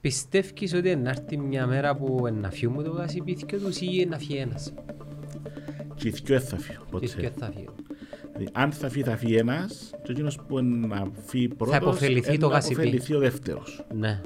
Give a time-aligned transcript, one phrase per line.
[0.00, 4.36] Πιστεύεις ότι να έρθει μια μέρα που να φύγουμε το γασιπίθηκιο τους ή να φύγει
[4.38, 4.72] ένας;
[5.94, 6.84] Και οι δυο θα φύγουν.
[6.84, 7.06] Και ποτέ.
[7.06, 7.68] ποιο θα φύγει.
[8.36, 12.36] Δηλαδή, Αν θα φύγει, θα φύγει ένας και εκείνος που να φύγει πρώτος υποφεληθεί ε,
[12.38, 12.72] το να γασιπί.
[12.72, 13.84] υποφεληθεί ο δεύτερος.
[13.94, 14.20] Ναι.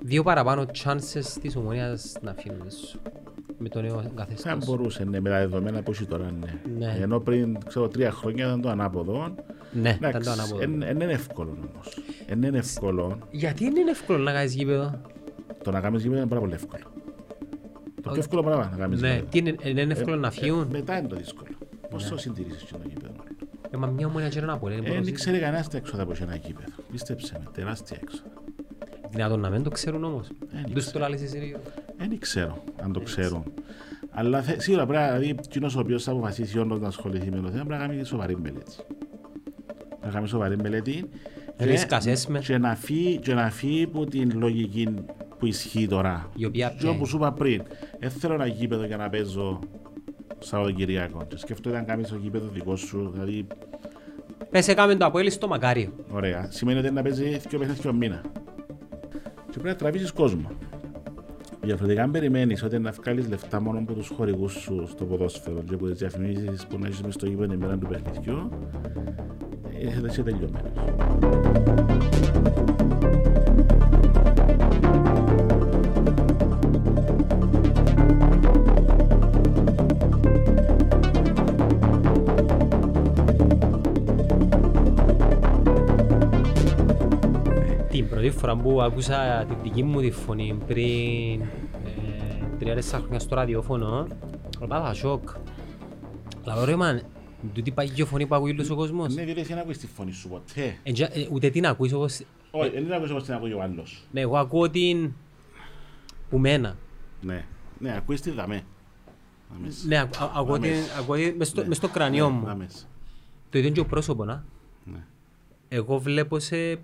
[0.00, 2.98] Δύο παραπάνω chances της ομονίας να φύγουν σου.
[3.58, 4.64] Με το νέο Θα καθεστώς.
[4.66, 6.30] μπορούσε ναι, με τα δεδομένα που έχει τώρα.
[6.40, 6.60] Ναι.
[6.86, 6.98] Ναι.
[7.00, 9.34] Ενώ πριν ξέρω, τρία χρόνια ήταν το ανάποδο.
[9.72, 10.56] Ναι, ήταν το ανάποδο.
[10.58, 11.98] Δεν είναι εύκολο όμως.
[12.26, 13.18] Δεν είναι εύκολο.
[13.30, 15.00] Γιατί είναι εύκολο να κάνεις γήπεδο;
[15.64, 16.82] Το να κάνεις γήπεδο είναι πάρα πολύ εύκολο.
[18.02, 21.08] Το πιο εύκολο πράγμα να κάνεις Ναι, τι είναι, είναι εύκολο να φύγουν; μετά είναι
[21.08, 21.48] το δύσκολο.
[21.90, 23.12] Πώ το συντηρήσεις το γήπεδο;
[23.70, 24.82] Ε, μα μια ομονία και ένα πόλεμο.
[24.86, 26.68] Ε, Δεν ξέρει κανένας τα έξοδα από ένα γήπεδο.
[26.90, 28.30] Πίστεψε με, τεράστια έξοδα.
[29.10, 30.28] Δυνατόν να μην το ξέρουν όμως.
[30.52, 30.98] δεν Τους το ξέρω.
[30.98, 31.58] λάλεις εσύ λίγο.
[31.98, 33.44] Δεν ξέρω αν το ξέρουν.
[34.10, 37.40] Αλλά θε- σίγουρα πρέπει να δηλαδή, εκείνος ο οποίος θα αποφασίσει όντως να ασχοληθεί με
[37.40, 38.72] το θέμα πρέπει να κάνει σοβαρή μελέτη.
[39.88, 41.08] Πρέπει να κάνει σοβαρή μελέτη
[41.56, 42.38] και- Ρίσκας, έσμε.
[42.38, 44.88] και να φύγει και να φύγει από την λογική
[45.38, 46.30] που ισχύει τώρα.
[46.36, 47.08] Η οποία Και ποια όπως είναι.
[47.08, 47.62] σου είπα πριν,
[47.98, 49.58] δεν θέλω ένα γήπεδο για να παίζω
[50.38, 51.24] Σαββατοκυριακό.
[51.28, 53.46] Και σκέφτομαι να κάνεις το γήπεδο δικό σου, δηλαδή
[54.50, 55.92] Πες έκαμε το Αποέλ στο Μακάριο.
[56.10, 56.46] Ωραία.
[56.50, 58.20] Σημαίνει ότι είναι να παίζει δύο παιχνίδια δύο μήνα.
[59.50, 60.50] Και πρέπει να τραβήσει κόσμο.
[61.66, 65.74] Διαφορετικά, αν περιμένεις ότι να βγάλεις λεφτά μόνο από τους χορηγούς σου στο ποδόσφαιρο και
[65.74, 68.50] από τις διαφημίσεις που να έχεις στο γήπεδο την ημέρα του παιχνιδιού,
[69.80, 70.72] ε, θα είσαι τελειωμένος.
[88.26, 91.46] Πρώτη φορά που άκουσα την δική μου τη φωνή πριν ε,
[92.58, 94.06] τρία-τέσσερα χρόνια στο ραδιόφωνο,
[94.62, 95.28] έπαθα σοκ.
[96.44, 97.02] Λαβαίνω ρε μαν,
[97.54, 99.14] τούτη παγιό φωνή που ακούει όλος ο κόσμος.
[99.14, 100.76] Ναι, διότι δεν ακούεις τη φωνή σου ποτέ.
[100.82, 102.20] Ε, τζα- ε, Ούτε την ακούεις όπως...
[102.50, 104.02] Όχι, δεν ακούεις όπως την ακούει ο άλλος.
[104.12, 105.12] Ναι, εγώ ακούω την...
[106.30, 106.76] που μένα.
[107.20, 107.44] Ναι,
[107.78, 108.62] ναι, ακούεις τη δαμέ.
[109.52, 109.84] Δαμές.
[109.86, 110.70] Ναι, ακού- α- ακούω την...
[110.70, 110.98] Αμέσως.
[110.98, 111.68] ακούω την μες στο- Ναι.
[111.68, 112.44] μες στο κρανιό Ναι, μου.
[112.46, 112.88] δαμές.
[113.50, 114.44] Το ίδιο και ο πρόσωπος, να.
[114.84, 115.04] Ναι.
[115.68, 116.78] Εγώ βλέπω σε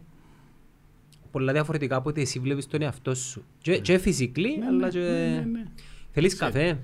[1.32, 3.44] πολλά διαφορετικά από ότι εσύ βλέπεις τον εαυτό σου.
[3.59, 4.98] Και, και physically, Ναι, αλλά ναι, και...
[4.98, 5.65] ναι, ναι, ναι.
[6.10, 6.78] Θέλεις καφέ;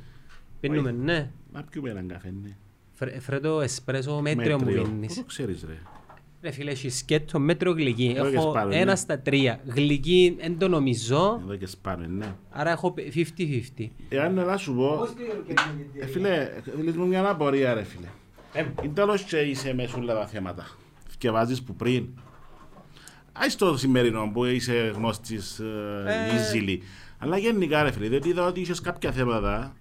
[0.60, 0.98] Πίνουμε, Όχι.
[0.98, 1.30] ναι.
[1.52, 2.56] Να πιούμε έναν καφέ, ναι.
[2.92, 5.14] Φρε- Φέρε το εσπρέσο μέτριο μου Πού πίνεις.
[5.14, 5.74] το ξέρεις ρε;
[6.42, 8.14] Ρε φίλε, έχεις σκέτο μέτριο γλυκή.
[8.16, 8.96] Εδώ και Έχω σπάρω, ένα ναι.
[8.96, 9.60] στα τρία.
[9.66, 12.34] Γλυκή δεν το νομίζω, Εδώ και σπάμε, ναι.
[12.50, 12.94] άρα έχω
[13.78, 13.86] 50-50.
[14.08, 15.08] Εάν να σου πω,
[16.00, 18.06] ε, φίλε, θέλεις μου μια απορία ρε φίλε.
[18.84, 20.66] Είναι τέλος και είσαι μέσα όλα τα θέματα.
[21.18, 22.06] Και βάζεις που πριν.
[23.40, 26.78] Άις το σημερινό που είσαι γνώστης ε, easily.
[27.18, 29.76] Αλλά γενικά ρε φίλε, διότι είδα ότι είχες κάποια θέματα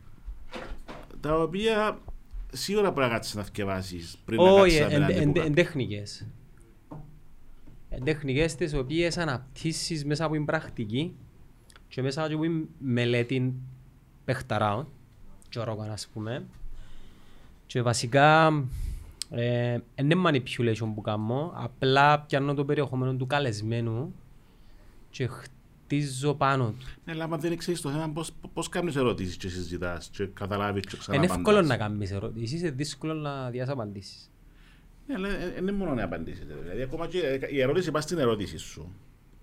[1.19, 1.99] τα οποία
[2.51, 6.27] σίγουρα πρέπει να κάτσεις να θυκευάσεις πριν να Όχι, κάτσεις απέναντι που εν τέχνικες.
[7.89, 11.15] Εν τέχνικες τις οποίες αναπτύσσεις μέσα από την πρακτική
[11.87, 13.53] και μέσα από την μελέτη
[14.25, 14.87] παιχταράων
[15.49, 16.45] και ορόγαν ας πούμε.
[17.65, 18.49] Και βασικά
[19.29, 24.15] ε, δεν είναι manipulation που κάνω, απλά πιάνω το περιεχόμενο του καλεσμένου
[25.09, 26.85] και χτίζω πάνω του.
[27.05, 30.81] Ναι, αλλά άμα δεν ξέρεις το θέμα, πώς, πώς κάνεις ερωτήσεις και συζητάς και καταλάβεις
[30.83, 31.37] και Είναι ξαναπαντάς.
[31.37, 34.31] εύκολο να κάνεις ερωτήσεις, είναι δύσκολο να διάσεις απαντήσεις.
[35.07, 36.45] Ναι, αλλά δεν είναι μόνο να απαντήσεις.
[36.47, 36.53] ρε.
[36.61, 38.91] Δηλαδή, ακόμα και η ερώτηση πάει στην ερώτηση σου.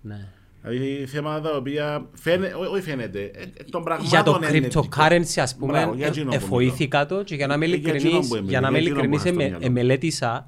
[0.01, 0.27] Ναι.
[0.67, 5.39] Δηλαδή θέματα τα οποία φαίνεται, όχι φαίνεται, ε, ε, των πραγμάτων Για το είναι cryptocurrency
[5.41, 7.97] ας πούμε, Μπράβο, για εκείνο που εφοήθηκα το και για να είμαι Ε, για εκείνο
[7.97, 9.79] ειλικρινής, που έμεινε, για να είμαι για εκείνο που ειλικρινής είχα στο εμε- μυαλό.
[9.79, 10.47] εμελέτησα,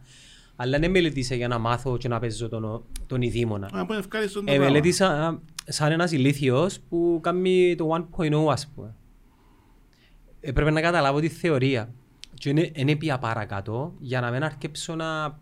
[0.55, 3.65] αλλά δεν μελετήσα για να μάθω και να παίζω τον, τον ειδήμονα.
[3.65, 4.71] Α, μπορεί να βγάλεις τον το Ε, πράγμα.
[4.71, 8.95] μελέτησα σαν ένας ηλίθιος που κάνει το 1.0 ας πούμε.
[10.39, 11.93] Έπρεπε να καταλάβω τη θεωρία.
[12.33, 15.39] Και είναι, είναι πια παρακάτω για να μην αρκέψω να,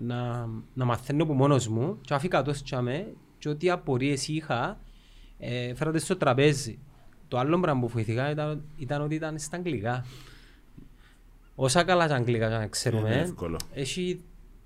[0.00, 3.06] να, να μαθαίνω από μόνος μου και αφήκα το τσάμε
[3.46, 4.80] και ό,τι απορίες είχα
[5.38, 6.78] ε, φέρατε στο τραπέζι.
[7.28, 10.04] Το άλλο πράγμα που βοηθήκα ήταν, ήταν ότι ήταν στα αγγλικά.
[11.54, 13.58] Όσα καλά τα αγγλικά να ξέρουμε, Είναι εύκολο.
[13.74, 14.20] έχει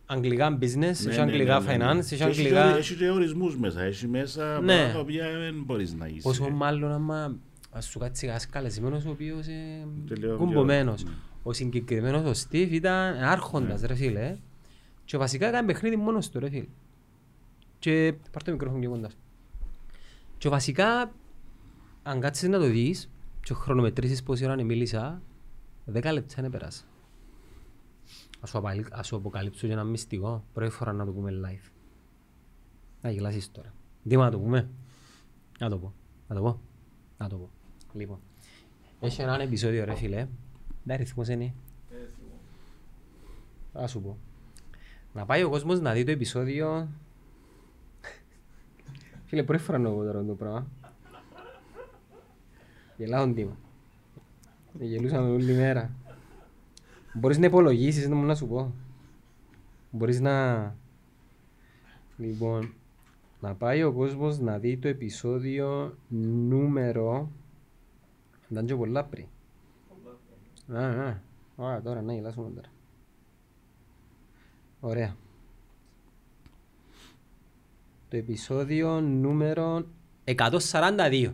[0.07, 1.91] αγγλικά business, Ναι, έχει ναι, αγγλικά ναι, ναι, ναι.
[2.01, 2.73] finance, Και έχει έχει αγγλικά...
[2.73, 4.67] και- Έχει και ορισμούς μέσα, έχει μέσα Ναι.
[4.67, 6.21] πράγματα τα οποία δεν μπορείς να είσαι.
[6.23, 7.37] Πόσο μάλλον άμα
[7.71, 11.05] ας σου κάτσει ένας καλεσμένος ο οποίος είναι Τελείω- κουμπομένος.
[11.05, 11.11] ναι.
[11.43, 14.37] Ο συγκεκριμένος ο Στίβ ήταν άρχοντας ρε φίλε.
[15.05, 16.67] Και βασικά έκανε παιχνίδι μόνος του ρε φίλε.
[17.81, 19.13] Και πάρ' το μικρόφωνο πιο κοντάς.
[19.13, 19.19] σου.
[20.39, 21.13] Και βασικά
[22.03, 23.11] αν κάτσεις να το δεις
[23.43, 25.23] και χρονομετρήσεις πόση ώρα μίλησα,
[25.93, 26.85] 10 λεπτά είναι πέρασα.
[28.41, 31.71] Ας σου, απαλ- ας σου αποκαλύψω και ένα μυστικό, πρώτη φορά να το πούμε live.
[33.03, 33.73] Να γελάσεις τώρα.
[34.03, 34.69] Δήμα να το πούμε.
[35.59, 35.93] Να το πω.
[36.29, 36.61] Να το πω.
[37.19, 37.51] Να το πω.
[37.93, 38.19] Λοιπόν.
[39.01, 40.29] Έχει έναν επεισόδιο ρε φίλε.
[40.85, 41.55] Δεν αριθμός είναι.
[43.73, 44.19] Θα σου πω.
[45.13, 46.89] Να πάει ο κόσμος να δει το επεισόδιο
[49.31, 50.67] Φίλε, πρώτη φορά να τώρα το πράγμα.
[52.97, 53.57] Γελάω τίμα.
[54.81, 55.91] Γελούσαμε όλη μέρα.
[57.15, 58.73] Μπορείς να υπολογίσεις, να μου να σου πω.
[59.91, 60.77] Μπορείς να...
[62.17, 62.73] Λοιπόν,
[63.41, 65.97] να πάει ο κόσμος να δει το επεισόδιο
[66.49, 67.31] νούμερο...
[68.49, 69.27] Ήταν και πολλά πριν.
[70.75, 71.21] Α, α.
[71.57, 72.69] Ωραία, τώρα να γελάσουμε τώρα.
[74.81, 75.17] Ωραία.
[78.11, 79.87] Το επεισόδιο νούμερο
[80.25, 81.33] 142.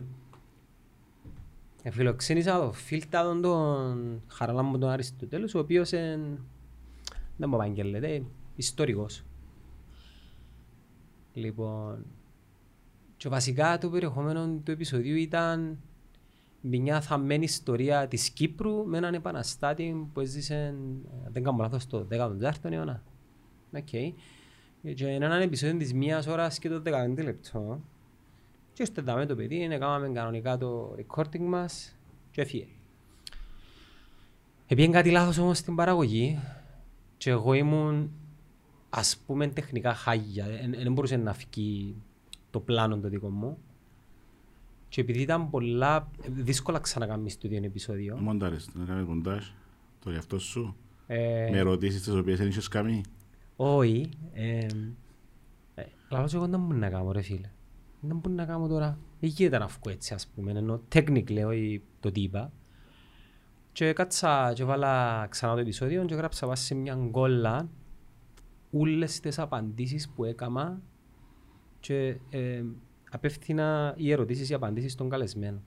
[1.83, 6.39] Εφιλοξένησα το φίλτα τον Χαραλάμπο τον Αριστοτέλους, ο οποίος είναι,
[7.37, 8.23] δεν μου λέτε,
[8.55, 9.23] ιστορικός.
[11.33, 12.05] Λοιπόν,
[13.17, 15.79] και βασικά το περιεχόμενο του επεισοδίου ήταν
[16.61, 20.75] μια θαμμένη ιστορία της Κύπρου με έναν επαναστάτη που έζησε,
[21.27, 23.03] δεν κάνω λάθος, στο 14ο αιώνα.
[23.73, 24.13] Okay.
[24.81, 27.81] Και είναι έναν επεισόδιο της μίας ώρας και το 15 λεπτό.
[28.73, 31.95] Και ώστε δάμε το παιδί, έκαναμε κανονικά το recording μας
[32.31, 32.67] και έφυγε.
[34.67, 36.39] Επήγαινε κάτι λάθος όμως στην παραγωγή
[37.17, 38.11] και εγώ ήμουν
[38.89, 40.45] ας πούμε τεχνικά χάγια,
[40.83, 41.95] δεν μπορούσε να φύγει
[42.49, 43.57] το πλάνο το δικό μου.
[44.89, 48.17] Και επειδή ήταν πολλά, δύσκολα ξανακάμεις το ίδιο επεισόδιο.
[48.17, 49.45] Μοντάρες, να κάνεις μοντάζ,
[50.03, 50.75] το εαυτό σου,
[51.07, 51.49] ε...
[51.51, 53.01] με ερωτήσεις τις οποίες δεν είχες κάνει.
[53.57, 54.09] Όχι.
[54.33, 54.67] Ε,
[56.09, 57.49] Λαλώς εγώ δεν μπορώ να κάνω ρε φίλε.
[58.01, 58.97] Δεν μπορώ να κάνω τώρα.
[59.19, 60.51] Δεν γίνεται να βγω έτσι ας πούμε.
[60.51, 62.51] Ενώ technically όχι το τι είπα.
[63.71, 67.69] Και κάτσα και βάλα ξανά το επεισόδιο και γράψα βάσει σε μια γκόλα
[68.71, 70.81] όλες τις απαντήσεις που έκανα
[71.79, 72.63] και ε,
[73.11, 75.61] απέφθηνα οι ερωτήσεις ή απαντήσεις των καλεσμένων.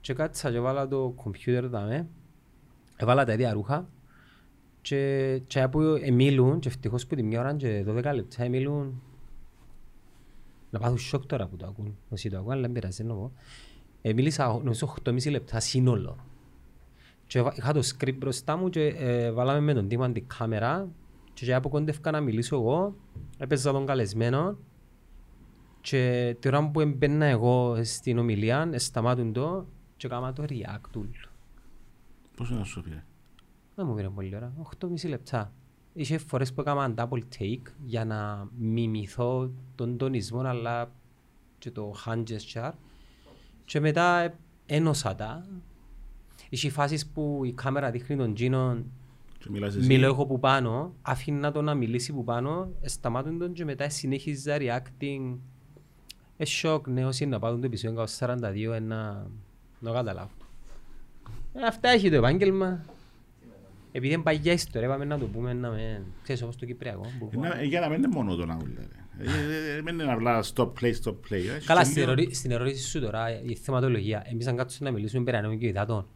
[0.00, 2.08] Και κάτσα και βάλα το κομπιούτερ δάμε,
[2.96, 3.88] έβαλα τα ίδια ρούχα
[4.84, 9.02] και, και που εμίλουν και ευτυχώς που τη μια ώρα και 12 λεπτά εμίλουν
[10.70, 11.96] να πάθουν σοκ τώρα που το ακούν.
[12.08, 13.32] Όσοι το ακούν, αλλά δεν πειράζει να πω.
[14.02, 16.16] Μίλησα νομίζω 8,5 λεπτά σύνολο.
[17.26, 20.88] Και είχα το script μπροστά μου και ε, βάλαμε με τον τίμο την κάμερα
[21.32, 22.94] και από κοντεύκα να μιλήσω εγώ,
[23.38, 24.58] έπαιζα τον καλεσμένο
[25.80, 29.66] και την ώρα που έμπαινα εγώ στην ομιλία, σταμάτουν το
[29.96, 31.00] και έκανα το react
[32.36, 33.04] Πώς να σου πήρε;
[33.74, 35.52] Δεν μου πήρε πολύ ώρα, 8,5 λεπτά.
[35.92, 40.92] Είχε φορές που έκανα double take για να μιμηθώ τον τονισμό αλλά
[41.58, 42.72] και το hand gesture
[43.64, 44.34] και μετά
[44.66, 45.46] ένωσα τα.
[46.48, 48.84] Είχε φάσεις που η κάμερα δείχνει τον Τζίνο
[49.86, 54.56] μιλώ εγώ που πάνω, αφήνα τον να μιλήσει που πάνω, σταμάτουν τον και μετά συνέχιζα
[54.58, 55.36] reacting
[56.36, 58.38] ε, σοκ, ναι, όσοι να πάρουν το επεισόδιο 42
[58.74, 59.30] ένα...
[59.80, 60.30] να καταλάβω.
[61.52, 62.84] Ε, αυτά έχει το επάγγελμα.
[63.96, 66.02] Επειδή είναι παγιά ιστορία, πάμε να το πούμε να με...
[66.22, 67.06] Ξέρεις όπως το Κυπριακό.
[67.64, 68.88] Για να μην είναι μόνο το να λέτε.
[69.82, 71.42] Δεν είναι απλά stop play, stop play.
[71.64, 71.84] Καλά,
[72.30, 76.06] στην ερώτηση σου τώρα, η θεματολογία, εμείς αν κάτσουμε να μιλήσουμε πέρα και υδάτων,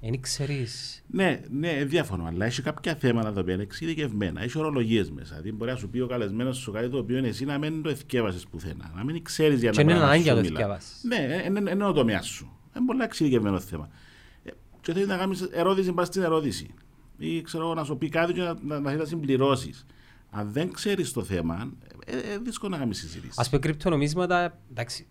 [0.00, 1.04] δεν ξέρεις.
[1.06, 4.42] Ναι, ναι, διάφορο, αλλά έχει κάποια θέματα εδώ πέρα εξειδικευμένα.
[4.42, 5.28] Έχει ορολογίες μέσα.
[5.30, 7.88] Δηλαδή μπορεί να σου πει ο καλεσμένος σου κάτι το οποίο εσύ να μην το
[7.88, 8.92] εθκεύασες πουθενά.
[8.96, 11.08] Να μην ξέρεις για να μην είναι ανάγκη να το εθκεύασει.
[11.08, 12.52] Ναι, είναι ο τομέα σου.
[12.76, 13.88] Είναι πολύ εξειδικευμένο θέμα.
[14.44, 14.50] Ε,
[14.80, 16.74] και θέλεις να κάνεις ερώτηση, πα στην ερώτηση.
[17.16, 19.86] Ή ξέρω να σου πει κάτι και να, να, να, να συμπληρώσεις.
[20.30, 21.72] Αν δεν ξέρεις το θέμα,
[22.06, 23.40] ε, ε, δύσκολο να κάνεις συζήτηση.
[23.40, 25.06] Α πούμε, κρυπτονομίσματα, εντάξει,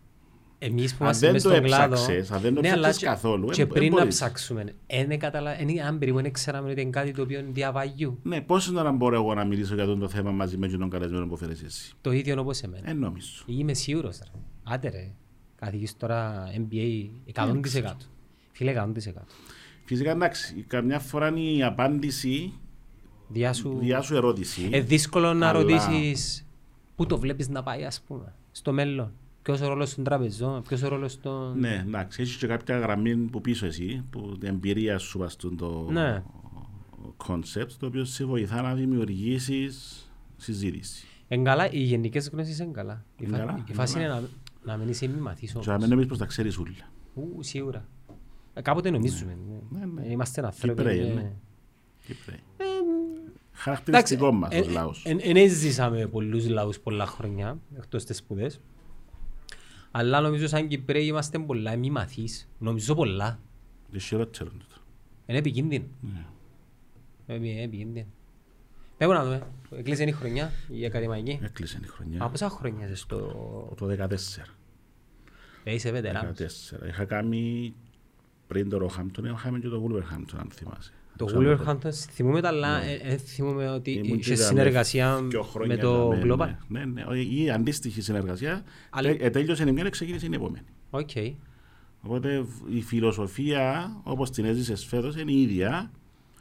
[0.64, 1.96] εμείς που είμαστε μες στον κλάδο...
[2.30, 5.52] Αν δεν το ναι, ψάξες καθόλου, Και πριν να ψάξουμε, είναι καταλα...
[5.88, 8.20] αν περίπου δεν ξέραμε ότι είναι κάτι το οποίο είναι διαβαγιού.
[8.24, 11.28] Ναι, πώς είναι να μπορώ εγώ να μιλήσω για το θέμα μαζί με τον καλεσμένο
[11.28, 12.90] που φέρεις εσύ; Το ίδιο όπως εμένα.
[12.90, 13.44] Ε, νομίζω.
[13.46, 14.18] Είμαι σίγουρος.
[14.18, 14.40] Ρε.
[14.64, 15.12] Άντε ρε,
[15.56, 17.60] καθηγείς τώρα MBA 100%.
[18.52, 19.22] Φίλε 100%.
[19.86, 22.54] Φυσικά εντάξει, καμιά φορά είναι η απάντηση
[23.28, 23.78] Διάσου...
[23.80, 24.70] διάσου ερώτηση.
[24.72, 25.60] Ε, δύσκολο να αλλά...
[25.60, 26.48] ρωτήσεις
[26.96, 29.14] πού το βλέπεις να πάει ας πούμε, στο μέλλον.
[29.42, 31.60] Ποιος ο ρόλος των τραπεζών, ποιος ο ρόλος των...
[31.60, 35.88] Ναι, εντάξει, έχεις και κάποια γραμμή που πίσω εσύ, που την εμπειρία σου βαστούν το
[35.92, 36.24] ναι.
[37.28, 40.06] concept, το οποίο σε βοηθά να δημιουργήσεις
[40.38, 41.06] συζήτηση.
[41.28, 43.06] Εν καλά, οι γενικές γνώσεις είναι καλά.
[43.18, 43.64] Η, φα...
[43.68, 44.24] η φάση είναι να,
[44.64, 45.66] να μην είσαι μη μαθείς όμως.
[45.66, 46.92] Και να μην νομίζεις πως τα ξέρεις όλα.
[47.14, 47.88] Ού, σίγουρα.
[48.54, 49.38] Ε, κάποτε νομίζουμε.
[49.48, 49.80] Ναι.
[49.80, 50.08] Ναι, ναι.
[50.08, 50.76] Είμαστε άνθρωποι.
[50.76, 51.32] Κυπρέοι, ναι.
[52.06, 52.40] Κυπρέοι.
[52.58, 52.64] Ε,
[53.52, 55.06] Χαρακτηριστικό μας ως λαός.
[55.06, 58.60] Εν έζησαμε πολλούς λαούς πολλά χρόνια, εκτός τις σπουδές.
[59.92, 62.50] Αλλά νομίζω σαν Κυπρέοι είμαστε πολλά μη μαθείς.
[62.58, 63.40] Νομίζω πολλά.
[63.90, 64.76] Είναι χειρότερο τούτο.
[65.26, 65.86] Είναι επικίνδυνο.
[66.02, 67.36] Ναι.
[67.36, 68.06] Είναι επικίνδυνο.
[68.98, 69.48] Πέμπω να δούμε.
[69.70, 71.40] Έκλεισε η χρονιά η ακαδημαϊκή.
[71.44, 72.24] Έκλεισε η χρονιά.
[72.24, 73.18] Α, πόσα χρόνια είσαι στο...
[73.78, 74.16] Το 14.
[75.64, 76.02] Ε, είσαι
[76.82, 76.88] 14.
[76.88, 77.74] Είχα κάνει
[78.52, 80.92] πριν το Ροχάμπτον, είχαμε και το Βούλβερχάμπτον, αν θυμάσαι.
[81.18, 82.92] Το Wolverhampton θυμούμε τα, αλλά ναι.
[82.92, 85.20] ε, θυμούμε ότι είχε συνεργασία
[85.68, 86.50] με το Global.
[86.68, 88.64] Ναι, ναι, η αντίστοιχη συνεργασία
[89.32, 90.66] τέλειωσε η μία και ξεκίνησε η επόμενη.
[92.02, 95.92] Οπότε η φιλοσοφία, όπως την έζησες φέτος, είναι η ίδια.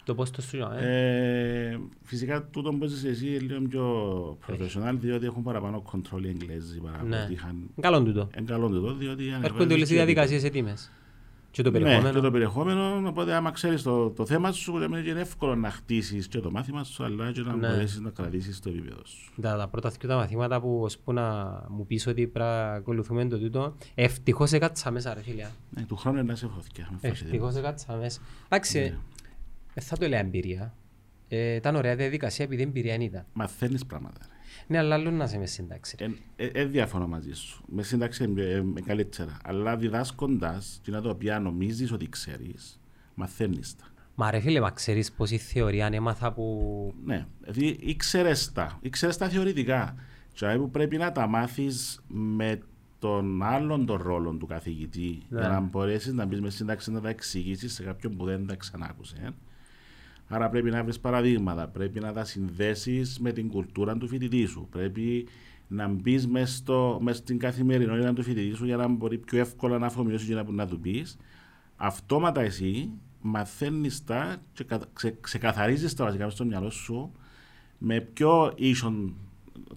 [0.05, 5.26] Το πώς το σου ε; Φυσικά τούτο που έζησες εσύ είναι λίγο πιο professional, διότι
[5.26, 6.81] έχουν παραπάνω control οι Εγγλέζοι.
[7.09, 7.29] Ναι.
[7.81, 8.29] Καλό τούτο.
[8.45, 9.25] Καλό τούτο, διότι...
[9.43, 10.90] Έρχονται όλες οι διαδικασίες έτοιμες.
[11.50, 12.09] Και το περιεχόμενο.
[12.09, 16.28] Ναι, και το περιεχόμενο, οπότε άμα ξέρεις το, το θέμα σου, είναι εύκολο να χτίσεις
[16.28, 17.69] και το μάθημα σου, αλλά και να ναι.
[17.69, 19.33] μπορέσεις να κρατήσεις το επίπεδο σου.
[19.40, 23.28] Τα, τα πρώτα δύο τα μαθήματα που, που να μου πεις ότι πρέπει να ακολουθούμε
[23.28, 25.50] το τούτο, ευτυχώς έκατσα μέσα ρε φίλια.
[25.71, 26.90] Ναι, του χρόνου να σε φωθήκια.
[27.00, 28.21] Ευτυχώς έκατσα μέσα.
[28.45, 28.99] Εντάξει, ναι.
[29.75, 30.75] ε, θα το έλεγα εμπειρία.
[31.28, 33.26] Ε, ήταν ωραία διαδικασία επειδή εμπειρία ήταν.
[33.33, 34.19] Μαθαίνεις πράγματα.
[34.21, 34.40] Ρε.
[34.71, 35.97] Ναι, αλλά άλλο να είσαι με σύνταξη.
[35.99, 37.65] Δεν ε, ε, διαφωνώ μαζί σου.
[37.69, 39.37] Με σύνταξη είναι καλύτερα.
[39.45, 42.81] Αλλά διδάσκοντας την τα οποία νομίζεις ότι ξέρεις,
[43.15, 43.85] μαθαίνεις τα.
[44.15, 46.95] Μα ρε φίλε, μα ξέρεις η θεωρία αν έμαθα που.
[47.05, 48.79] Ναι, δηλαδή ήξερες τα.
[48.81, 49.95] Ήξερες τα θεωρητικά.
[50.33, 52.61] Και που πρέπει να τα μάθεις με
[52.99, 55.41] τον άλλον τον ρόλο του καθηγητή ναι.
[55.41, 58.55] για να μπορέσεις να μπεις με σύνταξη να τα εξηγήσεις σε κάποιον που δεν τα
[58.55, 59.35] ξανάκουσε.
[60.33, 64.69] Άρα πρέπει να βρεις παραδείγματα, πρέπει να τα συνδέσεις με την κουλτούρα του φοιτητή σου.
[64.71, 65.29] Πρέπει
[65.69, 66.63] να μπεις μέσα
[67.11, 70.67] στην καθημερινότητα του φοιτητή σου για να μπορεί πιο εύκολα να αφομοιώσεις και να, να
[70.67, 71.17] του πεις.
[71.77, 77.13] Αυτόματα εσύ μαθαίνεις τα και ξε, ξεκαθαρίζεις τα βασικά στο μυαλό σου
[77.79, 79.15] με πιο ίσον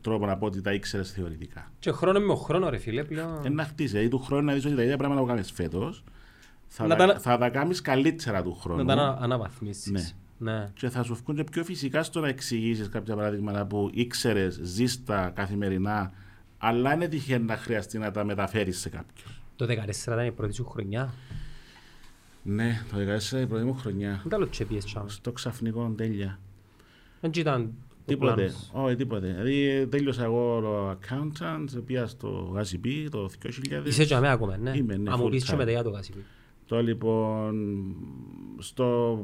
[0.02, 1.72] τρόπο να πω ότι τα ήξερες θεωρητικά.
[1.80, 3.46] Και χρόνο με χρόνο, ρε φίλε, πλέον.
[3.46, 3.92] Ε, να χτίσεις.
[3.92, 6.04] Δηλαδή, του χρόνου να δεις ότι τα ίδια πράγματα που κάνεις φέτος
[6.68, 8.84] θα, τα, θα τα κάνεις καλύτερα του χρόνου.
[8.84, 9.92] Να τα αναβαθμίσεις.
[9.92, 10.02] Ναι.
[10.44, 10.72] Ναι.
[10.74, 15.32] Και θα σου βγουν και πιο φυσικά στο να εξηγήσεις κάποια παραδείγματα που ήξερες, ζήστα
[15.36, 16.12] καθημερινά,
[16.58, 19.28] αλλά είναι τυχαίο να χρειαστεί να τα μεταφέρεις σε κάποιον.
[19.56, 21.14] Το 2014 ήταν η πρώτη σου χρονιά.
[22.44, 24.22] Ναι, το 2014 ήταν η πρώτη μου χρονιά.
[24.26, 25.10] Δεν τα τσέπιες τσάμε.
[25.10, 26.40] Στο ξαφνικό τέλεια.
[27.22, 27.74] Δεν ήταν
[28.06, 29.28] Τίποτε, όχι τίποτε.
[29.28, 33.86] Δηλαδή τέλειωσα εγώ το accountant, πήγα στο GACP το 2000.
[33.86, 34.72] Είσαι και ακόμα, ναι.
[34.76, 35.12] Είμαι, ναι.
[35.12, 36.18] Αν μου πεις και μετά για το GACP.
[36.66, 37.56] Το λοιπόν,
[38.58, 39.18] στο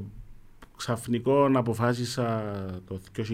[0.79, 2.55] ξαφνικό αποφάσισα
[2.87, 3.25] το 2016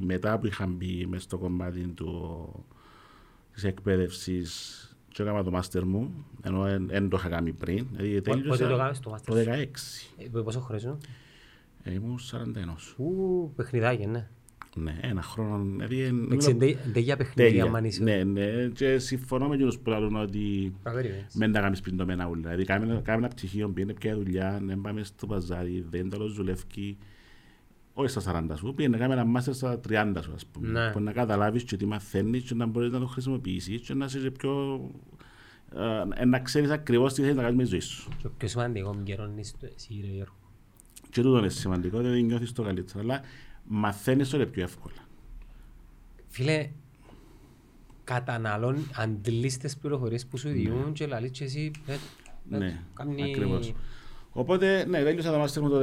[0.00, 2.64] μετά που είχα μπει μέσα στο κομμάτι του,
[3.52, 7.86] της εκπαίδευσης και έκανα το μάστερ μου, ενώ δεν το είχα κάνει πριν.
[7.92, 10.34] Δηλαδή, Πότε το κάνεις το μάστερ Το 2016.
[10.34, 10.98] Ε, πόσο χρόνο
[11.82, 12.96] ε, ήμουν 41.
[12.96, 14.28] Ου, παιχνιδάκι, ναι.
[14.78, 15.64] Ναι, ένα χρόνο.
[15.86, 16.26] Δηλαδή,
[16.92, 18.02] δεν για παιχνίδια αν είσαι.
[18.02, 20.74] Ναι, ναι, και συμφωνώ με εκείνους που λένε ότι
[21.32, 22.40] δεν τα κάνεις πριν το μένα ούλα.
[22.40, 26.98] Δηλαδή κάμε ένα πτυχίο, πήγαινε πια δουλειά, δεν πάμε στο παζάρι, δεν τέλος δουλεύει.
[27.92, 30.68] Όχι στα 40 σου, πήγαινε κάμε ένα μάστερ στα 30 σου, ας πούμε.
[30.68, 30.90] Ναι.
[30.90, 34.30] Που να καταλάβεις και τι μαθαίνεις και να μπορείς να το χρησιμοποιήσεις και να είσαι
[34.30, 34.80] πιο...
[36.16, 38.08] Ε, να ξέρεις ακριβώς τι θέλεις να κάνεις με τη ζωή σου.
[38.22, 40.34] Και πιο σημαντικό, καιρό είναι εσύ, ρε Γιώργο.
[41.10, 43.00] Και τούτο είναι σημαντικό, δεν νιώθεις το καλύτερο.
[43.00, 43.20] Αλλά
[43.68, 45.08] μαθαίνεις το πιο εύκολα.
[46.28, 46.70] Φίλε,
[48.04, 50.90] καταναλώνει, αντλείς τις πληροφορίες που σου διούν ναι.
[50.90, 53.22] και λαλείς και εσύ ε, ε, ναι, κάνει...
[53.22, 53.74] ακριβώς.
[54.32, 55.80] Οπότε, ναι, τέλειωσα το μάστερ μου το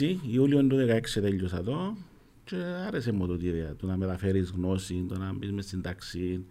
[0.00, 1.96] 16, Ιούλιο του 16 τέλειωσα το
[2.44, 2.56] και
[2.86, 6.44] άρεσε μου το ιδέα, το να μεταφέρεις γνώση, το να μπεις μες στην τάξη,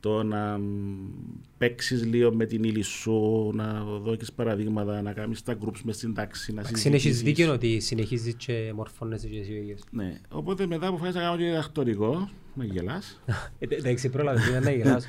[0.00, 0.60] το να
[1.58, 6.14] παίξεις λίγο με την ύλη σου, να δώσει παραδείγματα, να κάνεις τα groups μες στην
[6.14, 6.52] τάξη.
[6.52, 9.80] Να Έχεις δίκιο ότι συνεχίζεις και μορφώνεσαι και εσύ ο ίδιος.
[9.90, 10.20] Ναι.
[10.30, 12.28] Οπότε μετά αποφάσισα να κάνω και διδακτορικό.
[12.54, 13.20] Με γελάς.
[13.58, 15.04] Ε, εντάξει, πρόλαβε να γελάς.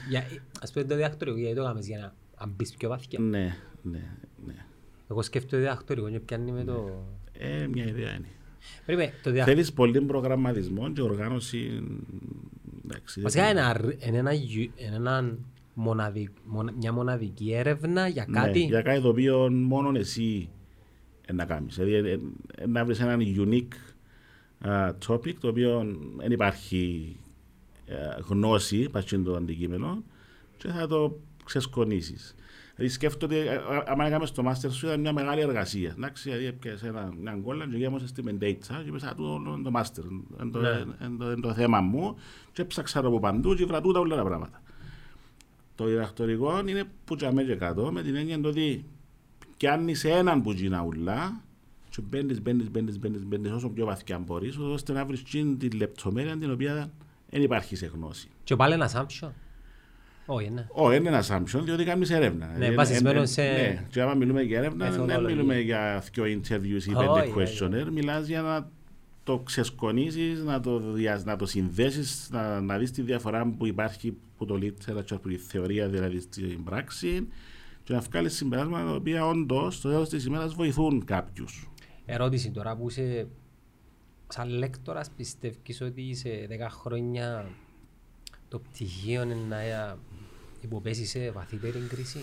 [0.61, 3.19] Α πούμε το διδακτορικό, γιατί το κάνεις για να μπεις πιο βαθιά.
[3.19, 4.65] Ναι, ναι, ναι.
[5.09, 7.05] Εγώ σκέφτομαι το διδακτορικό και πιάνει με το.
[7.33, 9.43] Ε, μια ιδέα είναι.
[9.43, 11.83] Θέλεις πολύ προγραμματισμό και οργάνωση.
[13.21, 13.61] Βασικά είναι
[16.77, 18.59] μια μοναδική έρευνα για ναι, κάτι.
[18.59, 20.49] για κάτι το οποίο μόνο εσύ
[21.33, 21.75] να κάνεις.
[21.75, 22.33] Δηλαδή
[22.67, 23.91] να βρεις έναν unique
[25.07, 27.15] topic το οποίο δεν υπάρχει
[28.27, 30.03] γνώση πάνω το αντικείμενο
[30.57, 32.35] και θα το ξεσκονίσεις.
[32.81, 33.47] Δηλαδή σκέφτομαι ότι
[33.85, 35.93] άμα έκαμε στο μάστερ σου ήταν μια μεγάλη εργασία.
[35.97, 40.03] Εντάξει, δηλαδή έπιασε ένα, μια γκόλα και γέμωσε στη Μεντέιτσα και μέσα του το μάστερ.
[40.03, 42.15] Είναι το θέμα μου
[42.51, 44.61] και έψαξα από παντού και βρατού τα όλα τα πράγματα.
[45.75, 48.85] Το διδακτορικό είναι που τσαμέ και κάτω με την έννοια ότι
[49.57, 51.41] πιάνεις έναν που γίνα ουλά
[51.89, 56.37] και μπαίνεις, μπαίνεις, μπαίνεις, μπαίνεις, μπαίνεις όσο πιο βαθιά μπορείς ώστε να βρεις την λεπτομέρεια
[56.37, 56.91] την οποία
[57.29, 58.29] δεν υπάρχει σε γνώση.
[58.43, 59.33] Και πάλι ένα σάμψο.
[60.25, 60.67] Όχι, ναι.
[60.69, 62.55] Όχι, είναι ένα assumption, διότι κάνεις έρευνα.
[62.57, 63.41] Ναι, βασισμένο σε...
[63.41, 68.27] Ναι, και άμα μιλούμε για έρευνα, δεν μιλούμε για δύο interviews ή πέντε questionnaire, μιλάς
[68.27, 68.69] για να
[69.23, 70.81] το ξεσκονίσεις, να το,
[71.23, 75.37] να το συνδέσεις, να, να δεις τη διαφορά που υπάρχει που το literature, που η
[75.37, 77.27] θεωρία δηλαδή στην πράξη
[77.83, 81.69] και να βγάλεις συμπεράσματα τα οποία όντως στο τέλος της ημέρας βοηθούν κάποιους.
[82.05, 83.27] Ερώτηση τώρα που είσαι
[84.27, 87.45] σαν λέκτορας πιστεύεις ότι σε 10 χρόνια
[88.47, 89.57] το πτυχίο είναι να
[90.61, 92.19] υποπέσει σε βαθύτερη κρίση.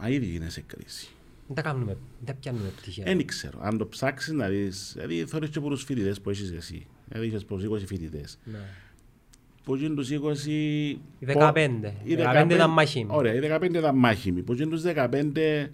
[0.00, 1.08] Μα ήδη είναι σε κρίση.
[1.46, 3.04] Δεν τα κάνουμε, δεν τα πιάνουμε πτυχία.
[3.04, 3.58] Δεν ξέρω.
[3.62, 6.86] Αν το ψάξεις να δεις, δηλαδή θωρείς και πολλούς φοιτητές που έχεις εσύ.
[7.08, 8.38] Δηλαδή είχες προς 20 φοιτητές.
[8.44, 8.58] Ναι.
[9.64, 10.46] Πώς είναι τους 20...
[11.18, 11.92] Οι 15.
[12.04, 13.10] Οι 15 ήταν μάχημοι.
[13.12, 14.42] Ωραία, οι 15 ήταν μάχημοι.
[14.42, 15.68] Πώς είναι τους 15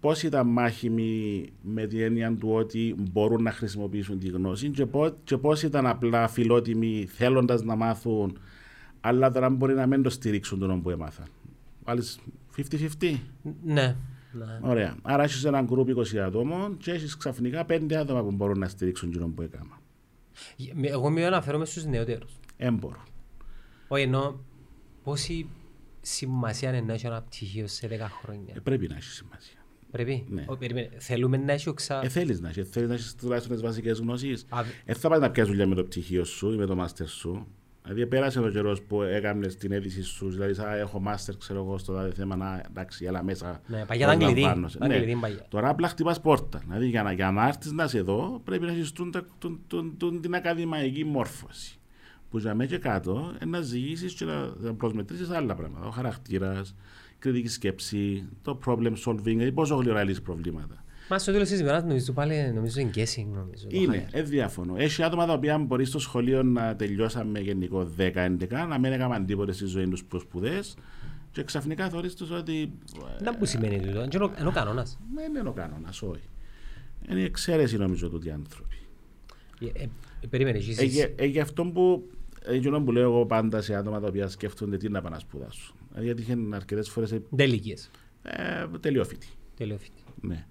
[0.00, 5.12] πώς ήταν μάχημοι με την έννοια του ότι μπορούν να χρησιμοποιήσουν τη γνώση και πώς,
[5.24, 8.38] και πώς ήταν απλά φιλότιμοι θέλοντας να μάθουν
[9.00, 11.26] αλλά τώρα μπορεί να μην το στηρίξουν τον που έμαθαν.
[11.84, 12.18] Βάλεις
[12.56, 13.18] 50-50.
[13.64, 13.96] Ναι.
[14.32, 14.58] Ναι.
[14.62, 14.96] Ωραία.
[15.02, 19.12] Άρα έχεις έναν γκρουπ 20 ατόμων και έχεις ξαφνικά 5 άτομα που μπορούν να στηρίξουν
[19.12, 19.80] τον που έκανα.
[20.80, 22.38] Εγώ με αναφέρομαι στους νεότερους.
[22.56, 22.98] Έμπορου.
[23.88, 24.44] Όχι, ενώ
[25.02, 25.48] πόση
[26.00, 27.90] σημασία είναι να έχει ένα πτυχίο σε 10
[28.22, 28.54] χρόνια.
[28.56, 29.58] Ε, πρέπει να έχει σημασία.
[29.90, 30.44] Πρέπει; Ναι.
[30.48, 30.58] Ο,
[30.98, 32.00] Θέλουμε να έχει οξά.
[32.04, 32.64] Ε, θέλεις να έχει.
[32.64, 34.46] Θέλεις να έχεις τουλάχιστον τις βασικές γνώσεις.
[34.84, 37.46] Ε, θα πάει να πιάσει δουλειά με το πτυχίο σου ή με το μάστερ σου.
[37.82, 41.78] Δηλαδή πέρασε ο καιρός που έκανε την αίτηση σου, δηλαδή σαν έχω μάστερ, ξέρω εγώ,
[41.78, 43.60] στο τάδε θέμα, να εντάξει, έλα μέσα.
[43.66, 44.46] Ναι, παγιά ήταν κλειδί.
[44.86, 45.28] Ναι.
[45.48, 46.58] Τώρα απλά χτυπάς πόρτα.
[46.58, 48.92] Δηλαδή για να, για να έρθεις να είσαι εδώ, πρέπει να έχεις
[50.20, 51.78] την ακαδημαϊκή μόρφωση.
[52.30, 55.86] Που για μέσα και κάτω να ζήσει και να προσμετρήσεις άλλα πράγματα.
[55.86, 56.74] Ο χαρακτήρας,
[57.18, 60.84] κριτική σκέψη, το problem solving, δηλαδή πόσο γλυόρα λύσεις προβλήματα.
[61.10, 63.26] Μα στο τέλο τη ημέρα νομίζω πάλι νομίζω είναι guessing.
[63.32, 64.74] Νομίζω, είναι, ε, διάφωνο.
[64.76, 69.52] Έχει άτομα τα οποία μπορείς στο σχολείο να τελειώσαμε γενικό 10-11, να μην έκαναν τίποτε
[69.52, 70.62] στη ζωή τους σπουδέ
[71.32, 72.72] και ξαφνικά θεωρείς τους ότι.
[73.18, 74.02] Δεν που σημαίνει τούτο,
[74.38, 74.98] είναι ο κανόνας.
[75.14, 76.28] Δεν είναι ο κανόνας, όχι.
[77.10, 78.76] Είναι η εξαίρεση νομίζω του οι άνθρωποι.
[79.60, 81.14] Ε, ε, περίμενες, εσύ.
[81.16, 82.10] Ε, γι' αυτό που
[82.46, 85.74] Εκείνο που λέω εγώ πάντα σε άτομα τα οποία σκέφτονται τι να πάνε να σπουδάσουν.
[85.88, 87.20] Δηλαδή γιατί είχαν αρκετές φορές.
[87.36, 87.76] Τελικίε.
[88.22, 89.26] Ε, τελειόφοιτη.
[89.56, 90.02] Τελειόφοιτη.
[90.20, 90.46] Ναι.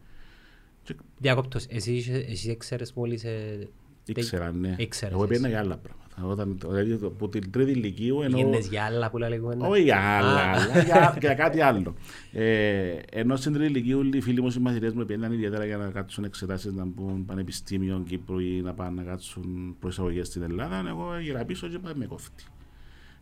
[1.17, 3.23] Διακόπτως, εσύ, εσύ έξερες μόλις...
[3.23, 3.67] Ε,
[4.05, 4.75] Ήξερα, ναι.
[4.77, 6.09] Ήξερες, Εγώ πήγαινα για άλλα πράγματα.
[6.23, 8.21] Όταν, δηλαδή από την τρίτη ηλικίου...
[8.21, 8.35] Ενώ...
[8.35, 9.67] Πήγαινες για άλλα που λέγουμε.
[9.67, 11.95] Όχι για άλλα, για, για κάτι άλλο.
[12.31, 15.89] Ε, ενώ στην τρίτη ηλικίου οι φίλοι μου, οι μαθητές μου πήγαιναν ιδιαίτερα για να
[15.89, 20.83] κάτσουν εξετάσεις να μπουν πανεπιστήμιο Κύπρου ή να πάνε να κάτσουν προσαγωγές στην Ελλάδα.
[20.87, 22.43] Εγώ γύρα πίσω και πάμε με κόφτη.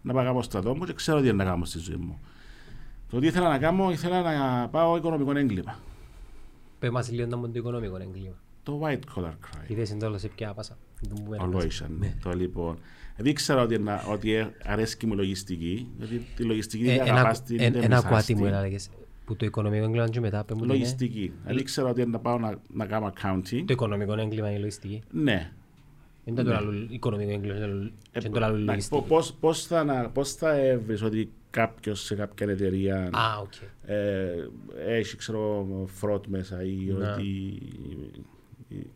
[0.02, 2.20] Να πάω κάπου στρατό μου και ξέρω τι είναι να κάνω στη ζωή μου.
[3.10, 5.80] Το τι ήθελα να κάνω, ήθελα να πάω οικονομικό έγκλημα.
[6.80, 8.36] Πες μας λίγο το οικονομικό έγκλημα.
[8.64, 9.68] Το white collar crime.
[9.70, 10.78] Είδες εντόλος σε ποια πάσα.
[11.40, 12.14] Ολόησαν, ναι.
[12.24, 12.78] Το λοιπόν.
[13.18, 18.02] Δεν ήξερα ότι, ότι αρέσκει μου λογιστική, γιατί τη λογιστική δεν ε, αγαπάς την Ένα
[18.02, 18.90] κουάτι μου έλεγες,
[19.26, 21.34] που το οικονομικό έγκλημα και μετά πέμπουν Λογιστική.
[21.46, 23.64] Δεν ήξερα ότι να πάω να, να κάνω accounting.
[23.66, 25.02] Το οικονομικό έγκλημα είναι λογιστική.
[25.12, 25.52] Ναι.
[26.24, 29.04] Είναι το άλλο οικονομικό έγκλημα, είναι το άλλο λογιστική.
[30.14, 33.92] Πώς θα έβρεις ότι κάποιος σε κάποια εταιρεία ah, okay.
[33.92, 34.48] ε,
[34.86, 37.12] έχει ξέρω φρότ μέσα ή ναι.
[37.12, 37.60] ότι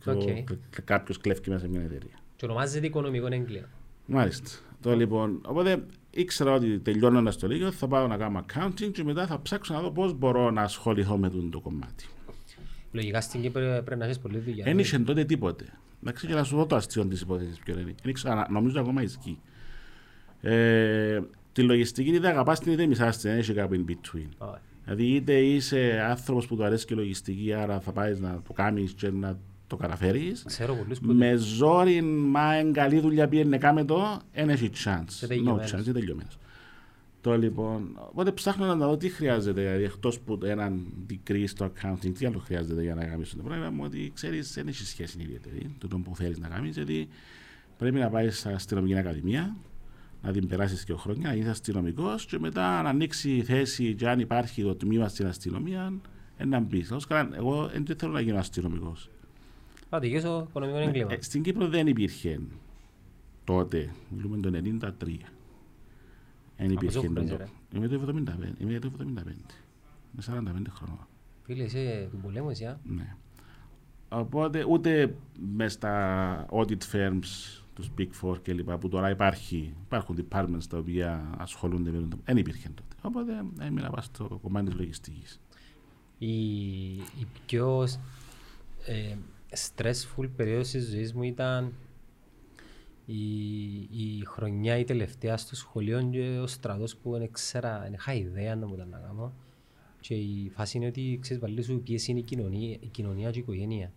[0.06, 0.56] okay.
[0.84, 2.18] κάποιος κλέφει μέσα σε μια εταιρεία.
[2.36, 3.68] Και ονομάζεται οικονομικό έγκλημα.
[4.06, 4.50] Μάλιστα.
[4.80, 9.26] Το λοιπόν, οπότε ήξερα ότι τελειώνοντας το λίγο θα πάω να κάνω accounting και μετά
[9.26, 12.06] θα ψάξω να δω πώς μπορώ να ασχοληθώ με το κομμάτι.
[12.92, 14.64] Λογικά στην Κύπρο πρέπει να έχεις πολύ δουλειά.
[14.64, 15.64] Δεν είχε τότε τίποτε.
[16.02, 17.94] Εντάξει, και να σου δω το αστείο της υπόθεσης ποιο είναι.
[18.48, 19.38] Νομίζω ακόμα ισχύει.
[20.40, 21.20] Ε,
[21.52, 24.46] τη λογιστική είτε αγαπάς την είτε μισά την, δεν έχει κάπου in between.
[24.46, 24.54] Oh.
[24.84, 28.92] Δηλαδή είτε είσαι άνθρωπος που του αρέσει και λογιστική, άρα θα πάεις να το κάνεις
[28.92, 30.46] και να το καταφέρεις.
[31.00, 35.28] Με ζόρι, μα εν καλή δουλειά πήγαινε κάμε το, δεν έχει chance.
[35.28, 36.38] No chance, είναι τελειωμένος.
[37.20, 42.12] Το λοιπόν, οπότε ψάχνω να δω τι χρειάζεται, δηλαδή εκτός που έναν degree στο accounting,
[42.18, 45.74] τι άλλο χρειάζεται για να κάνεις το πράγμα, μου ότι ξέρεις, δεν έχει σχέση ιδιαίτερη,
[45.78, 47.08] το που θέλεις να κάνεις, γιατί
[47.78, 49.56] πρέπει να πάεις στην αστυνομική ακαδημία,
[50.22, 54.08] να την περάσεις και χρόνια, να είσαι αστυνομικός και μετά να ανοίξει η θέση και
[54.08, 55.92] αν υπάρχει το τμήμα στην αστυνομία,
[56.46, 56.94] να μπεις.
[57.36, 59.10] Εγώ δεν θέλω να γίνω αστυνομικός.
[59.88, 61.12] Πάτε και στο οικονομικό ναι, έγκλημα.
[61.12, 62.40] Ε, στην Κύπρο δεν υπήρχε
[63.44, 65.16] τότε, μιλούμε το 1993.
[66.56, 67.48] Δεν υπήρχε τότε.
[67.74, 68.52] Είμαι το 75.
[68.58, 69.04] Είμαι το 75.
[70.10, 71.06] Με 45 χρόνια.
[71.42, 72.76] Φίλε, είσαι του πολέμου, εσύ.
[72.84, 73.16] Ναι.
[74.08, 75.14] Οπότε ούτε
[75.54, 80.78] μες στα audit firms τους Big Four και λοιπά που τώρα υπάρχει, υπάρχουν departments τα
[80.78, 82.16] οποία ασχολούνται με το...
[82.24, 82.96] Δεν υπήρχε τότε.
[83.02, 85.40] Οπότε έμεινα πάνω στο κομμάτι της λογιστικής.
[86.18, 86.34] Η,
[86.92, 87.88] η πιο
[88.86, 89.16] ε,
[89.50, 91.72] stressful περίοδος της ζωής μου ήταν
[93.06, 93.22] η,
[93.90, 98.56] η χρονιά η τελευταία στο σχολείο και ο στρατός που δεν ξέρα, δεν είχα ιδέα
[98.56, 99.32] να μου τα να κάνω.
[100.00, 103.38] Και η φάση είναι ότι ξέρεις βάλει σου ποιες είναι η κοινωνία, η κοινωνία και
[103.38, 103.92] η οικογένεια.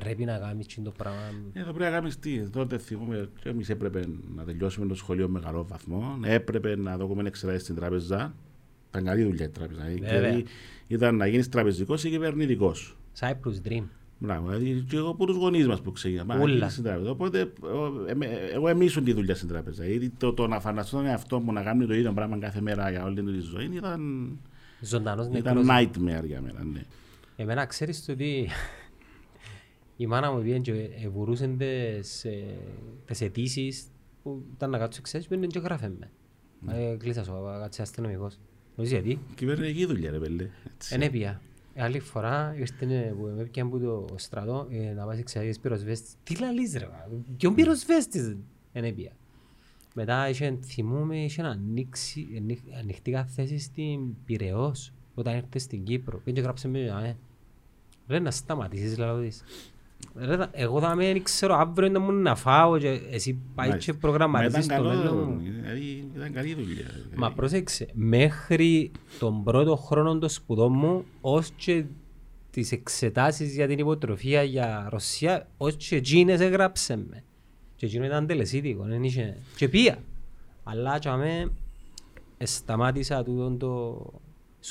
[0.00, 1.20] Πρέπει να κάνεις το πράγμα.
[1.52, 2.50] Ε, θα πρέπει να κάνεις τι.
[2.50, 4.04] Τότε θυμούμε και εμείς έπρεπε
[4.36, 6.18] να τελειώσουμε το σχολείο με καλό βαθμό.
[6.22, 8.34] Έπρεπε να δούμε εξετάσεις στην τράπεζα.
[8.88, 9.82] Ήταν καλή δουλειά η τράπεζα.
[9.84, 10.44] Δηλαδή
[10.86, 12.96] ήταν να γίνεις τραπεζικός ή κυβερνητικός.
[13.20, 13.82] Cyprus Dream.
[14.18, 16.42] Μπράβο, δηλαδή και εγώ από τους γονείς μας που ξεκινάμε.
[16.42, 16.68] Ούλα.
[16.68, 17.10] Στην τράπεζα.
[17.10, 19.86] Οπότε ε, ε, εγώ εμίσουν τη δουλειά στην τράπεζα.
[19.86, 22.90] Γιατί το, το να φανταστώ τον εαυτό μου να κάνει το ίδιο πράγμα κάθε μέρα
[22.90, 24.30] για όλη τη ζωή ήταν,
[24.80, 25.66] Ζωντανός ήταν νεκρός.
[25.68, 26.64] nightmare για μένα.
[26.64, 26.82] Ναι.
[27.36, 28.48] Εμένα ξέρεις το ότι
[29.96, 32.44] η μάνα μου πήγαινε και βουρούσε τις, ε,
[33.04, 33.86] τις αιτήσεις
[34.22, 36.10] που ήταν να κάτσω ξέρεις πήγαινε και γράφε με.
[36.74, 38.38] Ε, Κλείσα σου, κάτσε αστυνομικός.
[38.76, 39.20] Νομίζεις γιατί.
[39.34, 40.48] Κυβερνητική δουλειά ρε πέλε.
[40.74, 40.94] Έτσι.
[40.94, 41.40] Εν έπια.
[41.78, 46.14] Άλλη φορά ήρθε που με έπιαν από το στρατό ε, να πας εξαγείς πυροσβέστης.
[46.22, 48.36] Τι λαλείς ρε, βα, ποιον πυροσβέστης
[48.72, 49.12] εν έπια.
[49.94, 56.16] Μετά είχε, θυμούμαι, είχε ανοίξει, ανοι- ανοιχτήκα θέση στην Πειραιώς όταν ήρθε στην Κύπρο.
[56.18, 57.16] Πήγαινε και γράψε με, ε.
[58.08, 59.40] Ρε να σταματήσεις λαλό της.
[59.40, 59.74] Ρε, θα-
[60.52, 63.92] εγώ θα με ξέρω αύριο να μου να φάω και εσύ πάει Μάλιστα.
[63.92, 65.38] και Μα ήταν προγραμματίζεις το καλό, μέλλον μου.
[65.40, 66.84] δηλαδή, ήταν καλή δουλειά.
[67.14, 71.84] Μα πρόσεξε, μέχρι τον πρώτο χρόνο των σπουδών μου, ως και
[72.50, 77.24] τις εξετάσεις για την υποτροφία για Ρωσία, ως και εκείνες έγραψε με.
[77.76, 79.36] Και εκείνο ήταν τελεσίδικο, δεν είχε...
[79.56, 79.98] Και πία.
[80.64, 81.52] Αλλά και αμέ,
[82.38, 84.12] σταμάτησα τούτο το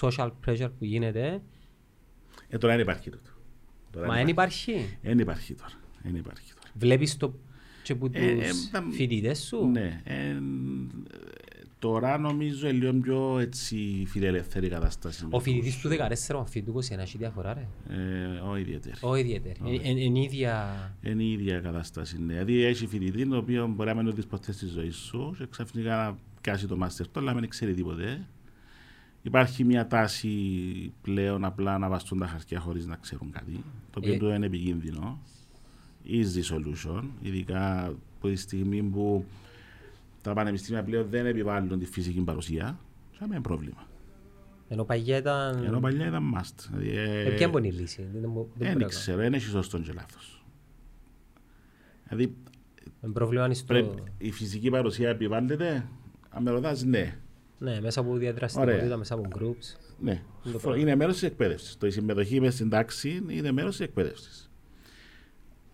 [0.02, 1.42] social pressure που γίνεται,
[2.50, 3.30] Ε, τώρα δεν υπάρχει τούτο.
[3.96, 4.98] Τώρα μα δεν δεν υπάρχει.
[5.02, 5.72] Δεν υπάρχει τώρα.
[6.04, 6.70] Δεν υπάρχει τώρα.
[6.74, 7.34] Βλέπεις το
[7.84, 10.02] και που Ε, ε, τους τα- φοιτητές σου; Ναι.
[10.04, 10.36] ε,
[11.80, 15.28] τώρα νομίζω είναι λίγο πιο έτσι φιλελεύθερη κατάσταση.
[15.30, 17.68] Ο φοιτητής του 14 με φοιτητού 21 έχει διαφορά ρε.
[17.96, 18.96] Ε, όχι ιδιαίτερη.
[19.02, 19.60] Όχι ιδιαίτερη.
[19.84, 20.76] Είναι ίδια...
[21.04, 22.22] Είναι η ίδια κατάσταση.
[22.22, 22.34] Ναι.
[22.34, 25.46] Δηλαδή έχει φοιτητή το οποίο μπορεί να μην το δεις ποτέ στη ζωής σου και
[25.50, 28.28] ξαφνικά να πιάσει το μάστερ του αλλά να μην ξέρει τίποτε.
[29.26, 30.30] Υπάρχει μια τάση
[31.02, 34.18] πλέον απλά να βαστούν τα χαρτιά χωρίς να ξέρουν κάτι, το οποίο Ε.
[34.18, 35.20] το είναι επικίνδυνο.
[36.06, 39.26] Easy solution, ειδικά από τη στιγμή που
[40.22, 42.80] τα πανεπιστήμια πλέον δεν επιβάλλουν τη φυσική παρουσία,
[43.12, 43.88] θα είναι πρόβλημα.
[44.68, 45.64] Ενώ παγιά ήταν...
[45.64, 46.68] Ενώ παλιά ήταν must.
[46.70, 49.34] Δηλαδή, ε, Ε, ποια μπορεί η λύση; Δεν, μπο- δεν δεν μπορεί να ξέρω, δεν
[49.34, 50.46] έχει σωστό και λάθος.
[52.08, 52.40] Δηλαδή κάνω.
[53.04, 53.66] Είναι πρόβλημα είναι στο...
[53.66, 55.88] Πρέπει, η φυσική παρουσία επιβάλλεται.
[56.30, 57.18] Αν με ρωτάς, ναι.
[57.58, 58.98] Ναι, μέσα από διαδραστικότητα, Ωραία.
[58.98, 59.76] μέσα από groups.
[60.00, 60.22] ναι.
[60.44, 60.88] το Φο- πρόβλημα.
[60.88, 61.78] Είναι μέρος της εκπαίδευσης.
[61.78, 64.50] Το η συμμετοχή μες στην τάξη είναι μέρος της εκπαίδευσης.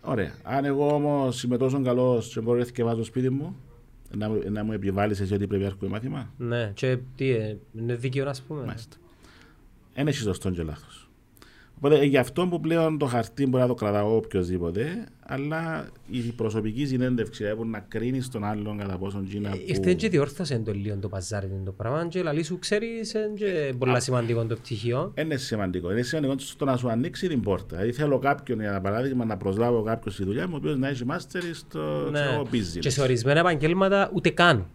[0.00, 0.34] Ωραία.
[0.42, 3.56] Αν εγώ όμως είμαι τόσο καλό και μπορώ να θυκευάζω σπίτι μου,
[4.16, 7.56] να, μου- να μου επιβάλλεις εσύ ότι πρέπει να έρχομαι μάθημα; Ναι, και τι, ε,
[7.78, 8.96] είναι δίκαιο να πούμε; Μάλιστα.
[9.94, 11.01] Δεν έχει σωστό και λάθος.
[11.84, 16.18] Οπότε ε, γι' αυτό που πλέον το χαρτί μπορεί να το κρατάω οποιοδήποτε, αλλά η
[16.18, 19.48] προσωπική συνέντευξη ε, που να κρίνεις τον άλλον κατά πόσον Τζίνα.
[19.48, 23.32] Ε, Ήρθε και διόρθωσε το λίγο το παζάρι το πράγμα και λαλή σου ξέρεις είναι
[23.34, 25.12] και πολλά σημαντικό το πτυχίο.
[25.18, 25.90] Είναι σημαντικό.
[25.92, 27.76] Είναι σημαντικό στο να σου ανοίξει την πόρτα.
[27.76, 31.04] Δηλαδή θέλω κάποιον, για παράδειγμα, να προσλάβω κάποιον στη δουλειά μου, ο οποίος να έχει
[31.04, 32.20] μάστερ στο Ναι.
[32.20, 32.78] ξέρω, business.
[32.78, 34.66] Και σε ορισμένα επαγγέλματα ούτε καν.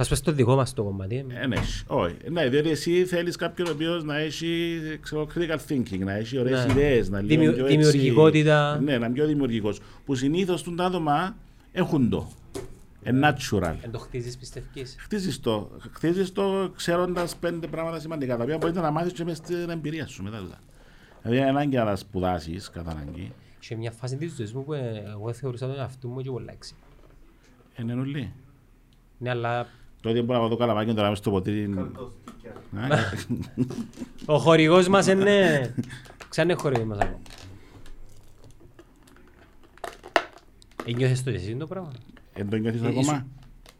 [0.00, 1.16] Ας πες το δικό μας το κομμάτι.
[1.16, 1.24] ε.
[1.40, 1.84] Δεν έχει.
[1.86, 2.14] Όχι.
[2.30, 6.64] Ναι, διότι εσύ θέλεις κάποιον ο οποίος να έχει ξέρω, critical thinking, να έχει ωραίες
[6.66, 6.72] Ναι.
[6.72, 8.80] ιδέες, να λέει Δημιου- πιο έτσι- δημιουργικότητα.
[8.80, 9.80] Ναι, να είναι πιο δημιουργικός.
[10.04, 11.36] Που συνήθως τα άτομα
[11.72, 12.28] έχουν το.
[13.02, 13.74] Ε, natural.
[13.82, 18.76] Εν το χτίζεις πιστεύεις; Χτίζεις το, χτίζεις το ξέροντας πέντε πράγματα σημαντικά, τα οποία μπορείς
[18.76, 20.38] να μάθεις και μέσα στην εμπειρία σου μετά.
[20.38, 20.60] τούτα.
[21.22, 23.32] Δηλαδή, είναι ανάγκη να τα σπουδάσεις κατά ανάγκη.
[23.58, 26.52] Σε μια φάση της ζωής μου που ε, εγώ θεωρούσα τον εαυτό μου και πολλά
[26.52, 26.74] έξι.
[27.80, 28.32] Είναι νουλή.
[29.18, 29.66] Ναι, αλλά
[30.00, 31.74] Το ότι μπορώ να δω καλαμάκι τώρα μες στο ποτήρι.
[32.74, 32.88] Α,
[34.26, 35.74] ο χορηγός μας είναι...
[36.28, 37.18] Ξανά είναι χορηγός μας ακόμα.
[40.84, 41.90] Ένιωθες το και εσύ το πράγμα;
[42.32, 43.26] Εν το νιώθεις Ε, ακόμα;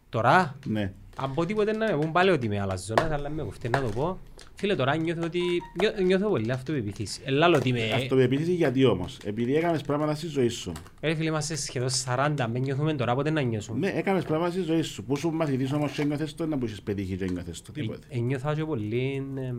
[0.08, 0.92] Τώρα, Ναι.
[1.20, 3.80] Αν πω τίποτε να με πούν πάλι ότι είμαι άλλας ζώνας, αλλά με κοφτεί να
[3.82, 4.18] το πω.
[4.54, 5.40] Φίλε, τώρα νιώθω ότι...
[5.80, 7.20] νιώ- Νιώθω πολύ αυτοπεποίθηση.
[7.24, 7.90] Ελάλο ότι είμαι...
[7.92, 10.72] Αυτοπεποίθηση γιατί όμως; Επειδή έκανες πράγματα στη ζωή σου.
[11.00, 14.60] Ρε φίλε, είμαστε σχεδόν 40, με νιώθουμε τώρα, πότε να νιώσουμε; Ναι, έκανες πράγματα στη
[14.60, 15.04] ζωή σου.
[15.04, 17.72] Πού σου μαθητής όμως και νιώθες το, να που είχες πετύχει και νιώθες το.
[17.72, 18.06] Τίποτε.
[18.08, 19.56] Ε, Ένιωθα και πολύ εμ,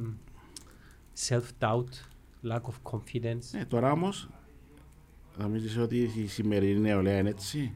[1.27, 1.91] self-doubt,
[2.51, 3.43] lack of confidence.
[3.51, 4.29] Ναι, τώρα όμως
[5.37, 7.71] νομίζεις ότι η σημερινή νεολαία είναι έτσι;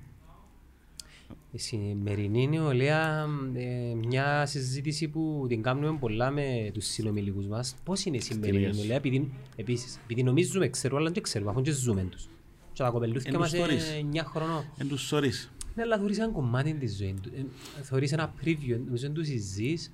[1.56, 7.76] Η σημερινή νεολαία, ε, μια συζήτηση που την κάνουμε πολλά με τους συνομιλικούς μας.
[7.84, 8.78] Πώς είναι η σημερινή Αστυνίας.
[8.78, 12.28] νεολαία, επειδή, επίσης, επειδή νομίζουμε ξέρουμε, αλλά δεν ξέρουμε, αφού και ζούμε τους.
[12.74, 13.92] Και τα κοπελούθια Εν μας τους είναι θωρείς.
[13.92, 14.66] 9 χρονών.
[14.78, 15.52] Εν τους σωρείς.
[15.76, 17.32] Ναι, αλλά θωρείς ένα κομμάτι της ζωής του.
[17.36, 19.94] Ε, Θωρείς ένα preview, νομίζω τους συζείς.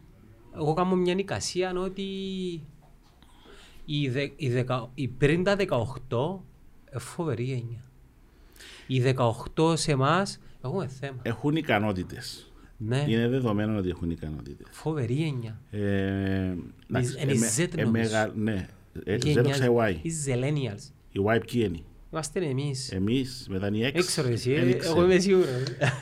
[0.55, 2.03] Εγώ κάνω μια νοικασία ότι
[3.85, 5.55] η, δε, η, δεκα, η πριν τα
[6.09, 6.41] 18
[6.85, 7.83] ε, φοβερή γενιά.
[8.87, 9.15] Οι
[9.57, 11.17] 18 σε εμάς έχουμε θέμα.
[11.21, 12.43] Έχουν ικανότητες.
[12.81, 14.67] Ναι, Είναι δεδομένο ότι έχουν ικανότητες.
[14.71, 15.61] φοβερή γενιά.
[15.71, 15.79] Ε,
[16.89, 18.09] εντάξει, είναι η ε, Z, ε, νομίζω.
[18.09, 18.67] μεγα- Ναι,
[19.03, 19.95] ε, Z Γενιάς- ξέρει Y.
[20.01, 20.91] Οι Zillennials.
[21.11, 21.79] Η Y ποιοι είναι;
[22.11, 22.91] Είμαστε εμείς.
[22.91, 23.95] Εμείς, μετά είναι η X.
[23.97, 24.95] Έξω ρε εσύ, δεν ε, ξέρω.
[24.95, 25.47] εγώ είμαι σίγουρος.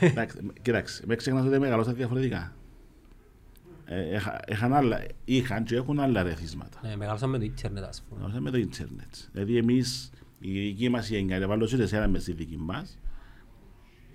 [0.00, 2.52] Εντάξει, Κοίταξε, με ξεχνάς ότι μεγαλώσαν διαφορετικά.
[3.84, 6.80] Ε, έχα- Είχαν άλλα, είχαν και έχουν άλλα ρεθίσματα.
[6.82, 8.14] Ναι, μεγαλώσαμε με το ίντερνετ ας πούμε.
[8.20, 9.14] Μεγαλώσαν με το ίντερνετ.
[9.32, 12.98] Δηλαδή εμείς η δική μας γενιά, βάλω σε εσένα μες στη δική μας,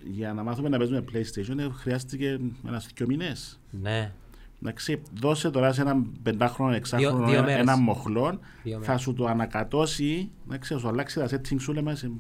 [0.06, 3.60] για να μάθουμε να παίζουμε PlayStation ε, χρειάστηκε ένας δυο μήνες.
[3.82, 4.14] Ναι.
[4.62, 7.62] Εντάξει, δώσε τώρα σε έναν πεντάχρονο, εξάχρονο, δύο ένα, μέρες.
[7.62, 9.02] έναν μοχλό, Δύο θα μέρες.
[9.02, 12.12] σου το ανακατώσει, εντάξει, θα σου αλλάξει τα settings σου λέμε σε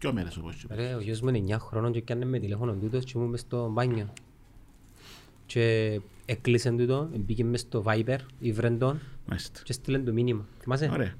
[0.00, 0.74] δυο μέρες όπως είπα.
[0.74, 3.40] Ρε, ο γιος μου είναι 9 χρόνων και έκανε με τηλέφωνο τούτος και ήμουν μες
[3.40, 4.12] στο μπάνιο.
[5.46, 9.60] Και έκλεισε τούτο, μπήκε μες στο Viber, ήβρε τον Μάλιστα.
[9.64, 10.46] και στείλε το μήνυμα.
[10.60, 11.14] Θυμάσαι; Ωραία.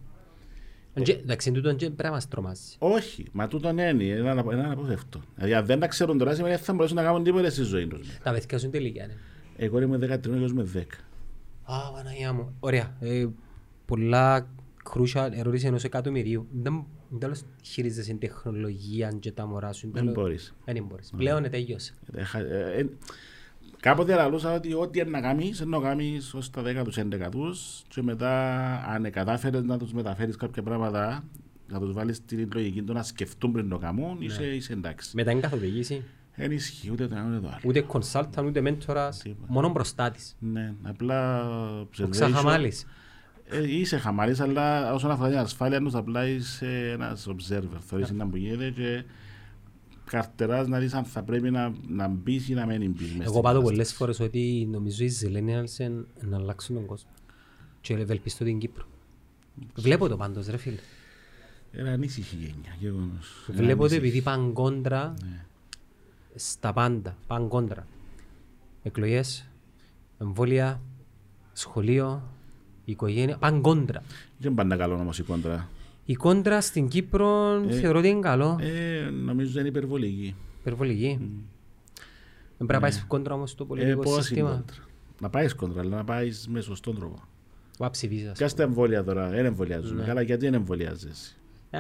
[0.98, 2.76] Εν και- Εντάξει, τούτο και πρέπει να μας τρομάζει.
[2.78, 5.20] Όχι, μα τούτο είναι είναι ένα ένα αποφεύκτο.
[5.34, 7.62] Δηλαδή αν δεν τα ξέρουν τώρα σημαίνει ότι δεν θα μπορέσουν να κάνουν τίποτα στη
[7.62, 8.18] ζωή τους.
[8.22, 9.12] Τα παιδιά σου είναι τελικά, ναι.
[9.56, 10.80] Εγώ είμαι 13, εγώ είμαι 10.
[11.62, 12.54] Α, Παναγιά μου.
[12.60, 12.96] Ωραία.
[13.00, 13.26] Ε,
[13.86, 14.48] πολλά
[14.84, 16.46] κρούσια ερώτηση ενός εκατομμυρίου.
[16.62, 19.88] Δεν δεν τέλος χειρίζεσαι την τεχνολογία και τα μωρά σου.
[19.92, 20.54] Δεν μπορείς.
[20.64, 21.12] Δεν μπορείς.
[21.16, 21.94] Πλέον ε, τέλειωσε.
[23.82, 26.50] Ε, χα- ε, ε, Κάποτε λαλούσα ότι ό,τι είναι να κάνεις, είναι να κάνεις ως
[26.50, 31.24] τα 10 τους 11 τους και μετά αν κατάφερες να τους μεταφέρεις κάποια πράγματα
[31.68, 35.10] να τους βάλεις την λογική του να σκεφτούν πριν το κάνουν, είσαι, είσαι εντάξει.
[35.14, 36.04] Μετά είναι καθοδήγηση.
[36.36, 37.60] Δεν ισχύει ούτε το ένα ούτε το άλλο.
[37.64, 39.18] Ούτε consultant, ούτε μέντορας.
[39.18, 39.52] Τίποτα.
[39.52, 40.36] Μόνο μπροστά της.
[40.38, 42.10] Ναι, απλά Ο observation.
[42.10, 42.86] ξαχαμάλης.
[43.50, 47.78] Ε, είσαι χαμαλής, αλλά όσον αφορά την ασφάλεια τους απλά είσαι ένας observer.
[47.80, 49.04] Θωρείς να που γίνεται και
[50.10, 53.00] καρτεράς να δεις αν θα πρέπει να, να μπεις ή να μην μπεις.
[53.00, 53.62] μες Εγώ στην πάντω κατάσταση.
[53.70, 57.10] πολλές φορές ότι νομίζω οι Zillennials εν- να αλλάξουν τον κόσμο.
[57.80, 58.84] Και ευελπιστώ την Κύπρο.
[59.74, 60.76] Βλέπω το πάντως ρε φίλε.
[61.72, 63.46] Ένα ανήσυχη γενιά, γεγονός.
[63.48, 63.96] Ένα Βλέπω το ανήσυχης.
[64.08, 65.44] επειδή πάνε κόντρα Ναι.
[66.34, 67.16] στα πάντα.
[67.26, 67.86] Πάνε κόντρα.
[68.82, 69.48] Εκλογές,
[70.18, 70.80] εμβόλια,
[71.52, 72.22] σχολείο,
[72.84, 73.36] οικογένεια.
[73.38, 74.02] Πάνε κόντρα.
[74.38, 75.68] Δεν πάντα καλό όμως η κόντρα.
[76.10, 78.58] Η κόντρα στην Κύπρο θεωρώ ότι είναι καλό.
[78.60, 80.34] Ε, νομίζω είναι υπερβολική.
[80.60, 81.18] Υπερβολική.
[82.58, 84.48] Δεν πρέπει να πάεις κόντρα όμως στο Ε, πολιτικό πώς είναι σύστημα.
[84.48, 84.76] κόντρα;
[85.20, 87.18] Να πάεις κόντρα, αλλά να πάεις με σωστόν τρόπο.
[87.78, 88.38] Βά ψηφίζας.
[88.38, 89.46] Ποια στα εμβόλια τώρα, δεν Ναι.
[89.48, 90.02] εμβολιάζουμε.
[90.04, 91.36] Καλά, γιατί δεν εμβολιάζεσαι.
[91.70, 91.78] Α,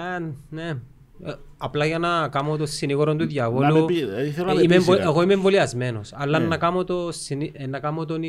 [0.50, 0.68] ναι.
[1.24, 3.84] Ε, Απλά για να κάνω το συνήγορο του Να με διαβόλου.
[3.84, 5.08] πει, ε, θέλω να ε, με είμαι πεις εμβο- κάτι.
[5.08, 6.12] Εγώ είμαι εμβολιασμένος.
[6.14, 6.46] Αλλά Ναι.
[6.46, 8.28] να κάνω, το, συνη- ε, να κάνω τον, ε,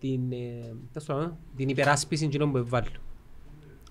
[0.00, 2.58] την, ε, πώς το λέμε, την υπεράσπιση εκείνων που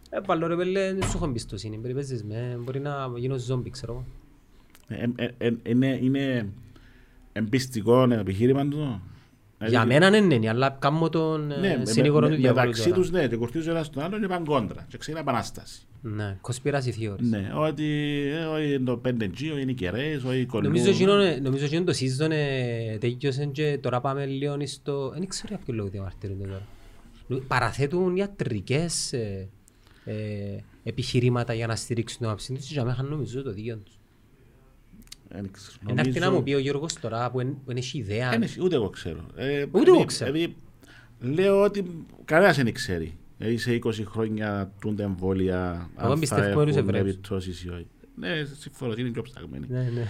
[0.10, 0.46] εβάλλω.
[0.46, 1.78] Έβαλω ρε πέλε, δεν σου έχω εμπιστοσύνη.
[1.78, 4.06] Περιπέζεις με, μπορεί να γίνω ζόμπι, ξέρω εγώ.
[5.18, 6.50] Ε, ε, ε, είναι, είναι
[7.34, 9.02] εμπιστικό επιχείρημα του.
[9.68, 12.90] Για μένα δεν είναι, αλλά κάνω τον ε, ναι, με- συνήγορο με- του διαβόλου μεταξύ
[12.90, 12.96] τώρα.
[13.02, 15.82] τους ναι, και κουρτίζουν ένας τον άλλον είπαν κόντρα και ξεκινά επανάσταση.
[16.02, 17.20] Ναι, conspiracy theories.
[17.20, 17.86] Ναι, ότι
[18.34, 20.68] ε, όχι είναι το 5G, όχι είναι οι κεραίες, όχι οι κολλούν.
[20.72, 25.10] Νομίζω εκείνο, ε, νομίζω εκείνο το season ε, τέλειωσε και τώρα πάμε λίγο στο...
[25.10, 26.62] Δεν ξέρω για ποιο λόγο διαμαρτύρονται τώρα.
[27.28, 29.50] Νο- Παραθέτουν ιατρικές ε,
[30.08, 34.00] ε, επιχειρήματα για να στηρίξουν το άψη τους και για μένα νομίζω το δίκιο τους.
[35.30, 35.78] Δεν ξέρω.
[35.90, 38.30] Ένα έρθει να Νομίζω- μου πει ο Γιώργος τώρα που δεν έχει ιδέα.
[38.30, 39.26] Δεν έχει, ούτε εγώ ξέρω.
[39.36, 40.32] Ε, Ούτε δηλαδή- εγώ ξέρω.
[40.32, 40.56] Δηλαδή,
[41.20, 43.18] λέω ότι κανένας δεν ξέρει.
[43.38, 47.10] Δηλαδή σε 20 χρόνια τούντα εμβόλια Εγώ αν εμπιστεύω θα τους έχουν Εβραίους.
[47.10, 47.88] επιπτώσεις ή όχι.
[48.16, 49.66] Ναι, συμφωνώ ότι είναι πιο ψαγμένοι.
[49.70, 50.08] Ναι, ναι.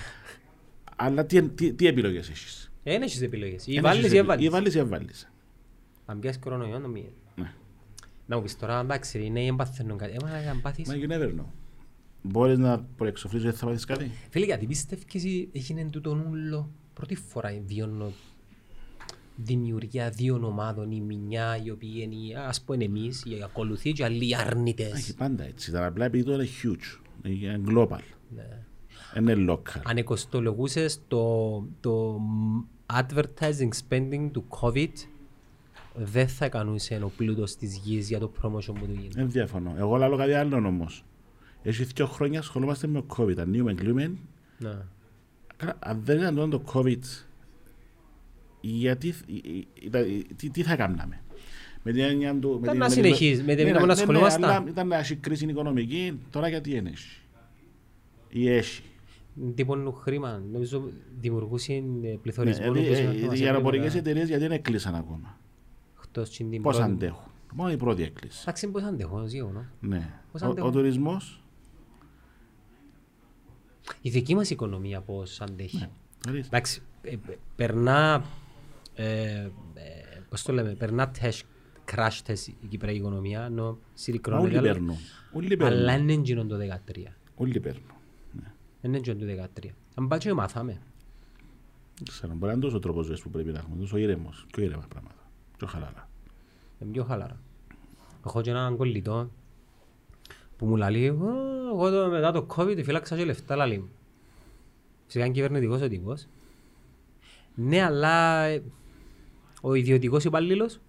[0.95, 3.67] Αλλά τι, τι, τι επιλογές έχεις; Ε, Δεν έχεις επιλογές.
[3.67, 4.49] Ή Δεν βάλεις έχεις ή επι- Ή έβαλεις.
[4.49, 5.31] βάλεις ή έβαλεις.
[6.05, 7.05] Αν πιάσεις κορονοϊό, νομίζω.
[8.27, 8.35] Ναι.
[8.35, 10.17] Να μου πεις τώρα, εντάξει, είναι οι εμπαθαίνουν κάτι.
[10.21, 10.87] Έμα να πάθεις.
[10.87, 11.45] Μα you never know.
[12.21, 17.15] Μπορείς να προεξοφλήσεις ότι θα πάθεις κάτι; Φίλε, γιατί πιστεύεις εσύ έγινε τούτο ούλο πρώτη
[17.15, 18.11] φορά βιώνω
[19.35, 24.25] δημιουργία δύο ομάδων ή μια οι οποίοι είναι ας πούμε εμείς οι ακολουθοί και άλλοι
[24.25, 25.13] οι Έχει αρνητές.
[25.17, 25.69] πάντα έτσι.
[25.69, 26.99] Ήταν απλά επειδή τώρα είναι huge.
[27.23, 27.99] Είναι global.
[29.17, 29.81] Είναι local.
[29.83, 32.19] Αν εκοστολογούσες το, το
[32.93, 34.91] advertising spending του COVID
[35.97, 39.07] δεν θα ικανούσε ο πλούτος της γης για το promotion που του γίνεται.
[39.15, 39.75] Δεν διαφωνώ.
[39.77, 41.03] Εγώ λέω κάτι άλλο όμως.
[41.63, 43.37] Έχει δύο χρόνια ασχολούμαστε με το COVID.
[43.37, 44.11] Ανοίγουμε κλείμε.
[44.59, 44.77] Ναι.
[45.57, 46.99] Καλά, Αν δεν ήταν τότε το COVID,
[48.61, 49.13] γιατί,
[49.81, 51.21] ήταν- τι, τι θα κάναμε;
[51.83, 52.49] Με την έννοια του...
[52.49, 54.43] με Ήταν την- να με την- συνεχίζει, με την- ναι, να ναι, ναι, ασχολούμασταν.
[54.43, 57.21] αλλά Ήταν να έχει κρίση οικονομική, τώρα γιατί είναι έχει;
[58.29, 58.81] Ή έχει;
[59.55, 62.61] Τύπον χρήμα, νομίζω δημιουργούσε ε, Ναι, πληθωρισμό.
[62.71, 65.39] δηλαδή, όπως ε, είμαστε οι μας αεροπορικές έπρεπε, εταιρείες γιατί δεν έκλεισαν ακόμα;
[66.21, 66.91] Εκτός και την Πώς πρώτη.
[66.91, 67.31] αντέχουν.
[67.53, 68.41] Μόνο η πρώτη έκλεισε.
[68.41, 69.65] Εντάξει, πώς αντέχω, γεγονός.
[69.79, 70.13] Ναι.
[70.31, 70.69] Πώς Ο, αντέχουν.
[70.69, 71.41] ο τουρισμός,
[74.01, 75.87] Η δική μας οικονομία πώς αντέχει.
[76.21, 77.17] δηλαδή, Εντάξει, ε, ε,
[77.55, 78.23] περνά,
[78.95, 79.49] ε, ε,
[80.29, 81.45] πώς το λέμε, περνά τεστ,
[81.91, 84.95] crash test η Κυπριακή οικονομία, ενώ μα όλοι συρρικρώνεται, αλλά- παίρνουν.
[85.33, 86.09] Όλοι αλλά παίρνουν.
[86.09, 87.13] είναι εκείνο το 13.
[87.35, 87.83] Όλοι παίρνουν.
[88.81, 89.73] Είναι εκείνο το 13.
[89.95, 90.81] Αν πάτσο μάθαμε.
[91.97, 93.75] Δεν ξέρω, μπορεί να είναι τόσο ο τρόπος ζωής που πρέπει να έχουμε.
[93.79, 94.45] Τόσο ήρεμος.
[94.51, 95.29] Πιο ήρεμα πράγματα.
[95.57, 96.06] Πιο χαλαρά.
[96.79, 97.39] Είναι πιο χαλάρα.
[98.25, 99.31] Έχω και έναν κολλητό
[100.57, 101.33] που μου λέει, «Ω,
[101.67, 103.89] εγώ το, μετά το COVID φύλαξα και λεφτά λαλή μου.
[105.05, 106.27] Φυσικά είναι κυβερνητικός ο τύπος.
[107.55, 108.63] Ναι, αλλά ε,
[109.61, 110.79] ο ιδιωτικός υπαλλήλος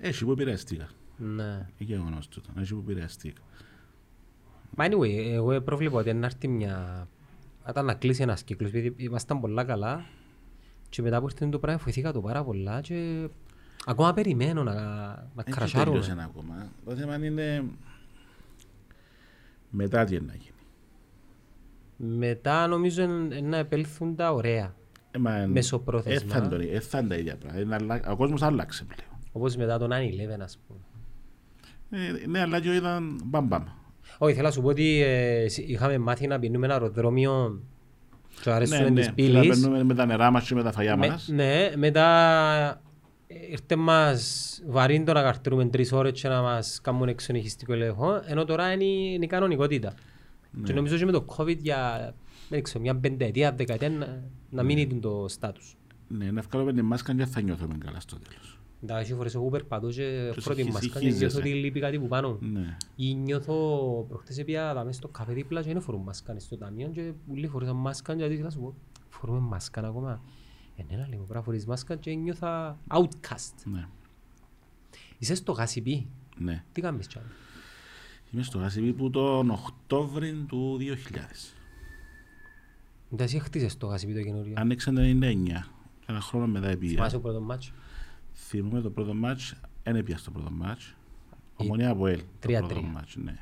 [0.00, 0.88] Έχει που επηρεαστήκα.
[1.16, 1.42] Ναι.
[1.42, 2.50] Είναι γεγονός τούτο.
[2.58, 3.40] Έτσι που επηρεαστήκα.
[4.76, 7.08] Μα anyway, εγώ προβλέπω ότι να έρθει μια...
[7.68, 10.04] Όταν να κλείσει ένας κύκλος, επειδή ήμασταν πολλά καλά
[10.88, 13.28] και μετά που ήρθε το πράγμα φοηθήκα το πάρα πολλά και
[13.86, 15.98] ακόμα περιμένω να, να Δεν κρασάρουμε.
[16.00, 16.72] τελειώσει ακόμα.
[16.84, 17.64] Το θέμα είναι
[19.70, 20.52] μετά τι είναι να γίνει.
[22.18, 24.74] Μετά νομίζω εν- εν να επέλθουν τα ωραία.
[25.10, 26.36] Ε, μα, Μεσοπρόθεσμα.
[26.36, 27.62] ε, θα είναι το- ε, θα είναι τα ίδια πράγματα.
[27.62, 29.20] Είναι αλλα- Ο κόσμος άλλαξε πλέον.
[29.32, 30.80] Όπως μετά τον 9-11 ας πούμε.
[31.90, 33.64] Ε, ναι, αλλά και ήταν μπαμ μπαμ.
[34.18, 37.62] Όχι, θέλω να σου πω ότι ε, σ- είχαμε μάθει να πίνουμε ένα αεροδρόμιο
[38.42, 38.94] και Ναι, αρέσουμε ναι.
[38.94, 39.48] της Να πύλης.
[39.60, 41.28] περνούμε με τα νερά μας και με τα φαγιά Με- μας.
[41.28, 42.06] Ναι, μετά
[43.26, 48.22] ε, ήρθε μας βαρύν το να καρτρούμε τρεις ώρες και να μας κάνουν εξονυχιστικό έλεγχο,
[48.26, 49.92] ενώ τώρα είναι, η- είναι η κανονικότητα.
[50.50, 50.62] Ναι.
[50.66, 52.12] Και νομίζω και με το COVID για
[52.48, 55.76] δεν ξέρω, μια πενταετία, δεκαετία να, να μείνει το στάτους.
[56.08, 58.57] Ναι, να βγάλουμε την μάσκα και θα νιώθουμε καλά στο τέλος.
[58.82, 61.18] Εντάξει, φορές εγώ περπατώ και Και φορώ τη μάσκα και συγχύζεσαι.
[61.18, 62.38] νιώθω ότι λείπει κάτι που πάνω.
[62.40, 62.76] Ναι.
[62.96, 63.54] Ή νιώθω,
[64.08, 67.46] προχτές έπια τα μέσα στο καφέ δίπλα και δεν φορούν μάσκα στο ταμείο και πολλοί
[67.48, 68.74] φορούσαν μάσκα και γιατί θα σου πω,
[69.08, 70.22] φορούμε μάσκα ακόμα.
[70.76, 73.54] Ε, ναι, λέει, πρέπει να φορείς μάσκα και νιώθα outcast.
[73.64, 73.86] Ναι.
[75.18, 76.06] Είσαι στο γάσιπι,
[76.38, 76.64] Ναι.
[76.72, 77.28] τι κάνεις κι άλλο.
[78.32, 81.54] Είμαι στο Γασιπί που τον Οκτώβρη του 2000.
[83.12, 84.54] Εντάξει, χτίσες το γάσιπι το καινούριο.
[84.56, 85.66] Άνοιξαν το 99.
[86.06, 87.08] Ένα χρόνο μετά Θυμάσαι πήγα.
[87.10, 87.72] το πρώτο μάτσο.
[88.46, 89.54] Θυμούμε το πρώτο μάτς.
[89.82, 90.84] Δεν έπια στο πρώτο μάτς.
[90.86, 90.94] Η-
[91.56, 92.18] Ομονία από ελ.
[92.18, 92.58] Το 3-3.
[92.68, 93.36] πρώτο μάτς, ναι.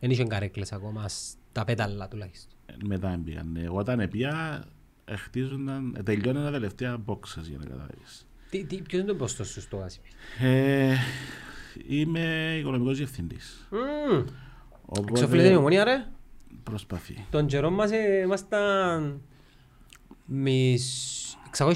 [0.00, 2.52] Δεν είχε καρέκλες ακόμα, στα πέταλα τουλάχιστον.
[2.66, 3.52] Ε, Μετά πήγαν.
[3.52, 3.60] Ναι.
[3.62, 4.64] Εγώ όταν έπια,
[5.16, 8.26] χτίζονταν, ε, τελειώναν τα τελευταία boxes για να καταλάβεις.
[8.50, 10.08] Τι, τι, ποιος είναι το ποστό σου στο γάσιπι.
[10.40, 10.94] Ε,
[11.88, 13.66] είμαι οικονομικός διευθυντής.
[13.70, 14.24] Μμμ,
[14.86, 16.06] Οπότε Εξοφλείται η ομονία ρε.
[16.62, 17.26] προσπαθεί.
[17.30, 19.20] Τον καιρό μας ε, ήμασταν
[20.24, 21.36] μισ...
[21.56, 21.74] 600.000.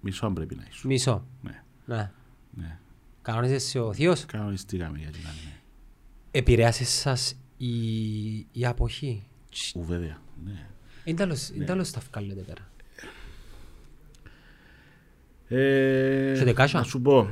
[0.00, 0.86] Μισό πρέπει να είσαι.
[0.86, 1.26] Μισό.
[1.42, 2.10] Ναι, Ναι.
[2.50, 2.78] ναι.
[3.22, 5.38] Κανόνιζεσαι ο θείος; Κανονιστήκαμε για την άλλη.
[5.44, 5.60] ναι.
[6.30, 9.26] Επηρεάσε σας η, η αποχή;
[9.74, 10.18] Ου, βέβαια.
[10.44, 10.66] Ναι.
[11.04, 12.68] Είναι τέλος, είναι τέλος τα βγάλετε πέρα.
[15.48, 17.30] Ε, Έχετε κάσα; Να σου πω.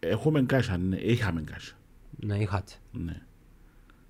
[0.00, 0.96] Έχουμε κάσα, ναι.
[0.96, 1.72] Είχαμε κάσα.
[2.20, 2.72] Ναι, είχατε.
[2.92, 3.20] Ναι.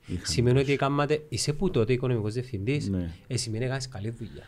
[0.07, 3.11] Είχαμε Σημαίνει ότι κάματε, είσαι που τότε οικονομικός διευθυντής, Ναι.
[3.27, 4.43] ε, σημαίνει έκανες καλή δουλειά.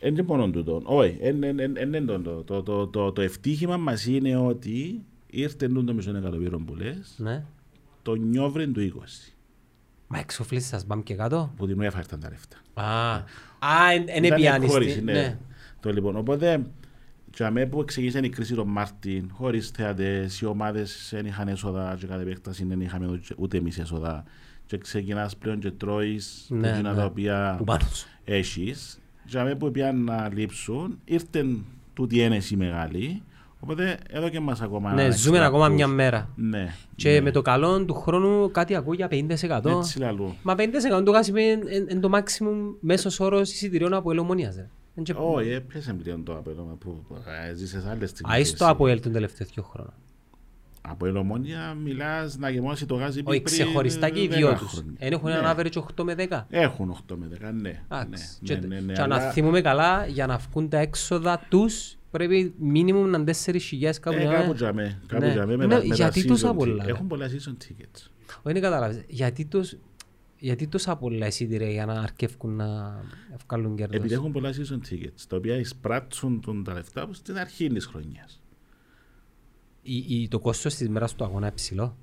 [0.00, 0.80] Είναι μόνο τούτο.
[0.84, 6.16] Όχι, είναι το, το, το, το, το, το ευτύχημα μας είναι ότι ήρθε το μισό
[6.16, 7.44] εκατομμύριο που λες Ναι.
[8.02, 9.32] το Νιόβριν του 20
[10.08, 11.52] Μα εξοφλήσεις σας πάμε και κάτω.
[11.56, 12.56] που την UEFA ήρθαν τα λεφτά.
[12.74, 13.14] Α,
[13.58, 14.64] α, εν- εν Ήταν επιάνεις.
[14.66, 15.12] εκχώρηση, τη- ναι.
[15.12, 15.38] Ναι.
[15.80, 16.66] Το λοιπόν, οπότε
[17.36, 21.96] για μένα που εξηγήσαν η κρίση των Μάρτιν, χωρίς θεατές, οι ομάδες δεν είχαν έσοδα
[22.00, 24.24] και κάθε επέκταση δεν είχαμε ούτε- ούτε εμείς έσοδα
[24.66, 26.96] και ξεκινάς πλέον και τρώεις Ναι, εκείνα ναι.
[26.96, 27.64] τα οποία Που
[29.32, 29.32] πάνω σου.
[29.32, 29.32] έχεις.
[29.32, 33.22] Για μένα που πήγαν να λείψουν, ήρθαν τούτη ένεση μεγάλη,
[33.60, 35.72] οπότε εδώ και μας ακόμα Ναι, ένα ζούμε extra ακόμα push.
[35.72, 36.28] μια μέρα.
[36.36, 37.20] Ναι, Και ναι.
[37.20, 39.78] με το καλό του χρόνου κάτι ακούω για 50%.
[39.78, 40.34] Έτσι λαλού.
[40.42, 41.32] Μα 50% το κάσι
[41.90, 44.54] είναι το maximum μέσος όρος εισιτηρίων από ελομονίας.
[44.56, 44.68] ρε.
[44.98, 47.04] Εν και- Όχι, έπιασε πλέον το απέλωμα που
[47.50, 48.36] ε, ζήσες άλλες στιγμές.
[48.36, 48.72] Α, είσαι το εσύ.
[48.72, 49.92] από ελ τον τελευταίο δύο χρόνων.
[50.88, 54.70] Από ελομόνια μιλάς να γεμώσει το γάζι Όχι, πριν ξεχωριστά και οι 10 δυο τους.
[54.72, 54.92] χρόνια.
[54.98, 55.36] Εν έχουν Ναι.
[55.36, 56.46] έναν average 8 με 10.
[56.50, 57.82] Έχουν 8 με 10, ναι.
[57.88, 58.24] Εντάξει.
[58.40, 61.46] ναι, Και ναι, ναι, ναι, και να αλλά- θυμούμε καλά, για να βγουν τα έξοδα
[61.48, 64.16] τους, πρέπει minimum να είναι 4.000 κάπου.
[64.16, 65.30] Ε, για κάπου να- τζαμέ, κάπου Ναι.
[65.32, 66.86] τζαμέ με Ναι, τα- με τα γιατί τόσα season πολλά, tickets.
[66.86, 66.92] ρε.
[66.92, 68.10] Έχουν πολλά season tickets.
[68.42, 69.02] Όχι, δεν καταλάβεις.
[69.08, 69.76] Γιατί τους-
[70.38, 73.00] Γιατί τόσα πολλά εισιτήρια για να αρκεύκουν να
[73.48, 77.68] βγάλουν κέρδος; Επειδή έχουν πολλά season tickets, τα οποία εισπράττουν τον τα λεφτά στην αρχή
[77.68, 78.40] της χρονιάς.
[79.86, 81.96] Η- η- Το κόστος της μέρας του αγώνα είναι ψηλό.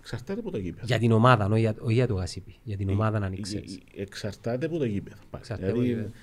[0.00, 0.86] Εξαρτάται από το γήπεδο.
[0.86, 2.54] Για την ομάδα, όχι για, όχι για το γασίπι.
[2.62, 3.54] Για την ομάδα να Ε, ανοίξεις.
[3.94, 5.16] ε, Εξαρτάται από το γήπεδο.
[5.30, 5.42] πάλι.
[5.42, 6.16] Εξαρτάται από το Δηλαδή, γήπεδο.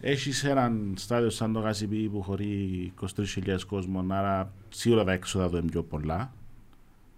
[0.00, 5.56] έχεις έναν στάδιο σαν το Γασιπί που χωρεί 23.000 κόσμων, άρα σίγουρα τα έξοδα του
[5.56, 6.32] είναι πιο πολλά.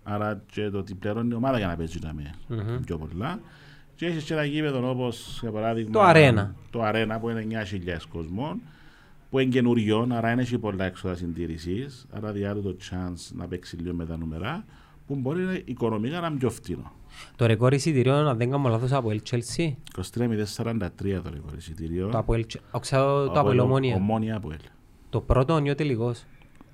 [0.02, 2.80] Άρα και το ότι πληρώνει η ομάδα για να παίζει να είναι Μμμ.
[2.84, 3.40] πιο πολλά.
[3.94, 6.54] Και έχεις και ένα γήπεδο όπως για παράδειγμα Το Αρένα.
[6.70, 8.60] το Αρένα που είναι 9.000 κόσμων
[9.30, 13.76] που είναι καινούριο, άρα δεν έχει πολλά έξοδα συντήρησης, άρα διάρκει το chance να παίξει
[13.76, 14.64] λίγο με τα νούμερα,
[15.06, 16.92] που μπορεί να- οικονομικά να είναι πιο φτηνό.
[17.36, 19.72] Το ρεκόρ εισιτηρίων, αν δεν κάνω λάθος, από El Chelsea.
[19.96, 22.08] 23.043 το ρεκόρ εισιτήριο.
[22.08, 23.94] Το από El Ch- ο, ξέρω, το από El Ομόνια.
[23.94, 24.58] Ομόνια από ελ.
[25.10, 26.24] Το πρώτο νιώ τελικός.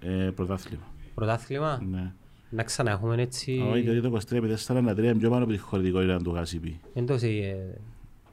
[0.01, 0.83] Ε, πρωτάθλημα.
[1.15, 2.13] Πρωτάθλημα; Ναι.
[2.51, 3.65] Να ξαναέχουμε έτσι...
[3.71, 6.81] Όχι, γιατί το 23.043 είναι πιο πάνω από τη χωρητικότητα του Γασιπί.
[6.95, 7.57] Εν τόσο, ε,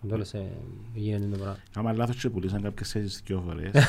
[0.03, 0.51] εν τόσο, ε,
[0.93, 1.57] γίνεται το πράγμα.
[1.75, 3.71] Άμα λάθος και πουλήσαν κάποιες θέσεις δυο φορές.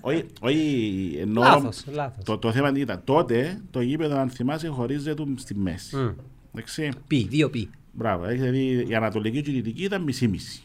[0.00, 1.44] Όχι, όχι, εννοώ...
[1.44, 2.24] Λάθος, λάθος.
[2.24, 5.96] Το, το θέμα ήταν τότε το γήπεδο, αν θυμάσαι, χωρίζεται στη μέση.
[5.96, 6.08] Μμ.
[6.54, 6.90] Εντάξει.
[7.06, 7.70] Πι, δύο πι.
[7.92, 10.62] Μπράβο, έχετε δει η Ανατολική και η Δυτική ήταν μισή-μισή.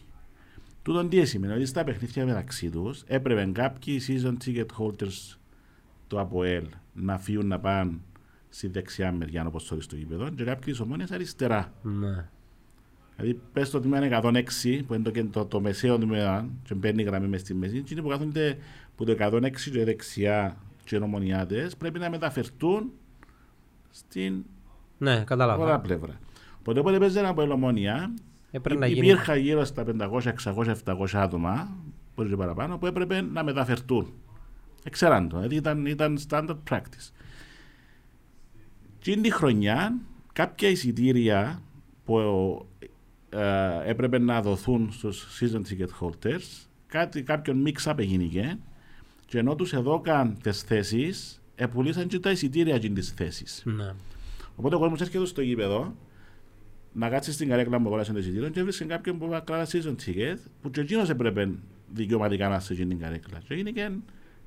[0.82, 5.38] Τούτον τι σημαίνει, ότι στα παιχνίδια μεταξύ τους έπρεπε κάποιοι season ticket holders
[6.08, 7.92] το ΑΠΟΕΛ να φύγουν να πάνε
[8.50, 11.74] στη δεξιά μεριά όπως το στο γήπεδο και κάποιοι της ομόνιας αριστερά.
[11.82, 12.30] Ναι.
[13.16, 17.02] Δηλαδή πες το τμήμα είναι 106 που είναι το, το, το μεσαίο τμήμα και μπαίνει
[17.02, 18.58] η γραμμή μες στη μέση και είναι που κάθονται
[18.96, 22.92] που το 106 και δεξιά και ομονιάτες πρέπει να μεταφερθούν
[23.90, 24.44] στην
[24.98, 26.20] ναι, όλα πλευρά.
[26.60, 28.14] Οπότε όποτε παίζει ένα από ελομόνια
[28.52, 31.70] υπήρχαν γύρω στα 500, 600, 700 άτομα
[32.16, 34.14] μπορεί και παραπάνω που έπρεπε να μεταφερθούν.
[34.84, 37.12] Εξέραν το, δηλαδή ήταν, ήταν standard practice.
[39.00, 39.98] Και τη χρονιά
[40.34, 41.62] κάποια εισιτήρια
[42.06, 42.16] που
[43.36, 48.60] ε, έπρεπε να δοθούν στους season ticket holders κάτι, κάποιον mix-up έγινε
[49.26, 53.62] και ενώ τους έδωκαν τις θέσεις επουλήσαν και τα εισιτήρια για τις θέσεις.
[53.66, 53.94] Ναι.
[54.56, 55.96] Οπότε ο κόσμος έρχεται στο γήπεδο
[56.94, 60.38] να κάτσει στην καρέκλα που αγοράσει το εισιτήριο και έβρισκε κάποιον που κράτα season ticket
[60.62, 61.50] που και εκείνος έπρεπε
[61.94, 63.40] δικαιωματικά να σε την καρέκλα.
[63.48, 63.90] Και έγινε και,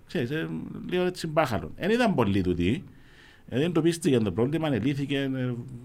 [0.06, 0.48] ξέρεις, ε,
[0.90, 1.72] λίγο έτσι μπάχαλο.
[1.76, 2.84] Δεν ήταν πολύ τούτοι.
[3.48, 5.30] Ε, δεν το πίστηκε το πρόβλημα, λύθηκε.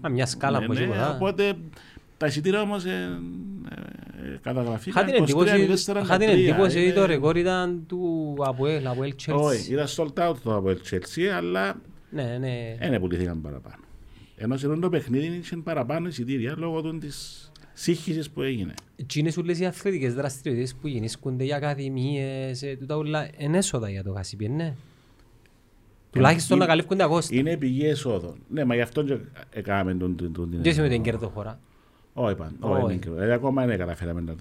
[0.00, 1.54] Α, μια σκάλα ναι, από ναι, Οπότε
[2.24, 3.20] τα εισιτήρια όμως ε,
[3.70, 5.08] ε, καταγραφήκαν.
[5.08, 9.34] Είχα την εντύπωση ότι το ρεκόρ ήταν του Αποέλ, Αποέλ Chelsea.
[9.34, 12.76] Όχι, ήταν sold out το Αποέλ Chelsea, αλλά ναι, ναι.
[12.88, 13.82] δεν πουλήθηκαν παραπάνω.
[14.36, 18.74] Ενώ σε το παιχνίδι είχε παραπάνω εισιτήρια λόγω της σύγχυσης που έγινε.
[19.06, 23.56] Τι είναι σου λες οι αθλητικές δραστηριότητες που γεννήσκονται για ακαδημίες, ε, τούτα όλα, είναι
[23.56, 24.74] έσοδα για το Γασιπί, ναι.
[26.10, 27.36] Τουλάχιστον να καλύφκονται αγώστα.
[27.36, 28.34] Είναι πηγή εσόδων.
[28.48, 29.16] Ναι, μα γι' αυτό και
[29.50, 30.16] έκαναμε τον...
[30.36, 31.60] Δεν είσαι με την κερδοφορά.
[32.14, 32.56] Όχι, παν.
[32.60, 34.34] Όχι, δηλαδή, ακόμα δεν καταφέραμε να,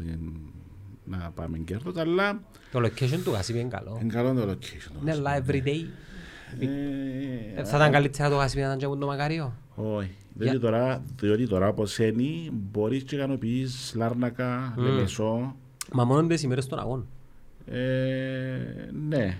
[1.05, 2.41] να πάμε κέρδος, αλλά...
[2.71, 3.97] Το location του Γασιπί είναι καλό.
[4.01, 5.01] Είναι καλό το location.
[5.01, 5.85] Είναι live every day.
[7.55, 9.53] Ε, θα ήταν καλύτερα το Γασιπί να ήταν το μακάριο.
[9.75, 10.15] Όχι.
[10.33, 15.55] Διότι τώρα, διότι τώρα όπως είναι, μπορείς και ικανοποιείς Λάρνακα, Λεμεσό.
[15.91, 17.07] Μα μόνο τις ημέρες των αγών.
[17.65, 17.79] Ε,
[19.07, 19.37] ναι.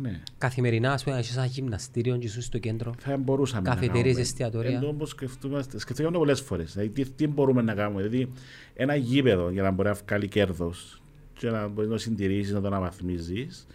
[0.00, 0.20] Ναι.
[0.38, 2.94] Καθημερινά, ας πούμε, έχεις ένα γυμναστήριο και είσαι στο κέντρο.
[2.98, 4.76] Θα μπορούσαμε Καφετέρειες, εστιατορία.
[4.76, 6.72] Ενώ όμως σκεφτόμαστε, σκεφτόμαστε πολλές φορές.
[6.72, 8.02] Δηλαδή, τι, τι μπορούμε να κάνουμε.
[8.02, 8.32] Δηλαδή,
[8.74, 12.66] ένα γήπεδο για να μπορεί να βγάλει κέρδος και να μπορείς να συντηρήσεις, να το
[12.66, 13.66] αναβαθμίζεις,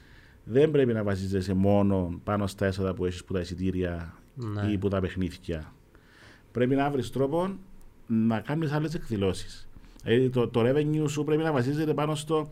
[0.43, 4.71] δεν πρέπει να βασίζεσαι μόνο πάνω στα έσοδα που έχεις που τα εισιτήρια ναι.
[4.71, 5.73] ή που τα παιχνίδια
[6.51, 7.55] πρέπει να βρεις τρόπο
[8.07, 9.67] να κάνεις άλλες εκδηλώσεις.
[10.03, 12.49] Δηλαδή το, το revenue σου πρέπει να βασίζεται πάνω στο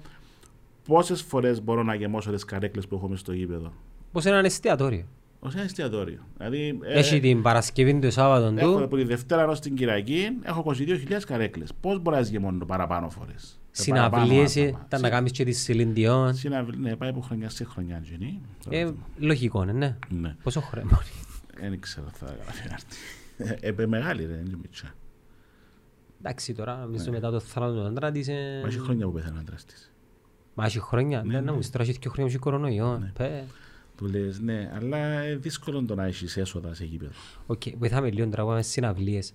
[0.87, 3.73] πόσες φορές μπορώ να γεμώσω τις καρέκλες που έχουμε στο γήπεδο;
[4.11, 5.05] Πώς είναι ένα εστιατόριο;
[5.43, 6.19] Ω ένα εστιατόριο.
[6.37, 8.59] Δηλαδή, ε, Έχει ε, την Παρασκευή του Σάββατο του.
[8.59, 11.73] Έχω από τη Δευτέρα ω την Κυριακή έχω 22.000 καρέκλες.
[11.81, 16.35] Πώς μπορεί να γεμώνω παραπάνω φορές; Συναυλίες, ήταν να κάνεις και τη Σιλιντιών.
[16.77, 18.03] Ναι, πάει από χρονιά σε χρονιά.
[18.69, 19.97] Ε, λογικό, ναι.
[20.09, 20.35] ναι.
[20.43, 20.99] Πόσο χρόνο.
[21.59, 22.85] Δεν ξέρω, θα γράφει
[23.59, 24.93] Επέ μεγάλη ρε, είναι μητσά.
[26.19, 27.11] Εντάξει τώρα, νομίζω ναι.
[27.11, 28.27] μετά το θάνατο του άντρα της...
[28.27, 29.90] Μα έχει χρόνια που πέθανε ο άντρας της.
[30.53, 33.11] Μα έχει χρόνια, ναι, να μου στρώσει και χρόνια που έχει κορονοϊό.
[33.97, 37.11] Του λες, ναι, αλλά δύσκολο το να έχεις έσοδα σε γήπεδο.
[37.45, 39.33] Οκ, βοηθάμε λίγο τώρα με συναυλίες.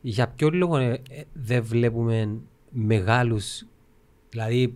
[0.00, 2.38] Για ποιο λόγο ε, δεν βλέπουμε
[2.70, 3.66] μεγάλους,
[4.30, 4.74] δηλαδή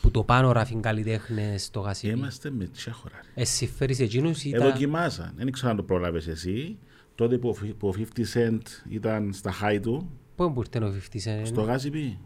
[0.00, 2.14] που το πάνω ράφιν καλλιτέχνες στο γασίδι.
[2.14, 3.20] Είμαστε με τσιά χώρα.
[3.34, 4.64] Εσύ φέρεις εκείνους ή τα...
[4.64, 6.78] Εδοκιμάζαν, δεν ξέρω αν το πρόλαβες εσύ
[7.14, 10.10] τότε που ο 50 Cent ήταν στα high του.
[10.36, 11.46] Πού ήρθε ο 50 Cent?
[11.46, 12.18] Στο Γάζιπι.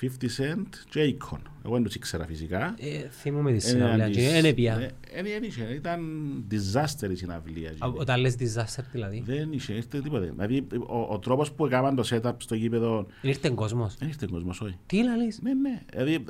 [0.00, 1.38] 50 Cent και Akon.
[1.64, 2.74] Εγώ δεν τους ήξερα φυσικά.
[2.78, 4.90] Ε, θυμούμαι τη συναυλία και δεν έπια.
[5.74, 6.00] Ήταν
[6.50, 7.72] disaster η συναυλία.
[7.78, 9.22] Όταν λες disaster δηλαδή.
[9.26, 10.24] Δεν είχε, ήρθε τίποτα.
[10.24, 13.06] Δηλαδή ο, ο τρόπος που έκαναν το setup στο γήπεδο...
[13.22, 13.96] Ήρθε κόσμος.
[13.96, 14.78] Δεν ήρθε κόσμος, όχι.
[14.86, 15.40] Τι λαλείς.
[15.42, 15.82] Ναι, ναι.
[15.90, 16.24] Δηλαδή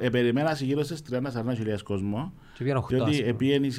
[0.00, 1.20] επεριμένα γύρω στις 30-40
[1.54, 2.32] χιλιάδες κόσμο.
[2.54, 3.18] Και πήγαν 8 Διότι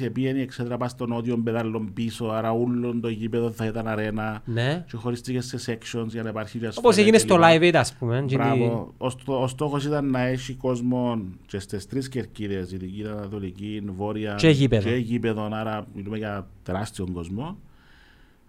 [0.04, 4.42] επίενει εξέτρα πας στον νότιο μπεδάλλον πίσω, άρα ούλον το γήπεδο θα ήταν αρένα.
[4.44, 4.84] Ναι.
[4.88, 6.60] Και χωριστήκες σε sections για να υπάρχει...
[6.74, 8.24] Όπως έγινε στο live aid ας πούμε.
[8.30, 8.94] Μπράβο.
[9.24, 14.88] Ο στόχος ήταν να έχει κόσμο και στις τρεις κερκίδες, δυτική, ανατολική, βόρεια και γήπεδο.
[14.88, 17.58] Και γήπεδο, άρα μιλούμε για τεράστιο κόσμο.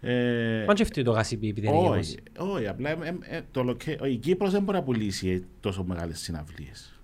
[0.02, 3.78] Ε, Μα και αυτή το γάσιπι επειδή είναι Όχι, όχι, απλά ε, ε, το,
[4.10, 6.97] η Κύπρος δεν μπορεί να πουλήσει τόσο μεγάλες συναυλίες.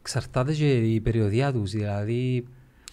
[0.00, 2.46] Εξαρτάται και η περιοδία τους, δηλαδή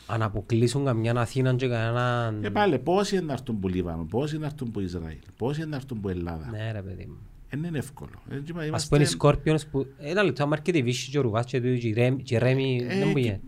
[0.08, 2.44] αν αποκλείσουν καμιά Αθήνα και κανέναν...
[2.44, 5.62] Ε, πάλι, πόσοι είναι να έρθουν που Λίβανο, πόσοι είναι να έρθουν που Ισραήλ, πόσοι
[5.62, 7.18] είναι να έρθουν που Ελλάδα; Ναι ρε παιδί μου.
[7.50, 8.12] Δεν είναι εύκολο.
[8.30, 9.88] Ε, Ας πούμε οι Σκόρπιονες που...
[9.98, 13.40] Ένα λεπτό, άμα έρχεται η Βύση και ο Ρουβάς και η Ρέμι, δεν μου πήγε.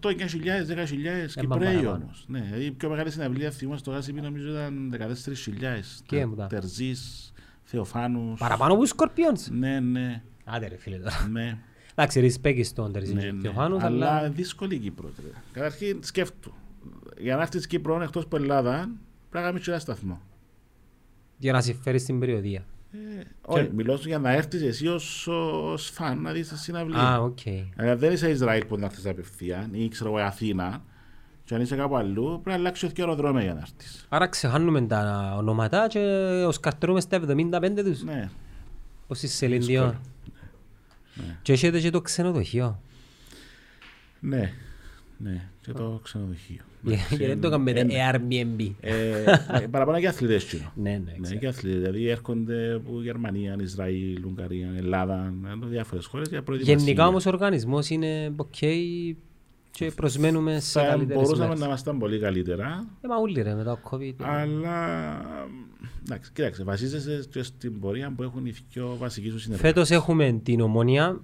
[0.00, 2.24] 8-9 χιλιάδες, 10 χιλιάδες Κυπρέοι όμως.
[2.28, 4.94] Ναι, η πιο μεγάλη συναυλία θυμός στο Γάσιμπι νομίζω ήταν
[5.26, 6.02] 14 χιλιάδες.
[6.48, 8.40] Τερζής, Θεοφάνους.
[8.40, 9.50] Παραπάνω από οι Scorpions.
[9.50, 10.22] Ναι, ναι.
[10.44, 11.28] Άντε ρε φίλε τώρα.
[11.30, 11.58] Ναι.
[11.94, 14.16] Εντάξει, respect στον Τερζής και Θεοφάνους, αλλά...
[14.16, 15.10] Αλλά δύσκολη η Κύπρο.
[15.52, 16.52] Καταρχήν σκέφτου.
[17.18, 18.72] Για να έρθεις Κύπρο εκτός από Ελλάδα,
[19.30, 20.20] πρέπει να κάνεις ένα σταθμό.
[21.38, 22.64] Για να συμφέρεις την περιοδεία.
[22.92, 27.00] Ε, όχι, μιλώ για να έρθεις εσύ ως φαν να δεις τη συναυλία.
[27.00, 27.38] Α, οκ.
[27.96, 30.82] δεν είσαι Ισραήλ που να έρθεις απευθεία ή ξέρω εγώ Αθήνα.
[31.44, 34.06] Και αν είσαι κάπου αλλού, πρέπει να αλλάξει και αεροδρόμια για να έρθεις.
[34.08, 35.98] Άρα ξεχάνουμε τα ονόματα και
[36.46, 38.02] ως καρτρούμε στα 75 τους.
[38.02, 38.30] Ναι.
[39.06, 39.28] Ως η
[41.14, 42.80] Σελήν Και έχετε και το ξενοδοχείο.
[44.20, 44.52] Ναι,
[45.18, 46.62] ναι, και το ξενοδοχείο.
[47.08, 48.70] Γιατί δεν το κάνουμε Airbnb.
[48.80, 49.24] Ε,
[49.70, 50.72] παραπάνω και αθλητές κοινό.
[50.74, 51.80] Ναι, ναι, ναι, και αθλητές.
[51.80, 55.34] Δηλαδή έρχονται από Γερμανία, Ισραήλ, Ουγγαρία, Ελλάδα,
[55.64, 56.84] διάφορες χώρες για προετοιμασία.
[56.84, 58.66] Γενικά όμως ο οργανισμός είναι ok
[59.72, 61.60] και προσμένουμε σε Θα καλύτερες μπορούσαμε μέρες.
[61.60, 64.14] να ήμασταν πολύ καλύτερα, Ε, μα όλοι ρε μετά το COVID.
[64.18, 65.20] αλλά
[66.04, 69.70] εντάξει, κοίταξε, βασίζεσαι και στην πορεία που έχουν οι πιο βασικοί σου συνεργάτες.
[69.72, 71.20] Φέτος έχουμε την ομόνια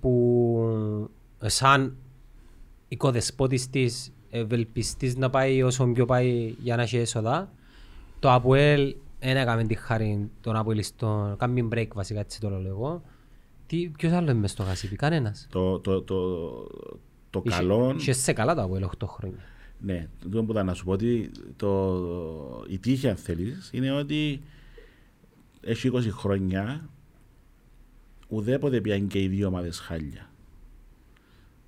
[0.00, 0.58] που
[1.40, 1.96] σαν
[2.88, 7.52] οικοδεσπότης της ευελπιστής να πάει όσο πιο πάει για να έχει έσοδα.
[8.18, 13.02] Το ΑΠΟΕΛ δεν έκαμε τη χάρη των ΑΠΟΕΛιστών, κάνει break βασικά έτσι το λέω εγώ.
[13.66, 15.46] Τι, ποιος άλλος είναι μες στο Γασίπι, κανένας.
[15.50, 16.14] Το, το, το,
[17.42, 19.38] το Είχε- καλό, Είχε σε καλά το ΑΠΟΕΛ 8 χρόνια.
[19.78, 24.42] ναι, το που θα να σου πω ότι το, η τύχη αν θέλεις είναι ότι
[25.60, 26.88] έχει 20 χρόνια
[28.28, 30.28] ουδέποτε πιάνει και οι δύο ομάδες χάλια.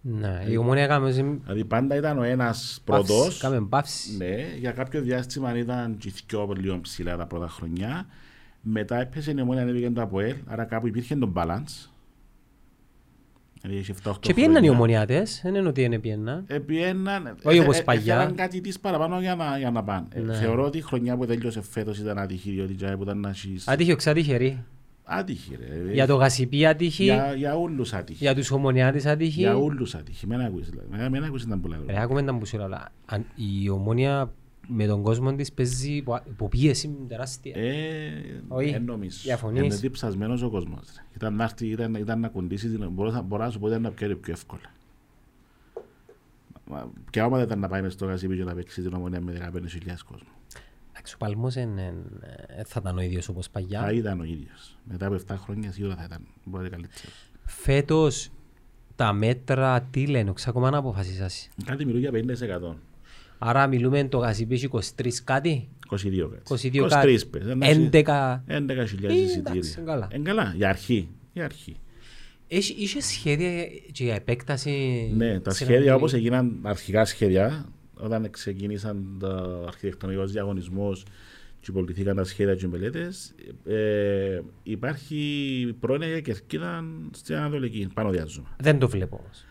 [0.01, 4.17] Ναι, η ομόνια έκαμε Δηλαδή πάντα ήταν ο ένας πρώτος, Κάμε παύσης.
[4.19, 8.07] ναι, για κάποιο διάστημα ήταν και οι δυο λίγο ψηλά τα πρώτα χρονιά.
[8.61, 11.89] Μετά έπεσε η ομόνια ανέβηκε το ΑΠΟΕΛ, άρα κάπου υπήρχε το balance.
[13.61, 14.71] Δηλαδή είχε 7-8 Και πιέναν οι χρόνια.
[14.73, 16.45] ομονιάτες, δεν είναι ότι είναι πιέναν.
[16.47, 18.17] Επιέναν, Όχι ε, όπως ε, παλιά.
[18.19, 20.07] Θέλαν κάτι της παραπάνω για να, για να πάνε.
[20.15, 20.35] Ε, Ναι.
[20.35, 23.69] Θεωρώ ότι η χρονιά που τέλειωσε φέτος ήταν άτυχη, διότι τζάι που ήταν να έχεις...
[23.69, 24.65] Άτυχε ο ξάτυχερη.
[25.09, 25.93] Άτυχη ρε.
[25.93, 28.19] Για το Γασιπί άτυχη, για, για όλους άτυχη.
[28.25, 29.41] για τους ομονιάτες άτυχη.
[29.41, 30.27] Για όλους άτυχη.
[30.27, 30.69] Μένα ακούεις.
[30.71, 30.89] δηλαδή.
[30.91, 31.77] Μένα- Μένα ακούεις ήταν πολλά.
[31.87, 34.33] Ρε, άκουμε τα μπουσίρα, αλλά αν- η ομόνια
[34.69, 37.53] με τον κόσμο της παίζει υπο- υποπίεση τεράστια.
[37.57, 38.71] Ε, Όχι.
[38.71, 39.19] δεν νομίζω.
[39.23, 39.63] Διαφωνείς.
[39.65, 40.81] Είναι διψασμένος ο κόσμος.
[40.97, 41.03] ρε.
[41.15, 43.83] Ήταν να έρθει, ήταν, ήταν να κοντήσει, την- μπορώ, να- μπορώ να σου πω ήταν
[43.83, 44.71] να πιέρει πιο εύκολα.
[46.69, 49.33] Μα, Ποια ομάδα ήταν να πάει μες στο γασίπι και να παίξει την ομονία με
[49.33, 50.29] 15.000 κόσμο.
[50.93, 52.23] Εντάξει, ο Παλμός εν- εν-
[52.57, 53.93] ε, θα ήταν ο ίδιος όπως Θα παλιά.
[53.93, 54.77] ήταν ο ίδιος.
[54.85, 56.21] Μετά από 7 χρόνια σίγουρα θα ήταν.
[56.45, 57.31] Μπορεί να είναι καλύτερος.
[57.45, 58.31] Φέτος
[58.97, 61.49] τα μέτρα τι λένε, ακόμα να αποφασίσασαι.
[61.65, 62.77] Κάτι μιλούν για 50%.
[63.39, 66.71] Άρα μιλούμε το Γασιπί έχει 23 κάτι, 22 κάτι.
[66.71, 67.45] 22 κάτι, 23 πες.
[67.57, 68.43] Να έχει 11.
[68.47, 69.39] 11.000 Ε, εισιτήρια.
[69.39, 70.09] εντάξει, καλά.
[70.11, 70.53] Ε, καλά.
[70.57, 71.09] Για αρχή.
[71.33, 71.77] Για αρχή.
[72.49, 74.71] Έχει, είχες σχέδια και για επέκταση.
[75.17, 75.97] Ναι, τα στην σχέδια Αγγλική.
[75.97, 81.03] όπως έγιναν αρχικά σχέδια, όταν ξεκίνησαν τα αρχιτεκτονικός διαγωνισμός
[81.61, 83.35] και υπολοιθήκαν τα σχέδια και οι μελέτες,
[83.65, 88.47] ε, υπάρχει πρόνοια για κερκίδα στην Ανατολική, πάνω διάζουμε.
[88.61, 89.45] Δεν το βλέπω όμως.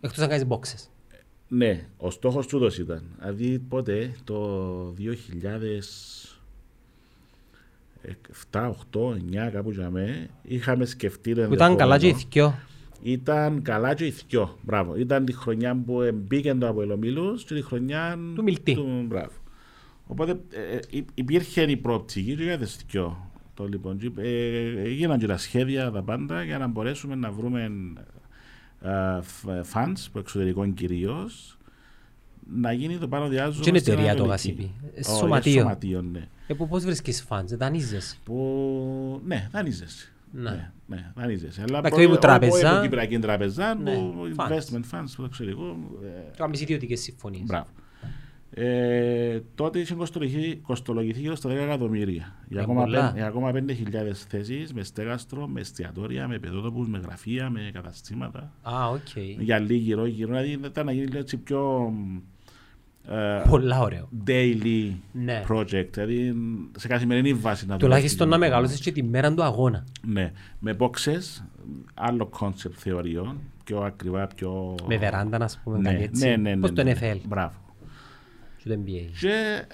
[0.00, 0.88] Εκτός να κάνεις boxes.
[1.56, 3.02] Ναι, ο στόχος τούτος ήταν.
[3.18, 5.04] Δηλαδή πότε, το 2007,
[8.92, 9.00] 8,
[9.46, 12.58] 9 κάπου για μέ, είχαμε σκεφτεί το Που ήταν καλά και οι ενδεχόμενο.
[13.02, 13.12] δυο.
[13.12, 14.58] Ήταν καλά και οι δυο.
[14.62, 14.96] Μπράβο.
[14.96, 18.76] Ήταν τη χρονιά που μπήκε το Αποελομίλους και τη χρονιά Του Μιλτή.
[19.08, 19.30] μπράβο.
[20.06, 23.30] Οπότε ε, ε, υ- υπήρχε η προοπτική και για τις δυο.
[23.54, 27.70] Το, λοιπόν, και, ε, έγιναν και τα σχέδια τα πάντα για να μπορέσουμε να βρούμε
[29.62, 31.30] funds από εξωτερικών κυρίω
[32.56, 34.50] να γίνει το πάνω διάζωμα Και είναι στην εταιρεία το Ανατολική.
[34.52, 34.72] Γασίπι.
[34.94, 35.52] Ε, Ω, σωματείο.
[35.52, 36.28] είναι σωματείο, ναι.
[36.46, 38.16] Ε, που πώς βρίσκεις funds, δανείζεσαι.
[38.24, 40.08] Που, ναι, δανείζεσαι.
[40.32, 40.50] Ναι.
[40.50, 41.62] Ναι, ναι, δανείζεσαι.
[41.68, 42.52] Αλλά Εντάξει, μπορεί- όχι που τράπεζα.
[42.52, 44.48] όχι από Κυπριακή τραπεζά, Ναι, που funds.
[44.50, 45.62] investment funds του εξωτερικού.
[46.04, 47.42] ε, Κάνεις ιδιωτικές συμφωνίες.
[47.46, 47.66] Μπράβο.
[48.56, 52.34] Ε, τότε είχε κοστολογηθεί, κοστολογηθεί γύρω στα 10 εκατομμύρια.
[52.48, 53.00] Για Ε, ακόμα, πολλά.
[53.00, 58.52] πεν- για ακόμα 5.000 θέσεις με στέγαστρο, με εστιατόρια, με παιδότοπους, με γραφεία, με καταστήματα.
[58.62, 59.16] Α, οκ.
[59.38, 60.28] Για λίγη γύρω γύρω.
[60.28, 61.92] Δηλαδή ήταν να γίνει λίγο έτσι πιο
[63.08, 64.08] ε, Πολλά ωραίο.
[64.26, 65.42] daily Ναι.
[65.48, 65.88] project.
[65.90, 66.34] Δηλαδή
[66.78, 68.52] σε καθημερινή βάση να Τουλάχιστον να δουλεύει.
[68.52, 69.84] μεγαλώσεις και τη μέρα του αγώνα.
[70.06, 71.42] Ναι, με boxes,
[71.94, 74.74] άλλο concept θεωριών, πιο ακριβά, πιο...
[74.88, 76.28] Με βεράντα, να πούμε ναι, κάτι έτσι.
[76.28, 76.94] ναι, ναι, ναι, Πώς το ναι.
[77.00, 77.54] NFL Μπράβο.
[78.64, 79.08] Και το NBA.
[79.20, 79.64] Και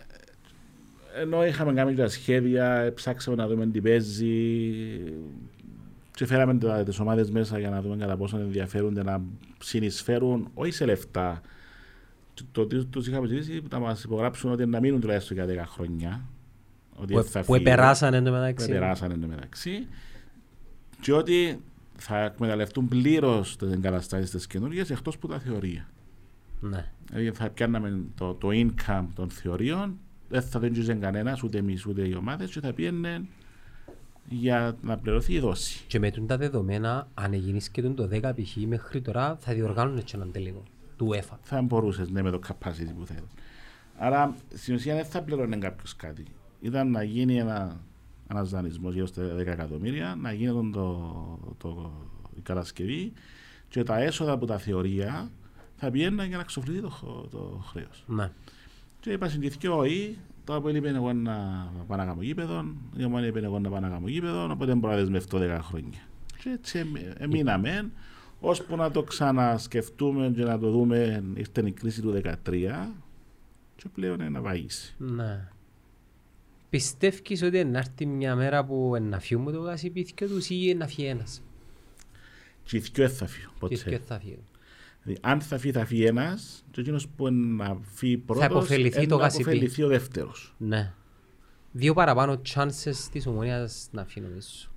[1.20, 4.34] ενώ είχαμε κάνει τα σχέδια, ψάξαμε να δούμε τι παίζει
[6.14, 9.22] και φέραμε τα- τις ομάδες μέσα για να δούμε κατά πόσο ενδιαφέρονται να
[9.62, 11.40] συνεισφέρουν, όχι σε λεφτά.
[12.34, 15.66] Το- Το ότι τους είχαμε ζητήσει να μας υπογράψουν ότι να μείνουν τουλάχιστον για 10
[15.66, 16.24] χρόνια.
[16.96, 18.68] Ότι Που- θα Που φύγουν επεράσαν εν τω που μεταξύ.
[18.68, 19.86] περάσαν εν τω μεταξύ
[21.00, 21.60] και ότι
[21.96, 25.88] θα εκμεταλλευτούν πλήρως τις εγκαταστάσεις τις καινούργιες εκτός που τα θεωρία.
[26.60, 26.92] Ναι.
[27.10, 29.98] Δηλαδή θα πιάναμε το, το income των θεωρίων,
[30.28, 33.24] δεν θα δεν τζουζε κανένας, ούτε εμείς ούτε οι ομάδες, και θα πήγαινε
[34.28, 35.84] για να πληρωθεί η δόση.
[35.86, 38.56] Και με τούν τα δεδομένα, αν έγινες και τούν το 10 π.χ.
[38.56, 40.62] μέχρι τώρα, θα διοργάνουν και έναν τελικό
[40.96, 41.36] του UEFA.
[41.42, 43.28] Θα μπορούσες ναι, με το capacity που θέλει.
[43.98, 46.24] Άρα στην ουσία δεν θα πληρώνει κάποιος κάτι.
[46.60, 47.80] Ήταν να γίνει ένα
[48.30, 51.92] ένας δανεισμός γύρω στα 10 εκατομμύρια, να γίνει τον το, το,
[52.36, 53.12] η κατασκευή
[53.68, 55.30] και τα έσοδα από τα θεωρία
[55.80, 58.04] θα πιένα για να ξοφληθεί το, το χρέος.
[58.06, 58.30] Ναι.
[59.00, 61.32] Και είπα συντηρηθώ ή το Απόελ είπε εγώ να
[61.86, 62.64] πάω να κάνω γήπεδο,
[62.96, 65.58] η Ομόνια είπε εγώ να πάω να κάνω γήπεδο, οπότε δεν μπορώ να δεσμευτώ 10
[65.62, 65.98] χρόνια.
[66.42, 66.84] Και έτσι
[67.18, 67.90] εμείναμε,
[68.40, 72.32] ώσπου να το ξανασκεφτούμε και να το δούμε, ήρθε η κρίση του 2013
[73.76, 74.94] και πλέον είναι να βαγίσει.
[74.98, 75.48] Ναι.
[76.70, 81.06] Πιστεύεις ότι να έρθει μια μέρα που να φύγουμε το γασιπίθηκο τους ή να φύγει
[81.06, 81.42] ένας;
[82.64, 83.68] Και οι δυο θα φύγουν.
[83.68, 84.44] Και οι δυο θα φύγουν.
[85.02, 89.06] Δηλαδή, αν θα φύγει, θα φύγει ένας, και εκείνος που να φύγει πρώτος, θα αποφεληθεί
[89.06, 90.54] το θα αποφεληθεί ο δεύτερος.
[90.58, 90.92] Ναι.
[91.72, 94.68] Δύο παραπάνω chances της ομονίας να φύγει νομίζω.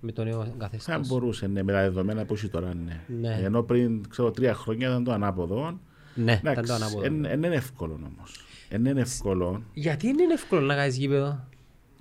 [0.00, 0.94] Με το νέο καθεστώς.
[0.94, 3.00] Θα μπορούσε, ναι, με τα δεδομένα που έχει τώρα, ναι.
[3.20, 3.40] ναι.
[3.42, 5.80] Ενώ πριν ξέρω, τρία χρόνια ήταν το ανάποδο.
[6.14, 7.00] Ναι, Εντάξει, ήταν το ανάποδο.
[7.00, 8.44] Δεν είναι εύκολο όμως.
[8.68, 9.62] Δεν είναι εύκολο.
[9.72, 11.48] Γιατί δεν είναι εύκολο να κάνεις γήπεδο;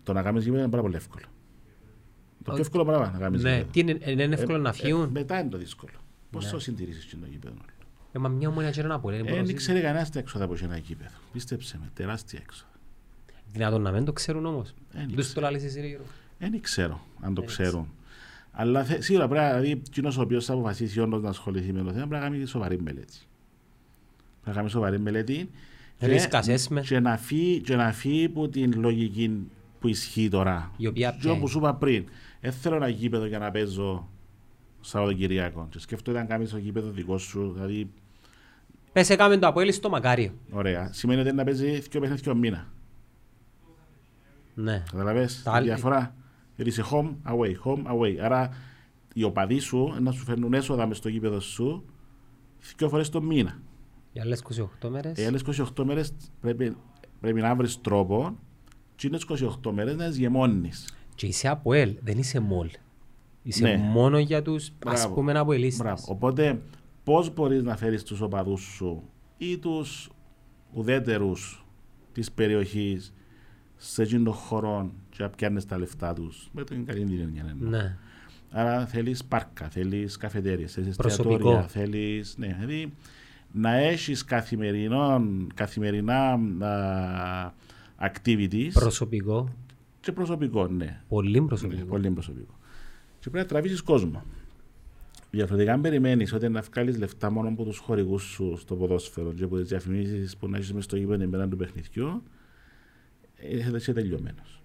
[0.04, 1.26] Το να κάνεις γήπεδο είναι πάρα πολύ εύκολο.
[2.44, 3.50] Το πιο εύκολο πράγμα να κάνεις ναι.
[3.50, 3.72] γήπεδο.
[3.72, 5.94] Τι είναι, είναι εύκολο ε, να φύγουν; Ε, μετά είναι το δύσκολο.
[6.32, 6.50] Πώς ναι.
[6.50, 7.56] θα συντηρήσεις το γήπεδο;
[8.12, 9.22] Ε, μα μια ομονία και ένα πολύ.
[9.22, 11.16] Δεν ξέρει κανένας τα έξοδα από ένα γήπεδο.
[11.32, 12.70] Πίστεψε με, τεράστια έξοδα.
[13.52, 14.74] Δυνατόν να μην το ξέρουν όμως.
[14.92, 16.00] Δεν το λάλησε εσύ
[16.38, 17.88] Δεν ξέρω αν το ξέρουν.
[18.52, 21.92] Αλλά σίγουρα πρέπει να δηλαδή, κοινός ο οποίος θα αποφασίσει όντως να ασχοληθεί με το
[21.92, 23.18] θέμα πρέπει να κάνει σοβαρή μελέτη.
[24.42, 25.50] Πρέπει να κάνει σοβαρή μελέτη
[26.88, 29.48] και να φύγει, και να φύγει από την λογική
[29.80, 30.72] που ισχύει τώρα.
[30.78, 32.06] Η οποία και όπως σου είπα πριν,
[32.42, 34.10] δεν θέλω ένα γήπεδο για να παίζω
[34.82, 35.68] Σαββατοκυριακό.
[35.70, 37.52] Και σκέφτομαι αν κάνεις το γήπεδο δικό σου.
[37.54, 37.90] Δηλαδή...
[38.92, 40.34] Πες έκαμε το Αποέλ στο Μακάριο.
[40.52, 40.94] Ωραία.
[40.94, 42.68] Σημαίνει ότι να παίζει δύο παιχνίδια δύο μήνα.
[44.54, 44.84] Ναι.
[44.92, 46.16] Καταλαβες τη διαφορά;
[46.56, 48.16] Γιατί είσαι home, away, home, away.
[48.22, 48.50] Άρα
[49.14, 51.86] οι οπαδοί σου να σου φέρνουν έσοδα μες στο γήπεδο σου
[52.78, 53.60] δύο φορές το μήνα.
[54.14, 54.44] Οι άλλες
[54.84, 55.18] 28 μέρες.
[55.18, 55.44] Οι άλλες
[55.76, 56.78] 28 μέρες πρέπει,
[57.20, 58.38] πρέπει να βρεις τρόπο
[58.96, 59.18] και είναι
[59.64, 60.94] 28 μέρες να γεμώνεις.
[61.16, 62.70] Και είσαι Αποέλ, δεν είσαι μόλ.
[63.44, 63.78] Είσαι ναι.
[63.78, 66.06] μόνο για τους ας πούμε από ελίστες.
[66.08, 66.62] Οπότε
[67.04, 69.04] πώς μπορείς να φέρεις τους οπαδούς σου
[69.38, 70.10] ή τους
[70.74, 71.66] ουδέτερους
[72.12, 73.14] της περιοχής
[73.76, 77.56] σε εκείνον τον χώρο και να πιάνεις τα λεφτά τους με την καλή έννοια.
[77.60, 77.98] Ναι.
[78.52, 82.36] Άρα θέλεις πάρκα, θέλεις καφετέρειες, θέλεις εστιατόρια, θέλεις.
[82.38, 82.94] Ναι, δηλαδή
[83.52, 84.26] να έχεις
[85.54, 87.52] καθημερινά α,
[88.02, 88.70] activities.
[88.74, 89.50] Προσωπικό.
[90.00, 91.02] Και προσωπικό, ναι.
[91.08, 91.80] Πολύ προσωπικό.
[91.82, 92.54] Ναι, πολύ προσωπικό
[93.22, 94.24] και πρέπει να τραβήσει κόσμο.
[95.32, 99.44] Διαφορετικά, αν περιμένεις ότι να βγάλεις λεφτά μόνο από τους χορηγούς σου στο ποδόσφαιρο και
[99.44, 102.24] από τις διαφημίσεις που να έχεις μες στο γήπεδο πέραν του παιχνιδιού,
[103.70, 104.62] θα είσαι τελειωμένος.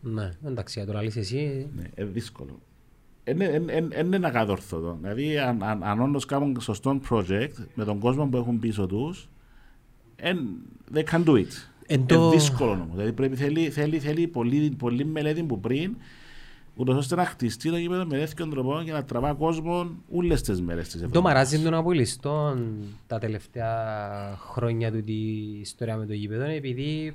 [0.00, 1.70] Ναι, εντάξει, τώρα λύσεις εσύ.
[1.76, 2.60] Ναι, είναι δύσκολο.
[3.24, 3.64] Είναι
[4.16, 4.98] ένα κατόρθωτο.
[5.00, 9.28] Δηλαδή, αν, αν, αν όντως κάνουν σωστό project με τον κόσμο που έχουν πίσω τους,
[10.94, 11.46] they can do it.
[11.86, 12.88] Είναι δύσκολο όμω.
[12.92, 15.96] Δηλαδή, πρέπει, θέλει, θέλει, θέλει πολύ, πολύ μελέτη που πριν
[16.76, 20.60] ούτως ώστε να χτιστεί το γήπεδο με τέτοιον τρόπο για να τραβά κόσμο όλες τις
[20.60, 21.22] μέρες της εβδομάδας.
[21.22, 22.58] Το μαράζει τον απολυστό
[23.06, 23.74] τα τελευταία
[24.38, 25.12] χρόνια του τη
[25.60, 27.14] ιστορία με το γήπεδο επειδή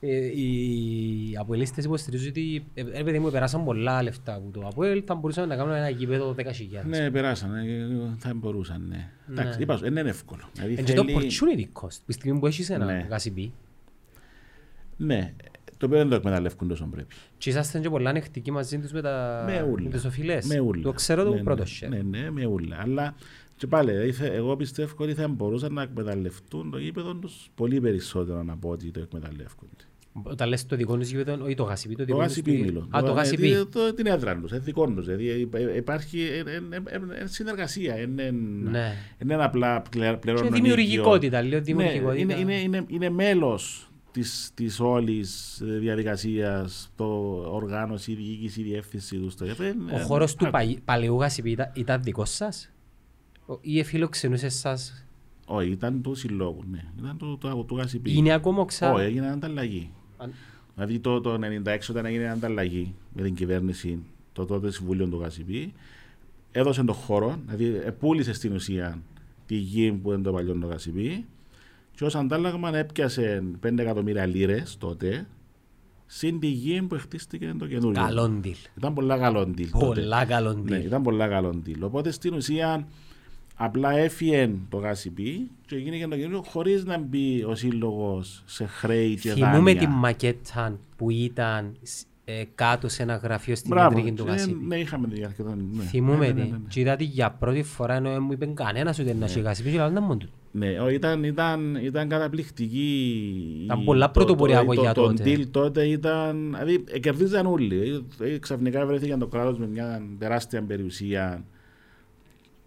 [0.00, 5.14] ε, οι αποελίστες υποστηρίζουν ότι ε, επειδή μου περάσαν πολλά λεφτά από το Αποέλ θα
[5.14, 6.44] μπορούσαν να κάνουν ένα γήπεδο 10.000.
[6.86, 7.88] Ναι, περάσαν, ε,
[8.18, 9.08] θα μπορούσαν, ναι.
[9.26, 9.40] ναι.
[9.40, 10.42] Εντάξει, είπα, είναι εύκολο.
[10.58, 13.06] Είναι δηλαδή το opportunity cost, τη στιγμή που έχεις ένα ναι.
[13.10, 13.52] γασιπί.
[14.96, 15.34] Ναι,
[15.84, 17.14] το οποίο δεν το εκμεταλλεύκουν τόσο πρέπει.
[17.38, 19.44] Και είσαστε και πολλά ανεκτικοί μαζί τους με, τα...
[19.46, 19.84] με, ούλα.
[19.84, 20.46] με τους οφειλές.
[20.46, 20.82] Με ούλα.
[20.82, 22.76] Το ξέρω το ναι, πρώτος ναι, ναι, ναι, με ούλα.
[22.80, 23.14] Αλλά
[23.56, 28.56] και πάλι, εγώ πιστεύω ότι θα μπορούσαν να εκμεταλλευτούν το γήπεδο τους πολύ περισσότερο να
[28.56, 29.84] πω ότι το εκμεταλλεύονται.
[30.22, 32.26] Όταν λες το δικό τους γήπεδο, ή το γασιπί, το δικό τους...
[32.26, 32.88] Το γασιπί μιλώ.
[32.90, 33.54] Α, το γασιπί.
[33.94, 35.06] Την έδρα τους, δικό τους.
[35.06, 36.28] Δηλαδή υπάρχει
[37.24, 37.96] συνεργασία,
[39.22, 40.18] είναι απλά πλέον...
[40.20, 42.36] Και δημιουργικότητα, λέω δημιουργικότητα.
[42.88, 47.04] Είναι μέλος της, της όλης ε, διαδικασίας, το
[47.50, 49.74] οργάνωση, η διοίκηση, η διεύθυνση του στο ΕΦΕ.
[49.92, 50.50] Ο χώρος του
[50.84, 52.72] παλαιού γασιπή ήταν, ήταν δικός σας
[53.60, 55.06] ή εφιλοξενούσε εσάς.
[55.46, 56.84] Όχι, ήταν του συλλόγου, ναι.
[56.98, 58.16] Ήταν το, το, το γασιπή.
[58.16, 58.92] Είναι ακόμα ξα...
[58.92, 59.90] Όχι, έγινε ανταλλαγή.
[60.16, 60.32] Αν...
[60.74, 64.02] Δηλαδή το, το 96 όταν έγινε ανταλλαγή με την κυβέρνηση,
[64.32, 65.72] το τότε συμβούλιο του γασιπή,
[66.52, 68.98] έδωσε τον χώρο, δηλαδή πούλησε στην ουσία
[69.46, 71.24] τη γη που είναι το παλιό το γασιπή
[71.94, 75.26] και ως αντάλλαγμα έπιασε 5 εκατομμύρια λίρες τότε
[76.06, 78.02] συν τη γη που χτίστηκε το καινούριο.
[78.02, 78.56] Καλό ντυλ.
[78.76, 79.68] Ήταν πολλά καλό ντυλ.
[79.70, 80.76] Πολλά καλό ντυλ.
[80.76, 81.82] Ναι, ήταν πολλά καλό ντυλ.
[81.82, 82.86] Οπότε στην ουσία
[83.54, 89.14] απλά έφυγε το γάσιπι και έγινε το καινούριο χωρίς να μπει ο σύλλογος σε χρέη
[89.16, 89.50] και δάνεια.
[89.50, 91.76] Θυμούμε τη μακέτα που ήταν
[92.24, 94.64] ε, κάτω σε ένα γραφείο στην κεντρική του Γασίπη.
[94.64, 95.44] Ναι, είχαμε τη διάρκεια.
[95.44, 95.82] Ναι.
[95.82, 96.58] Θυμούμε ναι, ναι, ναι, ναι.
[96.68, 100.00] Και είδατε για πρώτη φορά ενώ μου είπε κανένας ότι να έχει Γασίπη και λένε
[100.00, 100.28] μόνο του.
[100.56, 103.20] Ναι, ήταν, ήταν, ήταν καταπληκτική.
[103.64, 105.22] Ήταν πολλά πρωτοποριακό για τότε.
[105.22, 106.56] Το deal τότε ήταν.
[106.58, 108.06] Δηλαδή, κερδίζαν όλοι.
[108.20, 111.44] Ε, ξαφνικά βρέθηκαν το κράτος με μια τεράστια περιουσία.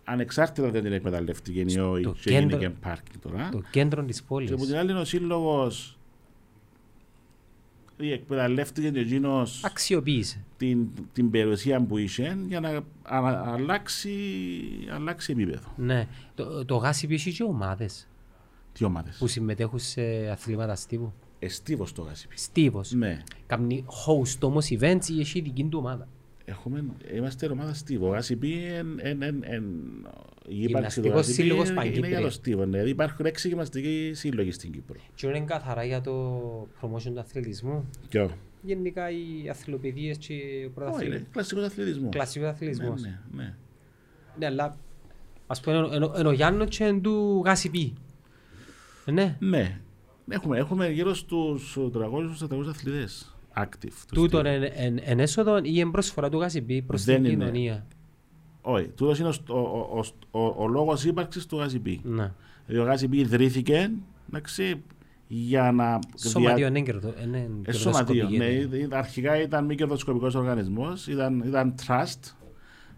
[0.03, 3.49] ανεξάρτητα δεν την εκμεταλλεύτηκε η ΟΗ και έγινε πάρκινγκ τώρα.
[3.51, 4.47] Το κέντρο της πόλης.
[4.47, 5.96] Και από την άλλη ο σύλλογος
[7.97, 10.43] εκμεταλλεύτηκε και εκείνος Αξιοποίησε.
[10.57, 12.83] την, την περιουσία που είχε για να α,
[13.53, 14.11] αλλάξει,
[14.93, 15.73] αλλάξει επίπεδο.
[15.75, 16.07] Ναι.
[16.35, 18.07] Το, το γάσι είχε και ομάδες
[18.73, 21.13] Τι ομάδες; που συμμετέχουν σε αθλήματα στίβου.
[21.39, 22.37] Εστίβος το γάσιπι.
[22.37, 22.91] Στίβος.
[22.91, 23.23] Ναι.
[23.47, 26.07] Καμνή host όμως events ή έχει δική του ομάδα.
[26.49, 26.85] Έχουμε,
[27.15, 28.07] είμαστε ομάδα Στίβο.
[28.07, 29.63] Ο Γάσιπι εν, εν, εν, εν,
[30.47, 32.21] η ύπαρξη του Γυμναστικός Γάσιπι σύλλογος είναι, είναι για Παγκύπρια.
[32.27, 32.65] το Στίβο.
[32.65, 32.79] Ναι.
[32.79, 34.95] Υπάρχουν έξι γυμναστικοί σύλλογοι στην Κύπρο.
[35.15, 36.41] Και είναι καθαρά για το
[36.81, 37.89] promotion του αθλητισμού.
[38.09, 38.31] Ποιο;
[38.61, 41.29] Γενικά οι αθλοπαιδείες και ο Όχι, είναι πρωταθλητισμός.
[41.31, 42.09] κλασικός αθλητισμός.
[42.11, 43.01] Κλασικός Ναι, αθλητισμός.
[43.01, 43.55] ναι, ναι.
[44.39, 44.77] Ναι, αλλά
[45.47, 47.93] ας πούμε εν- εν- εν ο Γιάννος και εν του Γάσιπι.
[49.05, 49.35] Ναι.
[49.39, 49.79] Ναι.
[50.29, 53.89] Έχουμε, έχουμε γύρω στους 300-400 αθλητές active.
[53.89, 54.65] τους Τούτον Στίβο.
[54.65, 57.33] εν, εν, εν έσοδο ή εν προσφορά του Γάσιπι προς Δεν την είναι.
[57.43, 57.85] κοινωνία.
[58.61, 59.99] Όχι, τούτος είναι ο, ο,
[60.31, 62.01] ο, ο, ο λόγος ύπαρξης του Γάσιπι.
[62.03, 62.31] Ναι.
[62.65, 63.91] Δηλαδή ο Γάσιπι ιδρύθηκε
[64.29, 64.83] εντάξει,
[65.27, 65.99] για να...
[66.15, 67.41] Σωματείο είναι κερδο- είναι Ε,
[67.71, 68.45] κερδοσκοπική σωματείο, ναι.
[68.45, 68.77] εταιρεία.
[68.85, 72.33] Ήταν- Αρχικά ήταν μη κερδοσκοπικός οργανισμός, ήταν, ήταν trust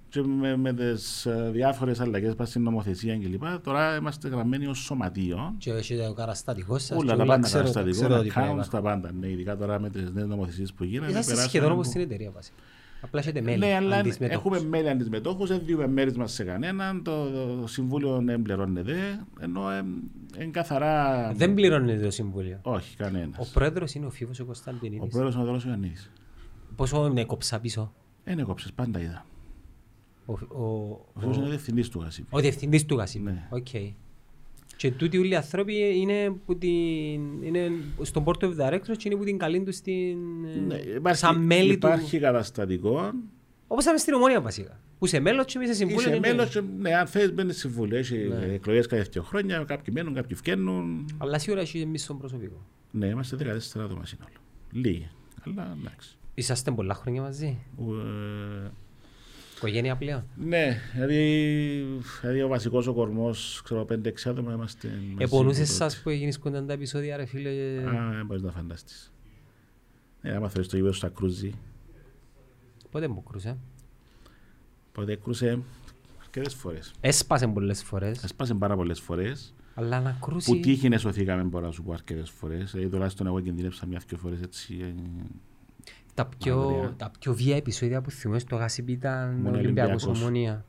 [0.09, 3.43] και με, με τις ε, διάφορες αλλαγές πας στην νομοθεσία κλπ.
[3.63, 5.55] Τώρα είμαστε γραμμένοι ως σωματείο.
[5.57, 6.97] Και έχει το καταστατικός σας.
[6.97, 8.67] Όλα και τα όλα πάντα ξέρω- καταστατικό, ξέρω ότι accounts, πάει.
[8.71, 9.11] τα πάντα.
[9.11, 11.09] Ναι, ειδικά τώρα με τις νέες νομοθεσίες που γίνανε.
[11.09, 12.57] Είσαστε περάσαμε σχεδόν όπως από- στην εταιρεία βασικά.
[13.01, 13.57] Απλά έχετε μέλη.
[13.57, 14.45] Ναι, αλλά αντισμετώχους.
[14.45, 17.29] έχουμε μέλη αντισμετώχους, δεν δίνουμε μέρισμα σε κανέναν, το,
[17.61, 18.95] το συμβούλιο δεν πληρώνεται,
[19.39, 19.61] ενώ
[20.39, 21.31] είναι καθαρά...
[21.35, 22.59] Δεν πληρώνεται το συμβούλιο.
[22.61, 23.49] Όχι, κανένας.
[23.49, 25.09] Ο πρόεδρος είναι ο Φίβος ο Ο Κωνσταντινίδης.
[25.09, 26.11] πρόεδρος είναι ο Δόλος Ιωαννίδης.
[26.75, 27.93] Πόσο είναι κόψα πίσω;
[28.23, 29.25] Δεν έκοψες, πάντα είδα.
[30.29, 30.63] Ο, ο,
[31.13, 32.27] Ο Φίβος είναι ο διευθυντής του Γασίπη.
[32.31, 33.23] ο διευθυντής του Γασίπ.
[33.23, 33.47] Ναι.
[33.49, 33.67] Οκ.
[34.75, 37.71] Και τούτοι όλοι οι άνθρωποι είναι, που την, είναι
[38.01, 40.17] στον Board of Directors και είναι που την καλήν τους στην,
[40.67, 42.23] Ναι, ε, υπάρχει, σαν μέλη υπάρχει του.
[42.23, 43.11] καταστατικό.
[43.67, 44.79] Όπως ήταν στην Ομόνια βασικά.
[44.99, 46.01] Που είσαι μέλος και είσαι συμβούλιο.
[46.09, 48.53] Είσαι και- μέλος, και, ναι, αν θες μπαίνεις στη Βουλή, έχει Ναι.
[48.53, 51.05] εκλογές κάθε δύο χρόνια, κάποιοι μένουν, κάποιοι φκαίνουν.
[51.17, 52.65] Αλλά σίγουρα έχει εμείς στον προσωπικό.
[52.91, 54.29] Ναι, είμαστε 14 άτομα σύνολο.
[54.71, 55.09] Λίγοι,
[55.45, 56.17] αλλά εντάξει.
[56.33, 57.57] Είσαστε πολλά χρόνια μαζί.
[57.79, 58.67] Ε,
[59.59, 60.23] Οικογένεια πλέον.
[60.35, 63.95] ναι, δηλαδή, δηλαδή ο βασικός ο κορμός, ξέρω, 5-6
[64.25, 67.97] άτομα είμαστε μαζί Επονούσες από σας που έγινες κοντά τα επεισόδια ρε φίλε; τότε.
[67.97, 69.11] Α, δεν μπορείς να φανταστείς.
[70.21, 71.53] Ναι, άμα θέλεις το γήπεδο στα κρούζι,
[72.91, 73.57] Πότε μου κρούσε;
[74.91, 75.59] πότε έκρουσε
[76.21, 76.91] αρκετές φορές.
[77.01, 78.23] Έσπασε πολλές φορές.
[78.23, 79.53] Έσπασε πάρα πολλές φορές.
[79.73, 80.59] Αλλά να Που κρούσει...
[80.59, 82.71] τύχη σωθήκαμε μπορώ να σου πω αρκετές φορές.
[82.71, 84.95] Δηλαδή τουλάχιστον εγώ κινδύνευσα μια-δυο φορές έτσι.
[86.21, 86.93] Ε, Τα πιο, Μακριά.
[86.97, 90.21] τα πιο βία επεισόδια που θυμάμαι στο Γασιμπή ήταν Μόνο ο Ολυμπιακός Ολυμπιακός.
[90.21, 90.65] Ομόνια.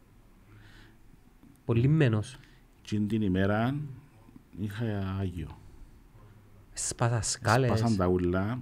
[1.64, 2.38] Πολύ μένος.
[2.82, 3.74] Εκείνη την ημέρα
[4.60, 4.84] είχα
[5.20, 5.58] Άγιο.
[6.72, 7.68] Σπάσα σκάλες.
[7.78, 8.60] Σπάσαν τα ούλα.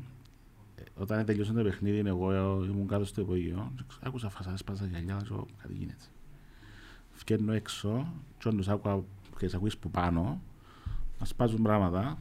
[0.76, 2.32] Ε, Όταν τελειώσαν το παιχνίδι, εγώ
[2.64, 3.72] ήμουν κάτω στο υπογείο.
[4.00, 6.04] Άκουσα φασά, σπάσα γυαλιά, ξέρω κάτι γίνεται.
[7.10, 9.02] Φκαίνω έξω, και όντως άκουα
[9.38, 10.40] και τις ακούεις που πάνω,
[11.18, 12.18] να σπάζουν πράγματα.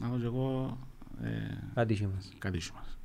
[0.00, 0.78] Να δω και εγώ
[1.22, 1.28] ε,
[1.74, 2.32] Κάτι είχε μας.
[2.38, 2.98] κάτι σου μας.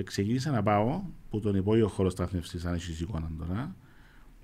[0.00, 3.74] Και ξεκίνησα να πάω που τον υπόγειο χώρο στάθμευσης, αν έχεις εικόνα τώρα,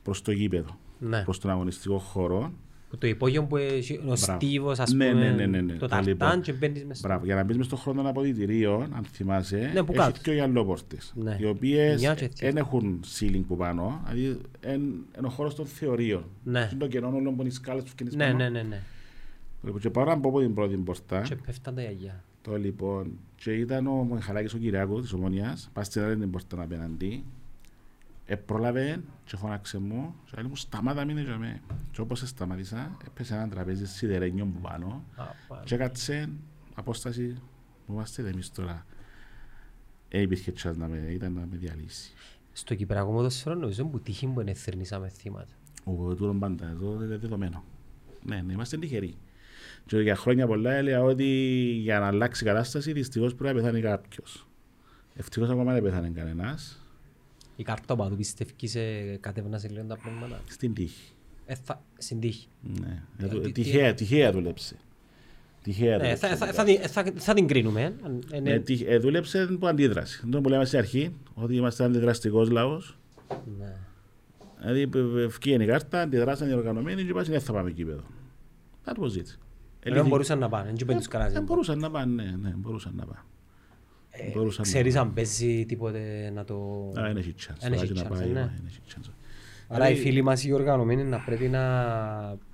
[0.03, 1.23] προς το γήπεδο, Ναι.
[1.23, 2.53] προς τον αγωνιστικό χώρο.
[2.91, 4.17] Που το υπόγειο που έχει ο Μπράβο.
[4.17, 5.73] στίβος, ας Ναι, πούμε, ναι, ναι, ναι, ναι.
[5.75, 6.19] το Τα λοιπόν.
[6.19, 7.09] ταρτάν και μπαίνεις μες στο...
[7.09, 10.21] Μπράβο, για να μπεις μες στον χρόνο των αποδητηρίων, αν θυμάσαι, Ναι, που έχει κάτω.
[10.23, 11.37] και γυαλόπορτες, Ναι.
[11.41, 16.25] οι οποίες Μια και δεν έχουν ceiling που πάνω, δηλαδή είναι ο χώρος των θεωρίων.
[16.45, 16.69] Ναι.
[16.73, 18.37] Είναι το κενό όλων που είναι οι σκάλες που φτιάχνεις Ναι, πάνω.
[18.37, 18.83] ναι, ναι, ναι.
[19.63, 22.25] Λοιπόν, Και πάω να μπω από την πρώτη πόρτα, Και πέφταν τα γιαγιά.
[22.47, 26.63] Το λοιπόν, και ήταν ο Μιχαλάκης ο Κυριάκου της Ομόνιας, πας στην άλλη την πόρτα
[26.63, 27.25] απέναντι,
[28.27, 31.61] επρόλαβε και φώναξε μου και λέει μου σταμάτα μείνε για με.
[31.91, 35.65] Και όπως σταμάτησα, έπεσε ένα τραπέζι σιδερένιο που πάνω Α, πάλι.
[35.65, 36.29] και έκατσε
[36.75, 37.37] απόσταση
[37.87, 38.87] που είμαστε εμείς τώρα.
[40.09, 42.13] Ε, υπήρχε τσάς να με, ήταν να με διαλύσει.
[42.53, 45.53] Στο Κυπριακό ποδοσφαίρο νομίζω που τύχη που ενεθερνήσαμε θύματα.
[45.85, 47.65] Ο τούτον πάντα εδώ είναι δεδομένο.
[48.23, 49.17] Ναι, ναι, είμαστε τυχεροί.
[49.87, 51.25] Και για χρόνια πολλά έλεγα ότι
[51.83, 54.47] για να αλλάξει η κατάσταση δυστυχώς πρέπει να πεθάνει κάποιος.
[55.15, 56.81] Ευτυχώς ακόμα δεν πέθανε κανένας.
[57.57, 58.81] Η κάρτα του πιστεύει σε
[59.17, 60.41] κατέβνασε λίγο τα πράγματα.
[60.49, 61.13] Στην τύχη.
[61.47, 62.47] Ε, θα, στην τύχη.
[62.81, 63.03] Ναι.
[63.19, 64.77] Ε, τι- τι- Τυχαία, τυχαία δούλεψε.
[65.63, 66.27] Τυχαία Ε, δούλεψε.
[66.27, 67.83] θα, θα, θα, την- θα, θα την κρίνουμε.
[67.83, 67.85] ε.
[68.05, 68.51] Αν- ε, ναι.
[68.51, 70.21] Ναι, τυχ- ε, δούλεψε που αντίδραση.
[70.25, 72.99] Αυτό που λέμε στην αρχή, ότι είμαστε αντιδραστικός λαός.
[73.59, 73.77] Ναι.
[74.61, 74.89] Δηλαδή,
[75.25, 78.03] ευκήγαινε η κάρτα, αντιδράσαν οι οργανωμένοι και είπαν, δεν θα πάμε κήπεδο.
[78.85, 79.37] That was it.
[79.95, 81.33] Δεν μπορούσαν να πάνε, δεν τους καράζει.
[81.35, 83.21] Δεν μπορούσαν να πάνε, ναι, ναι, μπορούσαν να πάνε.
[84.35, 86.89] μπορούσαν να Ξέρεις αν παίζει τίποτε να το...
[86.99, 87.55] Α, δεν έχει chance.
[87.61, 88.41] Δεν έχει Βάζει να chance, πάει, ναι.
[88.57, 89.11] δεν έχει chance.
[89.69, 91.61] Άρα οι Δηλαδή, φίλοι μας οι οργανωμένοι να πρέπει να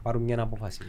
[0.03, 0.80] πάρουν μια απόφαση.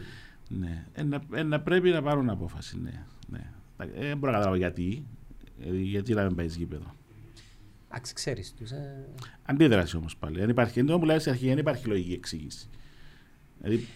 [0.48, 3.04] Ναι, ε, να- ε, να πρέπει να πάρουν απόφαση, ναι.
[3.28, 3.50] ναι.
[3.78, 5.06] Ε, Δεν μπορώ να καταλάβω γιατί.
[5.64, 6.94] Ε, Γιατί να μην πάει γήπεδο.
[7.88, 8.70] Άξι, ξέρεις τους.
[8.70, 9.06] ε.
[9.42, 10.38] Αντίδραση όμω πάλι.
[10.38, 12.68] Δεν υπάρχει, ενώ μου λέει στην αρχή δεν υπάρχει λογική εξήγηση.
[13.60, 13.86] Δηλαδή,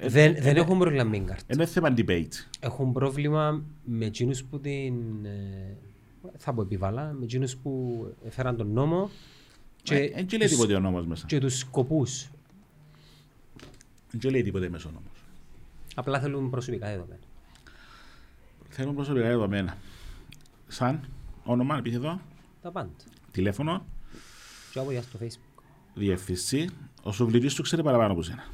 [0.00, 1.44] δεν, δεν έχουν πρόβλημα με την κάρτα.
[1.54, 2.32] Είναι θέμα debate.
[2.60, 4.94] Έχουν πρόβλημα με εκείνους που την...
[6.36, 9.10] θα πω επιβάλλα, με εκείνους που έφεραν τον νόμο
[9.82, 11.26] και, δεν λέει τίποτε ο νόμος μέσα.
[11.26, 12.30] Και τους σκοπούς.
[14.10, 15.24] Δεν λέει τίποτε μέσα ο νόμος.
[15.94, 17.20] Απλά θέλουν προσωπικά δεδομένα.
[18.68, 19.76] Θέλουν προσωπικά δεδομένα.
[20.68, 21.08] Σαν
[21.44, 22.20] όνομα, επίθετο.
[22.62, 22.90] Τα πάντα.
[23.30, 23.86] Τηλέφωνο.
[24.72, 25.62] Και από στο facebook.
[25.94, 26.68] Διευθυνσή.
[27.02, 28.44] Ο σουβλητής του ξέρει παραπάνω από σένα.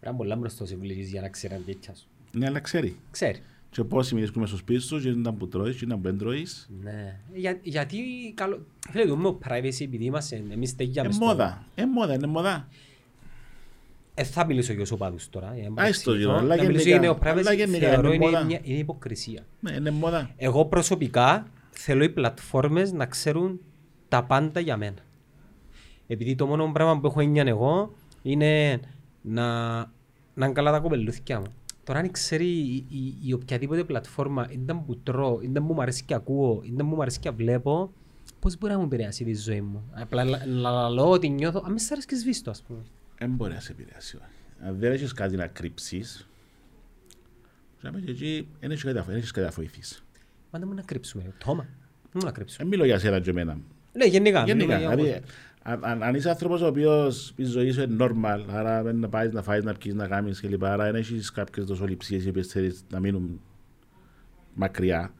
[0.00, 2.06] Πρέπει πολλά μπροστά ο σουβλητής για να ξέρει αν τέτοια σου.
[2.32, 2.96] Ναι, αλλά ξέρει.
[3.10, 3.42] Ξέρει.
[3.70, 6.08] Και πόσοι μιλήσεις που είμαι στο σπίτι σου, και ήταν που τρώεις, και ήταν που
[6.08, 6.70] δεν τρώεις.
[6.82, 7.20] Ναι.
[7.34, 7.96] Για, γιατί,
[8.34, 8.66] καλό...
[8.90, 11.24] Φίλε, το μου privacy, επειδή είμαστε, εμείς τέγιαμε στο...
[11.24, 11.64] Ε, μόδα.
[11.74, 12.68] Ε, μόδα, είναι μόδα.
[14.14, 15.54] Ε, θα μιλήσω για οπαδούς τώρα.
[15.74, 17.30] Άιστο γύρω, αλλά γενικά.
[17.30, 19.46] Αλλά γενικά θεωρώ είναι, είναι, είναι υποκρισία.
[19.60, 20.30] Ναι, είναι μόδα.
[20.36, 23.60] Εγώ προσωπικά θέλω οι πλατφόρμες να ξέρουν
[24.08, 25.04] τα πάντα για μένα.
[26.06, 28.80] Επειδή το μόνο πράγμα που έχω έννοια εγώ είναι
[29.22, 29.76] να,
[30.34, 31.54] να είναι καλά τα κοπελούθηκια μου.
[31.84, 36.04] Τώρα αν ξέρει η, η, η οποιαδήποτε πλατφόρμα ήταν που τρώω, ήταν που μου αρέσει
[36.04, 37.92] και ακούω, ήταν που μου αρέσει και βλέπω,
[38.40, 41.82] πώς μπορεί να μου επηρεάσει τη ζωή μου; Απλά να λέω ότι νιώθω, αν μες
[41.82, 42.80] σ' αρέσει και σβήστο ας πούμε.
[43.18, 44.18] Δεν μπορεί να σε επηρεάσει.
[44.60, 46.28] Αν δεν έχεις κάτι να κρύψεις,
[48.06, 50.04] εκεί δεν έχεις κάτι να βοηθήσεις.
[50.50, 51.62] Μα δεν μου να κρύψουμε, τόμα.
[52.02, 52.58] Δεν μου να κρύψουμε.
[52.58, 53.58] Δεν μιλώ για σένα και εμένα.
[53.92, 54.44] Ναι, γενικά.
[54.44, 54.78] Γενικά.
[54.78, 55.20] Δηλαδή,
[55.62, 59.42] αν, αν είσαι άνθρωπος ο οποίος η ζωή σου είναι normal, άρα να πάεις να
[59.42, 60.64] φάεις, να πιείς, να κάνεις κλπ.
[60.64, 63.40] Άρα δεν έχεις κάποιες δοσοληψίες οι οποίες θέλεις να μείνουν
[64.54, 65.12] μακριά.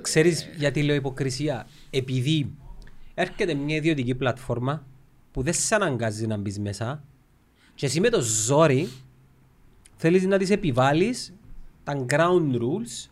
[0.00, 2.50] Ξέρεις γιατί λέω υποκρισία; Επειδή
[3.14, 4.86] έρχεται μια ιδιωτική πλατφόρμα
[5.32, 7.04] που δεν σε αναγκάζει να μπεις μέσα
[7.74, 8.88] και εσύ με το ζόρι
[9.96, 11.34] θέλεις να τις επιβάλλεις
[11.84, 13.08] τα ground rules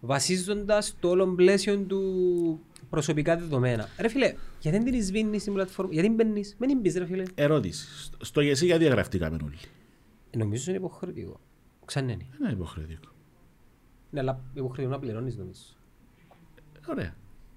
[0.00, 2.60] βασίζοντας το όλο πλαίσιο του
[2.92, 3.88] προσωπικά δεδομένα.
[3.98, 7.22] Ρε φίλε, γιατί δεν την σβήνεις στην πλατφόρμα, γιατί μπαίνεις, μην μπεις ρε φίλε.
[7.34, 8.10] Ερώτηση.
[8.20, 9.58] Στο γεσί γιατί γραφτήκαμε όλοι;
[10.30, 11.40] Ε, νομίζω είναι υποχρεωτικό.
[11.84, 12.26] Ξανά είναι.
[12.40, 13.08] Είναι υποχρεωτικό.
[14.10, 15.62] Ναι, αλλά υποχρεωτικό να πληρώνεις νομίζω.
[16.88, 17.14] Ωραία.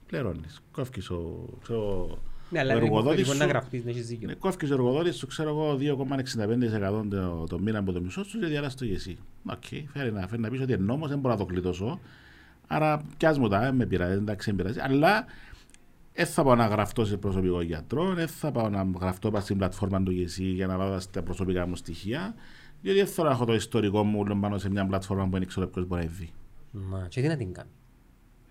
[0.07, 0.61] Πληρώνεις.
[0.71, 1.49] Κόφκεις ο...
[1.61, 2.17] Ξέρω,
[2.49, 4.27] ναι, αλλά εργοδότης σου, να γραφτείς, να έχεις δίκιο.
[4.27, 8.39] Ναι, κόφκεις ο εργοδότης σου, ξέρω εγώ, 2,65% το, το μήνα από το μισό σου
[8.39, 9.17] και διαλάσεις το γεσί.
[9.45, 9.63] Οκ,
[9.93, 11.99] φέρει να, φέρει να πεις ότι είναι νόμος, δεν μπορώ να το γλιτώσω.
[12.68, 14.80] Άρα πιάσ' μου τα, με πειράζει, εντάξει, δεν πειράζει.
[14.80, 15.26] Αλλά
[16.13, 20.03] δεν θα πάω να γραφτώ σε προσωπικό γιατρό, δεν θα πάω να γραφτώ στην πλατφόρμα
[20.03, 22.36] του ΓΕΣΥ για να βάλω τα προσωπικά μου στοιχεία,
[22.82, 25.68] διότι δεν θέλω να έχω το ιστορικό μου πάνω σε μια πλατφόρμα που δεν ξέρω
[25.68, 26.30] ποιος μπορεί να δει.
[26.72, 27.70] Μα και τι να την κάνει.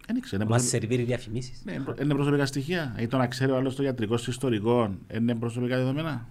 [0.06, 0.46] Δεν ξέρω.
[0.46, 2.96] Μας σερβίρει διαφημίσεις; Ναι, είναι προσωπικά στοιχεία.
[2.98, 6.28] Ή το να ξέρει ο άλλος το ιατρικό στο ιστορικό, είναι προσωπικά δεδομένα.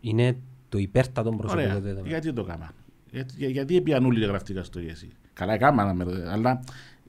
[0.00, 0.36] Είναι
[0.68, 2.06] το υπέρτατο προσωπικό δεδομένο.
[2.06, 2.72] Γιατί το κάμα.
[3.10, 5.08] Γιατί, για, γιατί επιανούλη γραφτήκα στο ΓΕΣΥ.
[5.32, 5.96] Καλά έκανα,
[6.30, 6.60] αλλά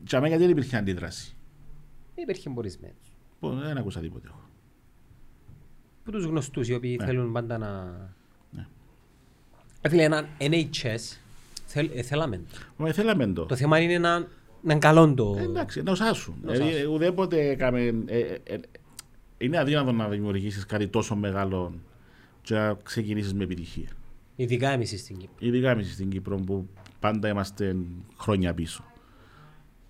[0.07, 1.35] για μένα δεν υπήρχε αντίδραση.
[2.15, 2.93] Υπήρχε μπορισμένο.
[3.39, 4.29] Δεν ακούσα τίποτε.
[6.03, 7.05] Που τους γνωστούς οι οποίοι ναι.
[7.05, 7.83] θέλουν πάντα να...
[8.49, 8.67] Ναι.
[9.81, 11.17] Έφυγε ένα NHS,
[11.65, 12.41] θέλ, ε, θέλαμε
[12.77, 12.93] το.
[12.93, 13.45] θέλαμε το.
[13.45, 14.27] Το θέμα είναι να, να
[14.61, 15.35] είναι καλό το...
[15.37, 16.35] Ε, εντάξει, να οσάσουν.
[16.41, 17.81] Δηλαδή, ουδέποτε έκαμε...
[18.05, 18.59] Ε, ε, ε,
[19.37, 21.73] είναι αδύνατο να δημιουργήσεις κάτι τόσο μεγάλο
[22.41, 23.89] και να ξεκινήσεις με επιτυχία.
[24.35, 25.35] Ειδικά εμείς στην Κύπρο.
[25.39, 26.67] Ειδικά εμείς στην Κύπρο που
[26.99, 27.75] πάντα είμαστε
[28.17, 28.83] χρόνια πίσω.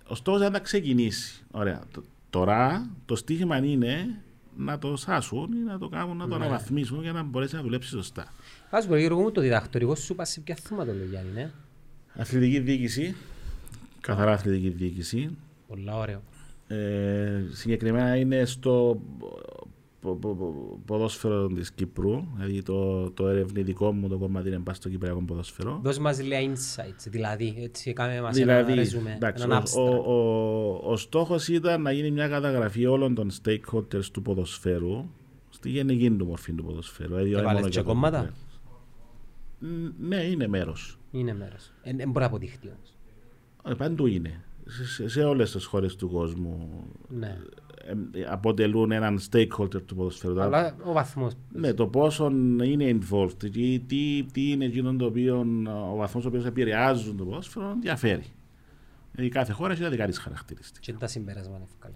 [0.08, 1.44] Ο στόχος είναι να ξεκινήσει.
[1.50, 1.82] Ωραία.
[2.30, 4.22] Τώρα το στίχημα είναι
[4.56, 6.44] να το σάσουν ή να το κάνουν, να το ναι.
[6.44, 8.32] αναβαθμίσουν για να μπορέσει να δουλέψει σωστά.
[8.70, 11.52] Α πω, Γιώργο μου, το διδακτορικό σου πας σε ποια θεματολογία είναι.
[12.14, 13.14] Αθλητική διοίκηση.
[14.00, 15.36] Καθαρά αθλητική διοίκηση.
[15.68, 16.22] Πολλά ωραίο.
[16.68, 19.00] Ε, συγκεκριμένα είναι στο
[20.84, 22.24] ποδόσφαιρο της Κύπρου.
[22.36, 25.80] Δηλαδή το, το ερευνητικό μου το κομμάτι είναι στο κυπριακό ποδόσφαιρο.
[25.82, 27.54] Δώσε μας λίγα insights, δηλαδή.
[27.58, 29.46] Έτσι, κάμε μας δηλαδή, ένα ρεζούμε, εντάξει,
[29.76, 35.04] ο, ο, ο, ο στόχος ήταν να γίνει μια καταγραφή όλων των stakeholders του ποδοσφαίρου
[35.48, 37.08] στη γενική του μορφή του ποδοσφαίρου.
[37.14, 38.30] Δηλαδή, Έβαλες και κόμματα;
[39.98, 40.98] Ναι, είναι μέρος.
[41.10, 41.72] Είναι μέρος.
[41.82, 42.96] Δεν μπορεί να αποδειχτεί όμως.
[43.64, 44.44] Ε, παντού είναι.
[44.66, 46.84] Σε, σε όλες τις χώρες του κόσμου.
[47.08, 47.38] Ναι
[48.30, 50.40] αποτελούν έναν stakeholder του ποδοσφαίρου.
[50.40, 51.32] Αλλά ο βαθμός.
[51.52, 52.30] Ναι, το πόσο
[52.62, 55.46] είναι involved, τι, τι, τι είναι εκείνο το οποίο,
[55.92, 58.24] ο βαθμός ο οποίος επηρεάζουν το ποδόσφαιρο, διαφέρει.
[59.12, 60.80] Δηλαδή κάθε χώρα έχει τα δικά της χαρακτηριστικά.
[60.80, 61.94] Και τα συμπέρασμα είναι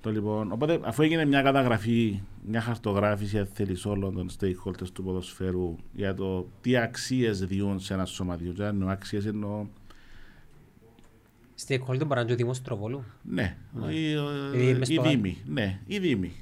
[0.00, 5.02] Το λοιπόν, οπότε αφού έγινε μια καταγραφή, μια χαρτογράφηση αν θέλεις όλων των stakeholders του
[5.02, 8.52] ποδοσφαίρου για το τι αξίες διούν σε ένα σωματιό.
[8.52, 9.66] Δηλαδή, αξίες εννοώ
[11.66, 13.04] Stakeholder μπορεί να είναι ο Δήμος Τροβόλου.
[13.22, 13.56] Ναι,
[14.88, 15.38] η Δήμη.
[15.46, 16.32] Ναι, η Δήμη.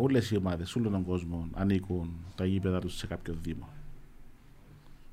[0.00, 3.68] Όλες οι ομάδες, όλων των κόσμων ανήκουν τα γήπεδα τους σε κάποιο Δήμο.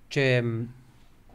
[0.08, 0.44] Και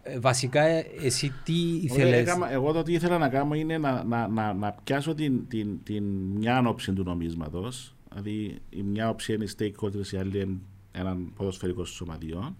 [0.02, 0.62] ε, βασικά
[1.02, 2.28] εσύ τι ήθελες...
[2.50, 6.04] Εγώ το τι ήθελα να κάνω είναι να, να, να, να πιάσω την, την, την
[6.34, 10.56] μια άνοψη του νομίσματος, Δηλαδή η μια όψη είναι οι stakeholders, η άλλη είναι
[10.92, 12.56] έναν ποδοσφαιρικό σωματιό.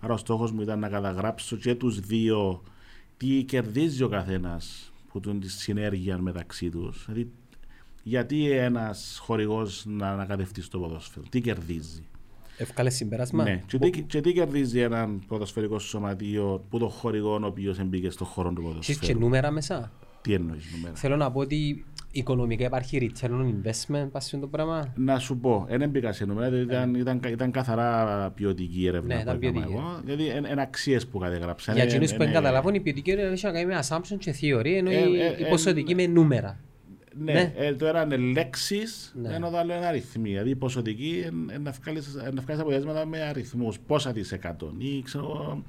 [0.00, 2.62] Άρα ο στόχος μου ήταν να καταγράψω και τους δύο
[3.22, 7.04] τι κερδίζει ο καθένας που τον τη συνέργεια μεταξύ τους.
[7.06, 7.30] Δηλαδή,
[8.02, 12.02] γιατί ένας χορηγός να ανακατευτεί στο ποδόσφαιρο, τι κερδίζει;
[12.56, 13.42] Εύκαλε συμπέρασμα.
[13.42, 18.10] Ναι, και, τι, και τι κερδίζει έναν ποδοσφαιρικό σωματείο που το χορηγό ο οποίος μπήκε
[18.10, 18.98] στον χώρο του ποδοσφαίρου.
[18.98, 23.54] Έχεις και νούμερα μέσα; Τι εννοείς νούμερα; Θέλω να πω ότι οικονομικά υπάρχει return on
[23.54, 27.50] investment, πάση το πράγμα; Να σου πω, δεν μπήκα σε νούμερα, δηλαδή ήταν, ήταν, ήταν
[27.50, 29.14] καθαρά ποιοτική έρευνα.
[29.14, 29.64] Ναι, ήταν ποιοτική.
[29.72, 31.74] Εγώ, δηλαδή είναι αξίες που κατεγράψαν.
[31.74, 34.72] Για εκείνους που δεν καταλάβουν, η ποιοτική έρευνα έχει να κάνει με assumption και theory,
[34.76, 36.58] ενώ ε, ε, η ποσοτική με νούμερα.
[37.14, 37.52] Ναι, ναι.
[37.56, 39.34] Ε, το ένα είναι λέξεις, ναι.
[39.34, 40.28] ενώ το άλλο είναι αριθμοί.
[40.28, 43.78] Δηλαδή η ποσοτική είναι να βγάλεις αποτελέσματα με αριθμούς.
[43.86, 45.62] Πόσα τη εκατό ή ξέρω,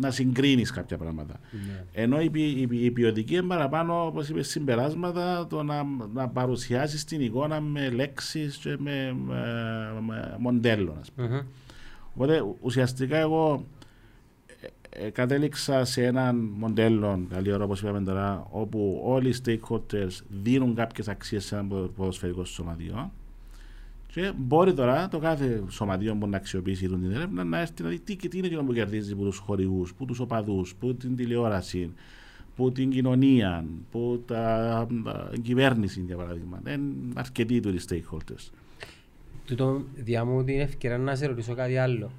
[0.00, 1.40] να συγκρίνεις κάποια πράγματα.
[1.50, 1.84] Ναι.
[1.92, 7.04] Ενώ η, η, η, η ποιοτική είναι παραπάνω, όπως είπες, συμπεράσματα, το να, να παρουσιάσεις
[7.04, 9.34] την εικόνα με λέξεις και με, με,
[10.06, 11.00] με μοντέλο.
[11.16, 11.44] Mm-hmm.
[12.14, 13.64] Οπότε ουσιαστικά εγώ
[14.90, 20.74] ε, κατέληξα σε έναν μοντέλο, καλή ώρα όπως είπαμε τώρα, όπου όλοι οι stakeholders δίνουν
[20.74, 21.64] κάποιες αξίες σε ένα
[21.96, 23.12] ποδοσφαιρικό σωματείο
[24.16, 27.98] και μπορεί τώρα το κάθε σωματείο που να αξιοποιήσει την έρευνα να έρθει να δει
[27.98, 31.92] τι, τι είναι που κερδίζει από τους χορηγούς, που τους οπαδούς, που την τηλεόραση,
[32.56, 34.86] που την κοινωνία, που τα,
[35.32, 36.60] την κυβέρνηση για παράδειγμα.
[36.66, 36.80] Είναι
[37.14, 38.50] αρκετοί του οι stakeholders.
[39.44, 42.10] Τούτο διά μου την ευκαιρία να σε ρωτήσω κάτι άλλο.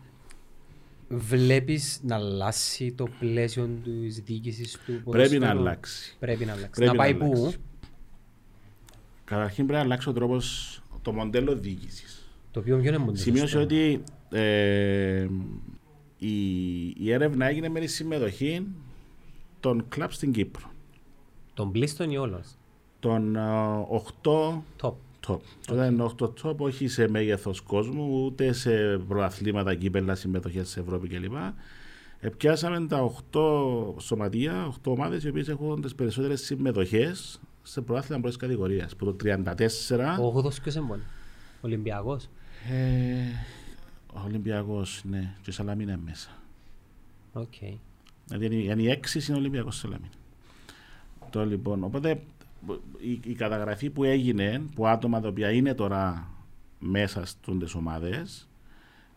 [1.10, 6.16] Βλέπεις να αλλάξει το πλαίσιο της διοίκησης του ποδοσφαίρου; Πρέπει να αλλάξει.
[6.20, 6.72] Πρέπει να αλλάξει.
[6.80, 7.54] Πρέπει να πάει να πού;
[9.28, 12.28] Καταρχήν πρέπει να αλλάξει ο τρόπος, το μοντέλο διοίκησης.
[12.52, 13.18] Το οποίο ποιο είναι μοντέλο.
[13.18, 15.28] Σημείωσε ότι ε,
[16.18, 18.68] η, η έρευνα έγινε με τη συμμετοχή
[19.60, 20.72] των κλαμπ στην Κύπρο.
[21.54, 22.42] Των πλήστων ή όλων.
[23.00, 23.82] Των uh,
[24.24, 24.94] 8 top.
[25.28, 25.38] top.
[25.68, 25.90] Okay.
[25.92, 31.34] είναι 8 top, όχι σε μέγεθος κόσμου, ούτε σε προαθλήματα, κύπελα, συμμετοχές σε Ευρώπη κλπ.
[32.20, 33.40] Επιάσαμε τα 8
[33.98, 38.96] σωματεία, 8 ομάδες οι οποίες έχουν τις περισσότερες συμμετοχές σε προάθλημα πρώτης κατηγορίας.
[38.96, 40.18] Που το 34.
[40.20, 41.00] Ο 8 ποιος είναι
[41.62, 42.30] Ολυμπιακός.
[42.70, 42.76] Ε,
[44.14, 46.30] ο Ολυμπιακός, ναι, και ο Σαλαμίνα είναι μέσα.
[47.34, 47.54] OK.
[47.62, 47.78] Okay.
[48.26, 50.12] Δηλαδή, οι έξι είναι Ολυμπιακός Σαλαμίνα.
[51.30, 52.22] Το λοιπόν, οπότε
[53.00, 56.32] η, η, καταγραφή που έγινε, που άτομα τα οποία είναι τώρα
[56.80, 58.48] μέσα στις ομάδες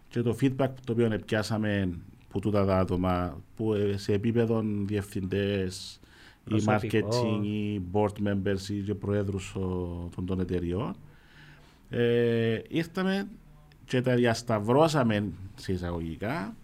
[0.08, 1.98] και το feedback το οποίο πιάσαμε
[2.28, 6.00] που τούτα τα άτομα που ε, σε επίπεδο διευθυντές,
[6.48, 9.52] ή marketing, ή board members ή και προέδρους
[10.14, 10.94] των, των εταιριών
[11.90, 13.28] ε, ήρθαμε
[13.84, 16.56] και τα διασταυρώσαμε σε εισαγωγικά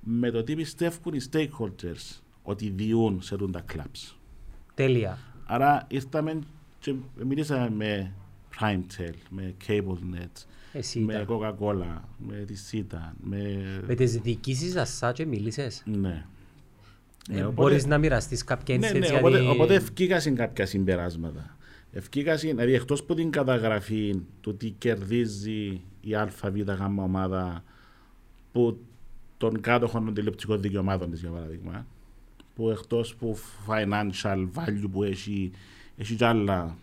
[0.00, 4.14] με το τι πιστεύουν οι stakeholders ότι διούν σε τα clubs.
[4.74, 5.18] Τέλεια.
[5.46, 6.38] Άρα ήρθαμε
[6.78, 6.94] και
[7.24, 8.12] μιλήσαμε με
[8.60, 13.12] PrimeTel, με CableNet, Εσύ με Coca-Cola, με τη Sita.
[13.20, 15.82] Με, με τις διοικήσεις σας και μίλησες.
[15.86, 16.26] Ναι.
[17.28, 21.56] Ε, ναι, οπότε, μπορείς να μοιραστείς κάποια ναι, ναι, οπότε, οπότε ευκήκασαν κάποια συμπεράσματα.
[21.92, 27.64] Ευκήκασαν, δηλαδή εκτός από την καταγραφή του τι κερδίζει η ΑΒΓ ομάδα
[28.52, 28.78] που
[29.36, 31.86] των κάτοχων των τηλεοπτικών δικαιωμάτων της για παράδειγμα
[32.54, 35.50] που εκτός που financial value που έχει,
[35.96, 36.76] έχει και άλλα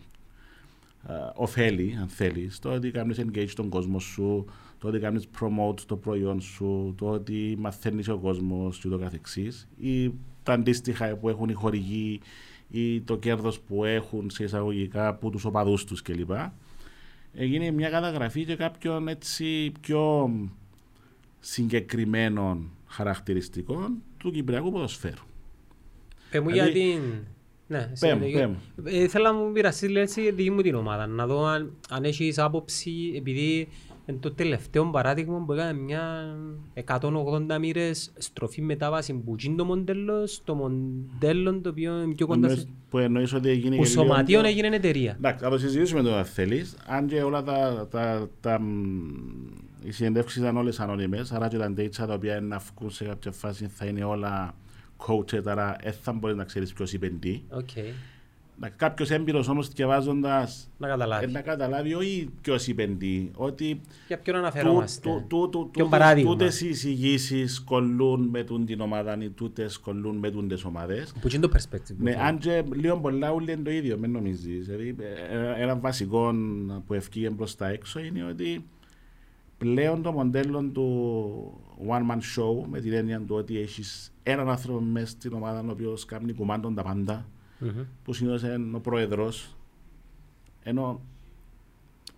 [1.08, 4.44] uh, ωφέλη αν θέλεις το ότι κάνεις engage τον κόσμο σου
[4.78, 9.68] το ότι κάνεις promote το προϊόν σου το ότι μαθαίνεις ο κόσμος και το καθεξής
[9.76, 10.12] ή
[10.46, 12.20] τα αντίστοιχα που έχουν οι χορηγοί
[12.70, 16.30] ή το κέρδος που έχουν σε εισαγωγικά από τους οπαδούς τους κλπ.
[17.34, 20.30] Έγινε μια καταγραφή και κάποιων έτσι πιο
[21.40, 25.24] συγκεκριμένων χαρακτηριστικών του Κυπριακού ποδοσφαίρου.
[26.30, 27.02] Πε μου δηλαδή, για την...
[27.68, 31.72] Ναι, πέμ, Ε, θέλω να μου πειραστεί έτσι δική μου την ομάδα, να δω αν,
[31.88, 33.68] αν έχεις άποψη, επειδή
[34.06, 36.36] είναι το τελευταίο παράδειγμα που έκανε μια
[36.84, 42.48] 180 μοίρες στροφή μετάβαση που είναι το μοντέλος στο μοντέλο το οποίο είναι πιο κοντά
[42.48, 42.66] σε...
[42.90, 43.76] Που εννοείς ότι έγινε...
[43.76, 45.14] Που σωματείων έγινε εταιρεία.
[45.16, 46.76] Εντάξει, θα το συζητήσουμε το αν θέλεις.
[46.86, 47.88] Αν και όλα τα...
[47.90, 48.60] τα, τα
[49.82, 53.32] οι συνεντεύξεις ήταν όλες ανώνυμες, άρα και τα ντέιτσα τα οποία να βγουν σε κάποια
[53.32, 54.54] φάση θα είναι όλα
[54.96, 57.42] coached, άρα δεν θα μπορείς να ξέρεις ποιος είπε τι.
[57.50, 57.92] Okay.
[58.76, 60.48] Κάποιος έμπειρος όμως διαβάζοντα.
[60.78, 61.24] Να καταλάβει.
[61.24, 63.30] Ε, να καταλάβει, όχι ποιος είπε τι.
[63.34, 63.80] Ότι.
[64.06, 65.24] Για ποιον αναφερόμαστε.
[66.24, 71.12] Τούτε οι εισηγήσεις κολλούν με τον την ομάδα ή τούτες κολλούν με τι ομάδες.
[71.20, 71.96] Που είναι το perspective.
[71.98, 74.66] Ναι, αν και λίγο πολλά ούλοι είναι το ίδιο, μην νομίζεις.
[74.66, 74.96] Δηλαδή,
[75.30, 76.34] ε, ένα βασικό
[76.86, 78.64] που ευκήγε προ τα έξω είναι ότι
[79.58, 84.80] πλέον το μοντέλο του one man show με την έννοια του ότι έχεις έναν άνθρωπο
[84.80, 87.26] μέσα στην ομάδα ο οποίος κάνει κουμάντων τα πάντα
[87.64, 87.84] mm-hmm.
[88.04, 89.56] που συνήθως είναι ο πρόεδρος
[90.62, 91.00] ενώ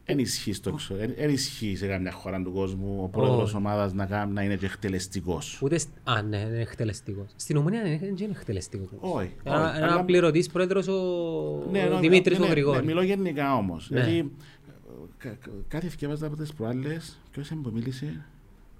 [0.05, 0.79] Δεν ισχύει, στο,
[1.17, 5.61] εν ισχύει σε καμιά χώρα του κόσμου ο πρόεδρος ομάδας να, να είναι και εκτελεστικός.
[5.63, 7.27] Ούτε, α, ναι, είναι εκτελεστικός.
[7.37, 8.89] Στην Ομονία δεν είναι, είναι εκτελεστικός.
[9.01, 9.35] Όχι.
[9.45, 11.01] Ένα, ένα πληρωτής πρόεδρος ο
[11.71, 12.81] ναι, ναι, Δημήτρης ναι, ο Γρηγόρης.
[12.81, 13.91] Ναι, μιλώ γενικά όμως.
[13.91, 14.01] Ναι.
[14.01, 14.33] Δηλαδή,
[15.69, 18.25] κάτι θυκεύαζα από τις προάλλες, ποιος μου μίλησε;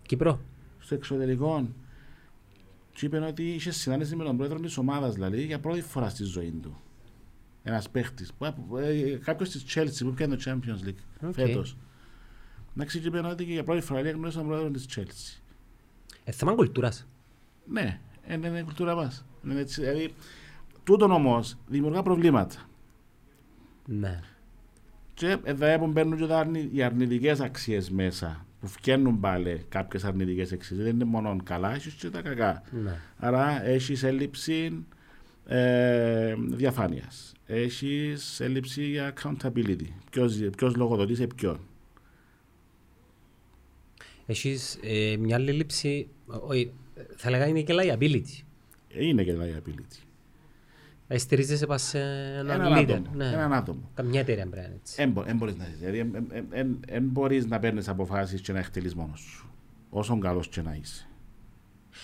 [0.03, 0.41] Κύπρο.
[0.79, 1.69] Στο εξωτερικό.
[2.99, 6.25] Και είπε ότι είχε συνάντηση με τον πρόεδρο της ομάδας, δηλαδή, για πρώτη φορά στη
[6.25, 6.81] ζωή του.
[7.63, 8.33] Ένας παίχτης.
[8.79, 11.33] Ε, Κάποιος της Chelsea που πιάνει το Champions League okay.
[11.33, 11.77] φέτος.
[12.75, 15.41] Να είπε ότι για πρώτη φορά γνώρισα τον πρόεδρο της Chelsea.
[16.25, 17.07] Ε, θέμα κουλτούρας.
[17.67, 19.25] Ναι, είναι, είναι κουλτούρα μας.
[19.43, 20.15] Δηλαδή,
[20.85, 22.69] τούτον όμως δημιουργά προβλήματα.
[23.87, 24.21] Ναι.
[25.15, 30.77] Και εδώ που μπαίνουν και οι αρνητικές αξίες μέσα που φτιάχνουν πάλι κάποιες αρνητικές αξίε.
[30.77, 32.63] Δεν είναι μόνο καλά, έχεις και τα κακά.
[32.71, 33.01] Ναι.
[33.17, 34.85] Άρα έχεις έλλειψη
[35.47, 39.87] ε, διαφάνειας έχεις έλλειψη για accountability.
[40.57, 41.61] Ποιος λογοδοτείς σε ποιον.
[44.27, 46.73] Έχεις ε, μια άλλη λήψη, όχι,
[47.17, 48.43] θα λέγα είναι και liability.
[48.89, 50.08] Είναι και liability.
[51.11, 52.91] Ε, στηρίζεσαι πάνω σε έναν, έναν leader.
[52.93, 53.27] Άτομο, ναι.
[53.27, 53.91] Έναν άτομο.
[53.95, 55.13] Καμιά εταιρεία πρέπει να είναι έτσι.
[55.25, 56.11] Δεν μπορείς να δηλαδή,
[56.87, 59.51] εν, μπορείς να παίρνεις αποφάσεις και να εκτελείς μόνος σου.
[59.91, 61.07] Όσο καλός και να είσαι.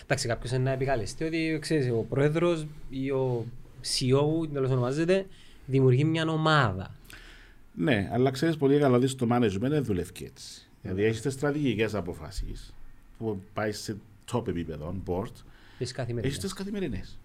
[0.03, 3.47] Εντάξει, κάποιος είναι να επικαλεστεί ότι ξέρεις, ο πρόεδρος ή ο
[3.83, 5.27] CEO, τέλος ονομάζεται,
[5.67, 6.95] δημιουργεί μια ομάδα.
[7.75, 10.69] Ναι, αλλά ξέρεις πολύ καλά ότι στο management δεν δουλεύει έτσι.
[10.83, 12.75] Δηλαδή έχεις τις στρατηγικές αποφάσεις
[13.19, 13.97] που πάει σε
[14.33, 15.33] top επίπεδο, board.
[15.79, 17.19] Έχεις τις καθημερινές.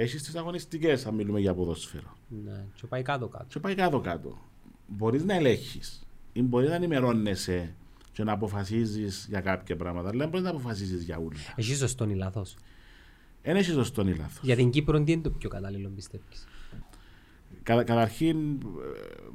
[0.00, 2.16] Έχεις τις αγωνιστικές, αν μιλούμε για ποδόσφαιρο.
[2.44, 3.44] Ναι, και πάει κάτω-κάτω.
[3.48, 4.38] Και πάει κάτω-κάτω.
[4.86, 7.74] Μπορείς να ελέγχεις ή μπορείς να ενημερώνεσαι
[8.12, 11.54] και να αποφασίζεις για κάποια πράγματα, αλλά δεν μπορείς να αποφασίζεις για όλα.
[11.56, 12.56] Έχει σωστό ή λάθος.
[13.42, 14.40] Δεν έχει σωστό ή λάθος.
[14.42, 16.46] Για την Κύπρο, τι είναι το πιο κατάλληλο, πιστεύεις;
[17.62, 18.58] Κα, καταρχήν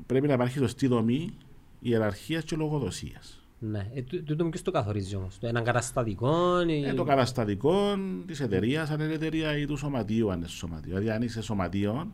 [0.06, 1.38] πρέπει να υπάρχει σωστή δομή
[1.80, 3.43] ιεραρχίας και λογοδοσίας.
[3.66, 6.62] Ναι, ε, τούτο ποιο το καθορίζει όμως, το έναν καταστατικό.
[6.62, 6.84] Ή...
[6.86, 7.96] Ε, το καταστατικό
[8.26, 10.90] της εταιρείας, αν είναι εταιρεία ή του σωματείου, αν είναι σωματείο.
[10.90, 12.12] Δηλαδή, αν είσαι σωματείο,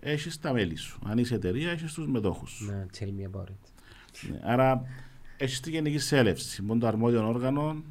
[0.00, 0.98] έχεις τα μέλη σου.
[1.06, 4.28] Αν είσαι εταιρεία, έχεις τους μετόχους Ναι, tell me about it.
[4.30, 4.82] Ναι, άρα,
[5.36, 6.62] έχεις τη γενική σέλευση.
[6.62, 7.82] Μόνο το αρμόδιο όργανο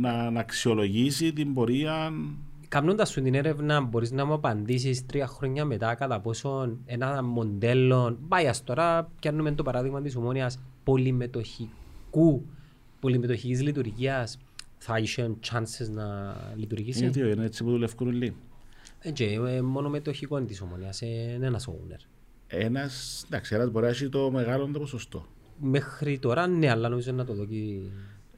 [0.00, 2.12] να, να αξιολογήσει την πορεία
[2.68, 8.18] Καμνώντας σου την έρευνα μπορείς να μου απαντήσεις τρία χρόνια μετά κατά πόσο ένα μοντέλο,
[8.28, 12.46] πάει τώρα πιάνουμε το παράδειγμα της ομόνιας πολυμετοχικού,
[13.00, 14.38] πολυμετοχικής λειτουργίας
[14.78, 17.00] θα είχε chances να λειτουργήσει.
[17.00, 18.34] Γιατί είναι έτσι που δουλεύουν όλοι.
[19.00, 22.00] Έτσι, ε, μόνο μετοχικό της ομόνιας, είναι ένας owner.
[22.46, 25.26] Ένας, εντάξει, ένας μπορεί να έχει το μεγάλο το ποσοστό.
[25.60, 27.56] Μέχρι τώρα ναι, αλλά νομίζω να το δω και...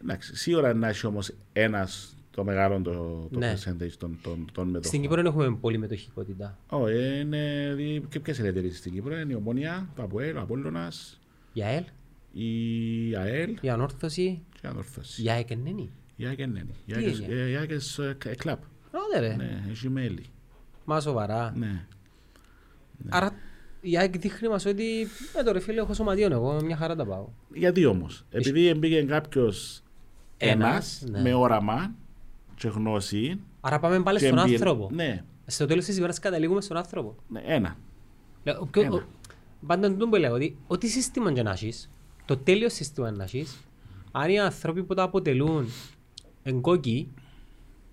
[0.03, 2.93] Εντάξει, σίγουρα να έχει όμως ένας το μεγάλο το,
[3.33, 3.55] το ναι.
[3.55, 4.85] percentage των, των, των μετοχών.
[4.85, 6.59] Στην Κύπρο δεν έχουμε πολύ μετοχικότητα.
[6.69, 11.21] Όχι, είναι, και ποιες είναι εταιρείες στην Κύπρο, είναι η Ομόνια, το Αποέλ, ο Απόλλωνας.
[11.53, 11.85] Η ΑΕΛ.
[12.39, 13.57] Η ΑΕΛ.
[13.61, 14.43] Η Ανόρθωση.
[14.53, 15.23] Και η Ανόρθωση.
[15.23, 15.89] Η ΑΕΚ είναι.
[16.17, 16.67] Η ΑΕΚ είναι.
[16.87, 16.93] Η
[17.57, 18.63] ΑΕΚ είναι κλαπ.
[18.91, 19.37] Άντε ρε.
[19.37, 20.25] Ναι, έχει μέλη.
[20.85, 21.53] Μα σοβαρά.
[21.57, 21.67] Ναι.
[21.67, 23.09] ναι.
[23.09, 23.35] Άρα
[23.81, 25.07] η ΑΕΚ δείχνει μας ότι
[25.39, 27.29] ε, το ρε φίλε έχω σωματιόν εγώ, μια χαρά τα πάω.
[27.55, 29.83] Γιατί όμως, επειδή μπήκε κάποιος
[30.37, 31.21] ένας, ναι.
[31.21, 31.95] με όραμα
[32.55, 33.41] και γνώση.
[33.61, 34.53] Άρα πάμε πάλι στον εμπειρ...
[34.53, 34.91] άνθρωπο.
[34.93, 35.25] Ναι.
[35.47, 37.17] Στο τέλος της ημέρας καταλήγουμε στον άνθρωπο.
[37.29, 37.77] Ναι, ένα.
[38.43, 39.07] ένα.
[39.67, 41.91] Πάντα τον που λέω ότι ό,τι σύστημα και να έχεις,
[42.27, 43.57] το τέλειος σύστημα να έχεις,
[44.13, 45.69] αν οι άνθρωποι που τα αποτελούν
[46.43, 47.09] εγκόκκι,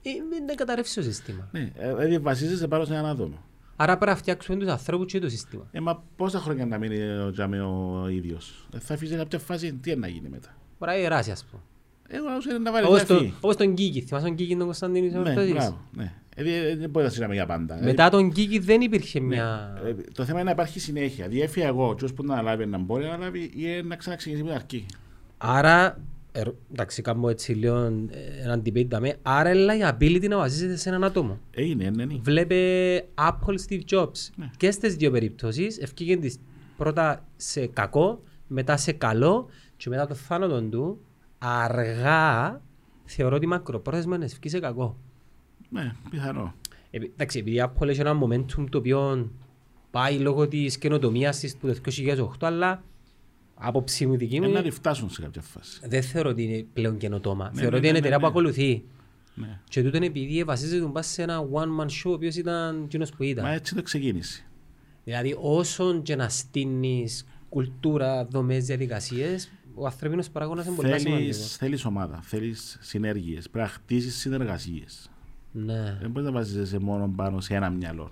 [0.02, 0.10] ε,
[0.46, 1.50] δεν καταρρεύσει το σύστημα.
[1.52, 3.44] Ναι, ε, δηλαδή βασίζεσαι πάνω σε έναν άτομο.
[3.76, 5.68] Άρα πρέπει να φτιάξουμε τους ανθρώπους και το σύστημα.
[5.72, 9.74] Ε, μα πόσα χρόνια να μείνει ο Τζάμε ο ίδιος; Ε, θα αφήσει κάποια φάση,
[9.74, 11.62] τι να γίνει μετά; Μπορεί να γεράσει ας πούμε.
[12.08, 15.52] Εγώ είναι να βάλει όπως, το, όπως τον Κίκη, θυμάσαι τον Κίκη τον Κωνσταντίνη ναι,
[15.52, 16.14] μπράβο, ναι.
[16.36, 17.80] Ε, δεν μπορεί να συζητάμε για πάντα.
[17.82, 19.26] Μετά τον Κίκη δεν υπήρχε ναι.
[19.26, 19.82] μια...
[19.86, 21.28] Ε, το θέμα είναι να υπάρχει συνέχεια.
[21.28, 24.50] Δηλαδή έφυγα εγώ και ώσπου να αναλάβει να μπορεί να αναλάβει ή να ξαναξεκινήσει με
[24.50, 24.86] την αρχή.
[25.38, 26.00] Άρα,
[26.32, 26.42] ε,
[26.72, 27.76] εντάξει, κάνω έτσι λίγο
[28.44, 31.40] έναν debate δαμε, άρα η liability να βασίζεται σε έναν άτομο.
[31.52, 32.16] Ε, είναι, ναι, ναι.
[32.22, 32.58] Βλέπε
[33.16, 34.30] Apple Steve Jobs.
[34.36, 34.50] Ναι.
[34.58, 36.32] Και στις δύο περιπτώσεις ευκήγεν
[36.78, 41.00] πρώτα σε κακό, μετά σε καλό και μετά το θάνατο του
[41.38, 42.62] αργά
[43.06, 44.98] θεωρώ ότι μακροπρόθεσμα είναι ευκεί σε κακό.
[45.74, 46.54] Ναι, πιθανό.
[46.92, 49.32] Ε, εντάξει, επειδή η Apple έχει ένα momentum το οποίο
[49.92, 52.84] πάει λόγω της καινοτομίας της του 2008, αλλά
[53.56, 54.52] άποψη μου δική μου.
[54.52, 55.80] να τη φτάσουν σε κάποια φάση.
[55.84, 57.52] Δεν θεωρώ ότι είναι πλέον καινοτόμα.
[57.54, 58.84] Ναι, θεωρώ ναι, ότι είναι ναι, εταιρεία ναι, που ακολουθεί.
[59.36, 59.60] Ναι.
[59.70, 63.24] Και τούτο είναι επειδή βασίζεται σε ένα one man show, ο οποίος ήταν εκείνος που
[63.24, 63.46] ήταν.
[63.46, 64.46] Μα έτσι το ξεκίνησε.
[65.04, 71.56] Δηλαδή, όσο και να στείνεις κουλτούρα, δομές, διαδικασίες, ο ανθρώπινος παράγονας είναι πολύ σημαντικός.
[71.56, 75.12] Θέλεις ομάδα, θέλεις συνέργειες, πρέπει να χτίσεις συνεργασίες.
[75.54, 75.98] Ναι.
[76.02, 78.12] Δεν μπορείς να βασίζεσαι μόνο πάνω σε ένα μυαλό.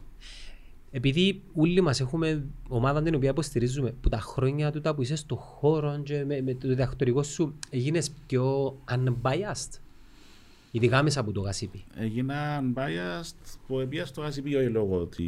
[0.92, 5.36] επειδή όλοι μας έχουμε ομάδα την οποία υποστηρίζουμε που τα χρόνια του που είσαι στο
[5.36, 9.80] χώρο και με, με το διδακτορικό σου έγινες πιο unbiased.
[10.74, 11.84] Ειδικά μέσα από το γασίπι.
[11.96, 15.24] Έγινα unbiased που έπια στο γασίπι όχι λόγω ότι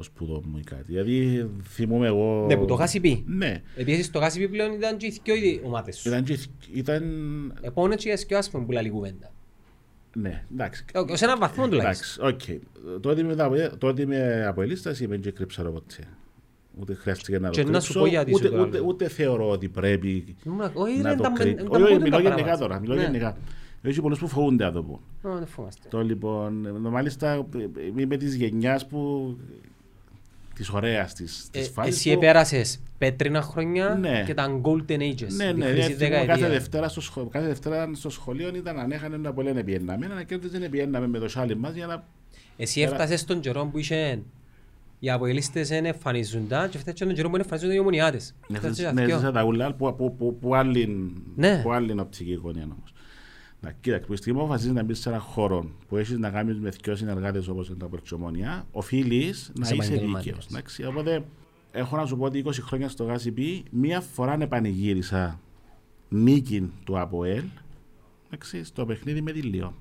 [0.00, 0.84] σπουδό μου ή κάτι.
[0.86, 2.46] Δηλαδή θυμούμαι εγώ...
[2.46, 3.24] Ναι, που το γασίπι.
[3.26, 3.62] Ναι.
[3.76, 6.08] Επειδή στο γασίπι πλέον ήταν και οι δυο ομάδες σου.
[6.08, 6.38] Ήταν και...
[6.72, 7.02] Ήταν...
[7.60, 9.32] Επόμενος και οι άσπρον που λαλεί κουβέντα.
[10.20, 10.84] Ναι, εντάξει.
[11.12, 12.28] Σε έναν βαθμό τουλάχιστον.
[12.28, 13.00] Εντάξει, οκ.
[13.00, 13.34] Το ότι είμαι,
[13.78, 16.02] το ότι είμαι Αποελίστας είμαι και κρύψα ποτέ.
[16.80, 20.36] Ούτε χρειάστηκε να το κρύψω, ούτε, ούτε, ούτε, θεωρώ ότι πρέπει
[20.72, 21.66] όχι, να το κρύψω.
[21.68, 23.02] Όχι, μιλώ γενικά τώρα, μιλώ ναι.
[23.02, 23.36] γενικά.
[23.82, 25.00] Έχει πολλούς που φοβούνται να το πούν.
[25.88, 27.46] Το λοιπόν, μάλιστα
[27.96, 29.36] είμαι της γενιάς που
[30.58, 34.22] της ωραίας της, της ε, φάσης Εσύ επέρασες πέτρινα χρόνια ναι.
[34.26, 35.26] και τα golden ages.
[35.28, 39.32] Ναι, ναι, ναι κάθε, Δευτέρα στο σχολείο, κάθε Δευτέρα στο σχολείο ήταν αν έχανε να
[39.32, 42.04] πολλές πιέναμε, να κέρδιζε πιέναμε με το σάλι μας για να...
[42.56, 44.22] Εσύ έφτασες στον καιρό που είσαι
[44.98, 48.34] οι αποελίστες δεν εμφανίζονταν και φτάσεις στον καιρό που εμφανίζονται οι ομονιάτες.
[48.92, 52.92] Ναι, ζήσα τα ούλα που άλλη οπτική γωνία όμως.
[53.60, 56.58] Να, κοίταξε, που στιγμή που αποφασίζεις να μπεις σε έναν χώρο που έχεις να κάνεις
[56.58, 60.48] με δύο συνεργάτες όπως είναι τα Περτσομονία, οφείλεις να είσαι δίκαιος.
[60.86, 61.24] Οπότε,
[61.72, 63.38] έχω να σου πω ότι 20 χρόνια στο ΓΑΣΙΠ,
[63.70, 65.40] μία φορά επανηγύρισα
[66.08, 67.44] νίκη του ΑΠΟΕΛ
[68.62, 69.74] στο παιχνίδι με τη Λιόν.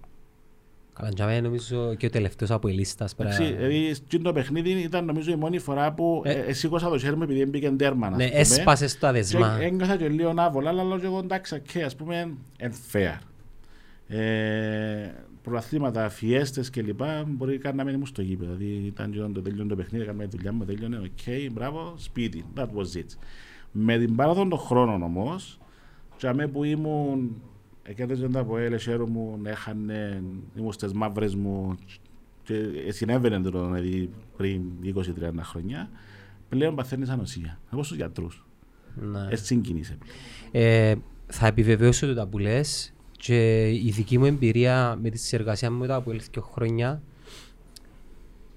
[0.94, 3.10] Καλά, για νομίζω και ο τελευταίος από η λίστα.
[3.18, 7.24] Δηλαδή, το παιχνίδι ήταν νομίζω η μόνη φορά που ε, ε, σήκωσα το χέρι μου
[7.24, 8.10] επειδή έμπηκε τέρμα.
[8.10, 9.56] Ναι, έσπασες το αδεσμά.
[9.60, 12.34] Και έγκαθα και λίγο άβολα, αλλά λέω εγώ εντάξει, ας πούμε,
[12.92, 13.18] fair
[14.08, 15.12] ε,
[15.42, 17.02] προαθλήματα, φιέστες κλπ.
[17.28, 18.54] Μπορεί καν να μένει στο γήπεδο.
[18.54, 21.94] Δηλαδή ήταν και το τέλειο το παιχνίδι, έκαμε τη δουλειά μου, τέλειωνε, οκ, okay, μπράβο,
[21.98, 22.46] σπίτι.
[22.56, 23.18] That was it.
[23.72, 25.60] Με την παράδοση των χρόνων όμως,
[26.20, 27.42] για που ήμουν,
[27.84, 28.78] εκέντρεζε τα από έλε,
[29.08, 30.24] μου, έχανε,
[30.58, 31.78] ήμουν στις μαύρες μου
[32.44, 32.56] και
[32.88, 34.96] συνέβαινε το δηλαδή, πριν 20-30
[35.42, 35.90] χρόνια,
[36.50, 37.60] πλέον παθαίνεις ανοσία.
[37.74, 38.46] Εγώ στους γιατρούς.
[38.96, 39.28] Ναι.
[39.30, 39.98] Έτσι συγκινήσε.
[40.52, 45.72] Ε, θα επιβεβαιώσω το τα που λες, και η δική μου εμπειρία με τη συνεργασία
[45.72, 47.02] μου μετά από δύο χρόνια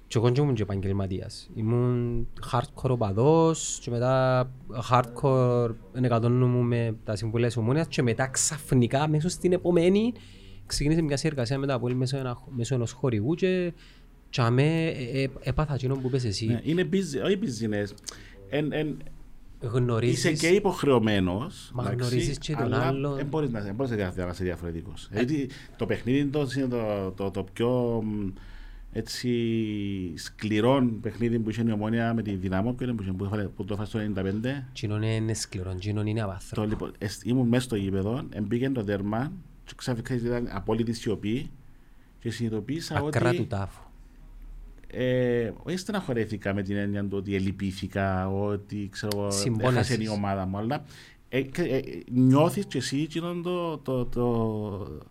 [0.07, 1.49] και εγώ ήμουν και επαγγελματίας.
[1.55, 4.49] Ήμουν hardcore οπαδός και μετά
[4.89, 10.13] hardcore ενεκατόνου με τα συμβουλές ομόνιας και μετά ξαφνικά μέσω στην επομένη
[10.65, 13.73] ξεκίνησε μια συνεργασία μετά από μέσω, ένα, μέσω ενός χορηγού και
[14.29, 16.45] και αμέ ε, ε, έπαθα εκείνο που πες εσύ.
[16.45, 16.89] Ναι, είναι
[17.25, 17.87] όχι business.
[19.61, 20.23] Γνωρίζεις...
[20.23, 21.71] Είσαι και υποχρεωμένος.
[21.73, 23.13] Μα γνωρίζεις και τον άλλο.
[23.13, 23.59] Δεν μπορείς να
[24.31, 24.93] είσαι διαφορετικό.
[25.09, 25.25] Ε...
[25.75, 28.03] το παιχνίδι το, είναι το, το, το πιο
[28.93, 29.29] έτσι,
[30.15, 34.21] σκληρό παιχνίδι που είχε η ομόνια με τη δυναμό που, που, που το έφασε το
[34.21, 34.31] 95.
[34.73, 36.65] Τσινόν είναι σκληρό, τσινόν είναι αβάθρο.
[36.65, 36.91] Λοιπόν,
[37.23, 39.31] ήμουν μέσα στο γήπεδο, μπήκε το δέρμα
[39.63, 41.51] και ξαφνικά ήταν απόλυτη σιωπή
[42.19, 43.17] και συνειδητοποίησα Ακρά ότι...
[43.17, 43.90] Ακρά του τάφου
[44.91, 49.27] ε, όχι στεναχωρέθηκα με την έννοια του ότι ελυπήθηκα, ότι ξέρω,
[49.61, 50.83] έχασε η ομάδα μου, αλλά
[51.29, 51.79] ε, ε,
[52.11, 55.01] νιώθεις και εσύ εκείνον το, το, το,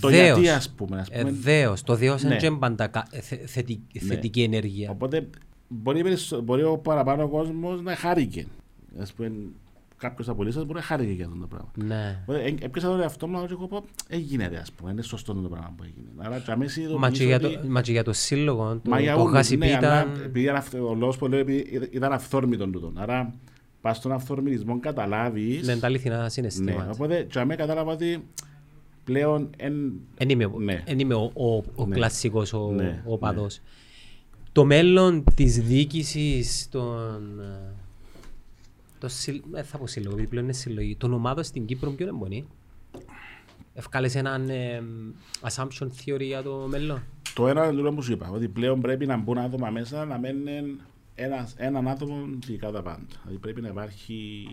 [0.00, 0.98] το γιατί ας πούμε.
[1.00, 1.28] Ας πούμε.
[1.28, 1.82] Εδέως.
[1.82, 2.50] Το δέος είναι ναι.
[2.50, 2.90] πάντα
[3.46, 4.46] θετική, θετική ναι.
[4.46, 4.90] ενέργεια.
[4.90, 5.28] Οπότε
[5.68, 6.02] μπορεί,
[6.42, 8.46] μπορεί ο παραπάνω κόσμος να χάρηκε.
[9.00, 9.32] Ας πούμε,
[9.98, 11.70] κάποιος από εσά μπορεί να χάρηκε για αυτό το πράγμα.
[11.74, 12.24] Ναι.
[12.60, 15.82] Έπιασα τον εαυτό μου και εγώ πω, έγινε ας πούμε, είναι σωστό το πράγμα που
[15.82, 16.08] έγινε.
[16.16, 19.14] Άρα, και αμέσως μα, και για το, μα και για το σύλλογο, το, μα για
[19.16, 20.20] το χασιπί ναι, ήταν...
[20.24, 20.48] Επειδή
[20.88, 21.44] ο λόγος που λέω
[21.90, 22.92] ήταν αυθόρμητο τούτο.
[22.94, 23.34] Άρα,
[23.80, 25.66] πας στον αυθορμητισμό καταλάβεις...
[25.66, 26.84] Ναι, τα αλήθινα συναισθήματα.
[26.84, 28.28] Ναι, οπότε και αμέσως κατάλαβα ότι
[29.04, 29.50] πλέον...
[30.16, 30.82] Εν είμαι, ναι.
[30.84, 31.94] εν είμαι ο, ο, ο ναι.
[31.94, 33.02] κλασσικός, ο, ναι.
[33.06, 33.56] ο παδός.
[33.56, 33.62] Ναι.
[34.52, 37.40] Το μέλλον της διοίκησης των
[38.98, 39.42] το συ...
[39.54, 40.96] ε, θα πω σύλλογο, επειδή πλέον είναι συλλογή.
[40.96, 42.46] Των ομάδων στην Κύπρο ποιο είναι μπορεί.
[43.74, 44.82] Ευκάλες έναν ε,
[45.40, 47.02] assumption theory για το μέλλον.
[47.34, 50.80] Το ένα είναι που σου είπα, ότι πλέον πρέπει να μπουν άτομα μέσα να μένουν
[51.14, 53.06] ένας, έναν άτομο κατά τα πάντα.
[53.22, 54.46] Δηλαδή πρέπει να υπάρχει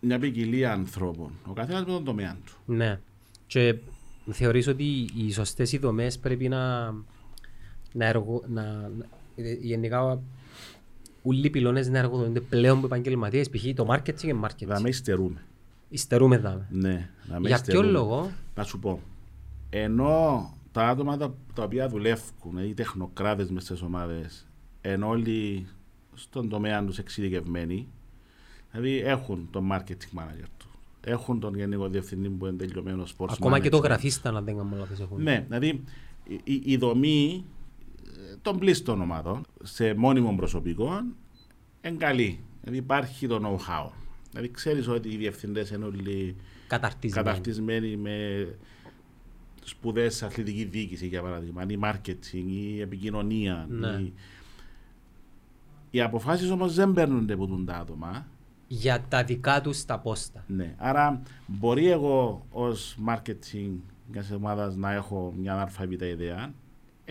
[0.00, 2.72] μια ποικιλία ανθρώπων, ο καθένας με τον τομέα του.
[2.72, 3.00] Ναι.
[3.46, 3.76] Και
[4.30, 6.90] θεωρείς ότι οι σωστές δομές πρέπει να,
[7.92, 8.90] να, εργο, να, να
[9.60, 10.22] γενικά
[11.22, 13.64] όλοι οι πυλώνες να εργοδοτούνται πλέον από επαγγελματίες, π.χ.
[13.74, 14.66] το marketing και marketing.
[14.66, 15.44] Να με υστερούμε.
[15.88, 16.66] Υστερούμε δάμε.
[16.70, 19.00] Ναι, να με Για ποιο λόγο; Να σου πω.
[19.70, 24.46] Ενώ τα άτομα τα, τα οποία δουλεύουν, οι τεχνοκράτες μες στις ομάδες,
[24.80, 25.66] ενώ όλοι
[26.14, 27.88] στον τομέα τους εξειδικευμένοι,
[28.70, 30.68] δηλαδή έχουν τον marketing manager του,
[31.04, 33.60] έχουν τον γενικό διευθυντή που είναι τελειωμένος sports Ακόμα manager.
[33.62, 35.22] και το γραφίστα να δεν κάνουμε λάθος έχουν.
[35.22, 35.84] Ναι, δηλαδή
[36.44, 37.44] η, η δομή
[38.42, 41.02] των πλήστων ομάδων σε μόνιμο προσωπικό
[41.82, 42.40] είναι καλή.
[42.60, 43.90] Δηλαδή υπάρχει το know-how.
[44.30, 46.36] Δηλαδή ξέρεις ότι οι διευθυντές είναι όλοι
[46.66, 48.46] καταρτισμένοι, καταρτισμένοι με
[49.64, 53.66] σπουδές αθλητική διοίκηση για παράδειγμα, ή marketing, ή επικοινωνία.
[53.70, 53.88] Ναι.
[53.88, 54.12] Ή...
[55.90, 58.26] Οι αποφάσεις όμως δεν παίρνονται από τον τα άτομα.
[58.66, 60.44] Για τα δικά τους τα πόστα.
[60.46, 60.74] Ναι.
[60.78, 63.70] Άρα, μπορεί εγώ ως marketing
[64.12, 66.52] μιας ομάδας να έχω μια αλφαβήτα ιδέα.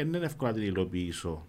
[0.04, 1.48] Δεν είναι εύκολο να την υλοποιήσω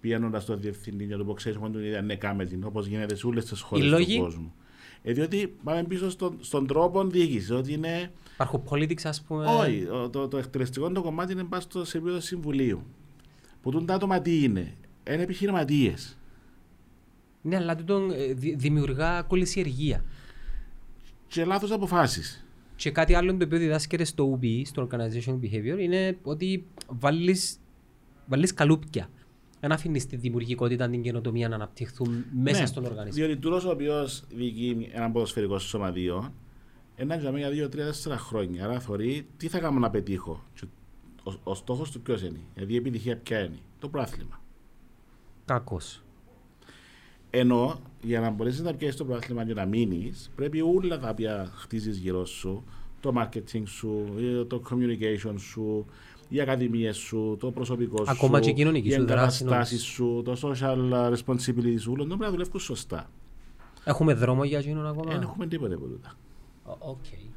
[0.00, 3.14] πηγαίνοντα στο διευθυντή για το που ξέρεις μόνο την ιδέα, ναι, κάμε την, όπως γίνεται
[3.14, 4.54] σε όλες τις χώρες του κόσμου.
[5.02, 7.50] Ε, διότι πάμε πίσω στον, στον τρόπο διοίκησης.
[7.50, 8.10] Ότι είναι.
[8.34, 9.46] Υπάρχουν politics, ας πούμε.
[9.46, 9.84] Όχι.
[9.84, 12.82] Το, το, το εκτελεστικό το κομμάτι είναι πάνω στο επίπεδο συμβουλίου.
[13.62, 14.74] Που τον τα άτομα τι είναι.
[15.10, 16.18] Είναι επιχειρηματίες.
[17.42, 20.04] Ναι, αλλά τούτο ε, δημιουργά κολλησιεργία.
[21.26, 22.46] Και λάθος αποφάσεις.
[22.82, 27.60] Και κάτι άλλο το οποίο διδάσκεται στο UB, στο Organization Behavior, είναι ότι βάλεις
[28.26, 29.08] βάλεις καλούπια.
[29.60, 33.24] Δεν αφήνεις τη δημιουργικότητα, την καινοτομία να αναπτυχθούν μέσα ναι, στον οργανισμό.
[33.24, 36.34] Διότι τούτος ο οποίος διοικεί ένα ποδοσφαιρικό σωματείο,
[36.96, 38.64] ένα για μία, δύο, τρία, τέσσερα χρόνια.
[38.64, 40.44] Άρα θεωρεί τι θα κάνω να πετύχω.
[41.22, 44.40] Ο, ο στόχος του ποιος είναι, δηλαδή η επιτυχία ποια είναι, το πρόθλημα.
[45.44, 46.02] Κακός.
[47.30, 51.52] Ενώ για να μπορέσεις να πιέσει το πρόθλημα και να μείνεις, πρέπει όλα τα οποία
[51.54, 52.64] χτίζεις γύρω σου,
[53.00, 54.04] το marketing σου,
[54.48, 55.86] το communication σου,
[56.28, 61.78] οι ακαδημίε σου, το προσωπικό σου, Ακόμα και κοινωνική οι εγκαταστάσεις σου, το social responsibility
[61.78, 63.10] σου, όλα πρέπει να δουλεύουν σωστά.
[63.84, 66.16] Έχουμε δρόμο για εκείνον ακόμα; Δεν έχουμε τίποτα από τούτα.
[66.66, 67.32] Okay.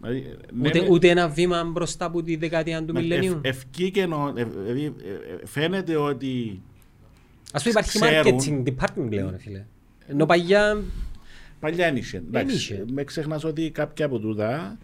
[0.00, 3.38] Δηλαδή, ούτε, ναι, ούτε ένα βήμα μπροστά από τη δεκαετία του μιλlennium.
[3.40, 6.62] Ευκεί και νο, δηλαδή, ε, ε, φαίνεται ότι.
[7.52, 9.64] Α πούμε υπάρχει marketing department πλέον, φίλε.
[10.06, 10.82] Ενώ παλιά.
[11.60, 12.22] Παλιά ένιξε.
[12.92, 14.78] Με ξεχνάς ότι κάποια από τούτα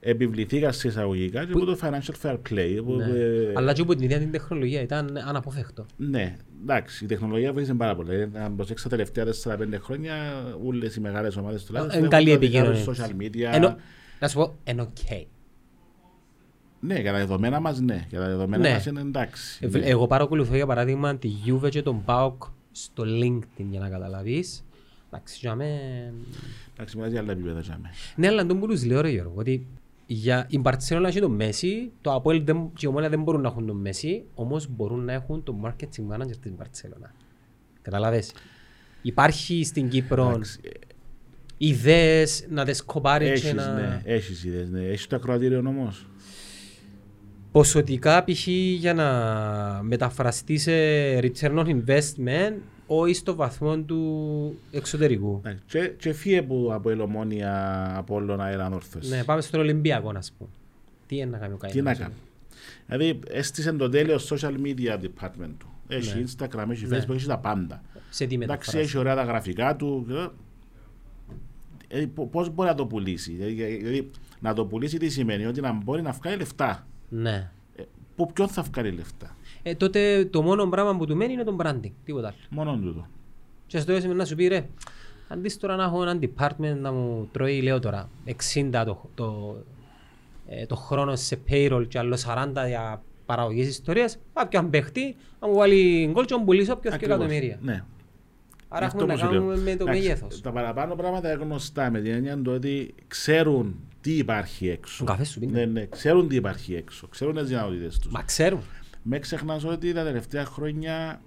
[0.00, 2.82] επιβληθήκα σε εισαγωγικά και από το financial fair play.
[2.96, 3.04] Ναι.
[3.18, 5.86] Ε, Αλλά και από την ίδια την τεχνολογία ήταν αναπόφευκτο.
[5.96, 8.30] Ναι, εντάξει, η τεχνολογία βοήθησε πάρα πολύ.
[8.34, 12.84] Αν προσέξεις τα τελευταία 4-5 χρόνια, όλες οι μεγάλες ομάδες του Ελλάδος έχουν καλή επικοινωνία.
[12.84, 13.50] social media.
[13.52, 13.76] Ενώ,
[14.20, 14.96] να σου πω, είναι οκ.
[16.86, 18.06] Ναι, για τα δεδομένα μας, ναι.
[18.08, 18.74] Για τα δεδομένα ναι.
[18.74, 19.58] μας είναι εντάξει.
[19.60, 19.78] Ε, ναι.
[19.78, 22.36] Εγώ παρακολουθώ για παράδειγμα τη Juve και τον ΠΑΟΚ
[22.72, 24.64] στο LinkedIn για να καταλάβεις.
[25.10, 25.68] Εντάξει, για μέ...
[26.74, 27.88] Εντάξει, μιλάς για άλλα επίπεδα για μέ.
[28.16, 29.66] Ναι, αλλά τον μπορούς λέω ρε Γιώργο, ότι
[30.06, 33.66] για η Μπαρτσέλωνα και το Μέση, το Αποέλ και η Ομόνια δεν μπορούν να έχουν
[33.66, 37.14] το Μέση, όμως μπορούν να έχουν το marketing manager της Μπαρτσέλωνα.
[37.82, 38.32] Καταλάβες.
[39.02, 40.40] Υπάρχει στην Κύπρο
[41.58, 43.74] ιδέες να τις κοπάρει και να...
[43.74, 44.80] Ναι, έχεις ιδέες, ναι.
[44.80, 46.06] Έχεις το ακροατήριο όμως.
[47.56, 48.46] Ποσοτικά π.χ.
[48.78, 49.08] για να
[49.82, 50.72] μεταφραστεί σε
[51.18, 52.54] return on investment
[52.86, 55.40] όχι στο βαθμό του εξωτερικού.
[55.44, 58.68] Ναι, και, και φύγε που από ελομόνια από όλο να είναι
[59.08, 60.50] Ναι, πάμε στον Ολυμπιακό να πούμε.
[61.06, 62.14] Τι είναι να κάνει ο Τι να κάνει.
[62.86, 65.66] Δηλαδή, έστησε το τέλειο social media department του.
[65.88, 66.24] Έχει ναι.
[66.24, 66.98] Instagram, έχει ναι.
[66.98, 67.82] Facebook, έχει τα πάντα.
[68.10, 70.04] Σε τι Εντάξει, έχει ωραία τα γραφικά του.
[70.06, 70.30] Δηλαδή,
[72.30, 74.10] Πώς μπορεί να το πουλήσει; Δηλαδή, δηλαδή,
[74.40, 76.86] να το πουλήσει τι σημαίνει, ότι να μπορεί να βγάλει λεφτά.
[77.08, 77.50] Ναι.
[77.76, 77.82] Ε,
[78.16, 81.56] που ποιον θα βγάλει λεφτά; Ε, τότε το μόνο πράγμα που του μένει είναι το
[81.60, 81.92] branding.
[82.04, 82.36] Τίποτα άλλο.
[82.50, 83.06] Μόνο τούτο.
[83.66, 84.68] Και στο έσαι να σου πει ρε,
[85.28, 88.08] αντί τώρα να έχω ένα department να μου τρώει, λέω τώρα,
[88.54, 89.56] 60 το, το,
[90.46, 94.18] ε, το χρόνο σε payroll και άλλο 40 για παραγωγές ιστορίες,
[94.52, 97.58] αν παίχτη, να μου βάλει γκολ και να μου πουλήσω πιο εκατομμύρια.
[97.62, 97.84] Ναι.
[98.68, 100.40] Άρα έχουμε να κάνουμε με το μέγεθος.
[100.40, 103.76] Τα παραπάνω πράγματα είναι γνωστά με την έννοια ότι ξέρουν
[104.06, 105.04] τι υπάρχει έξω.
[105.04, 105.52] Ο καφές σου πίνει.
[105.52, 107.06] Ναι, ναι, ξέρουν τι υπάρχει έξω.
[107.08, 108.12] Ξέρουν τις δυνατότητες τους.
[108.12, 108.60] Μα ξέρουν.
[109.02, 111.20] Με ξεχνάς ότι τα τελευταία χρόνια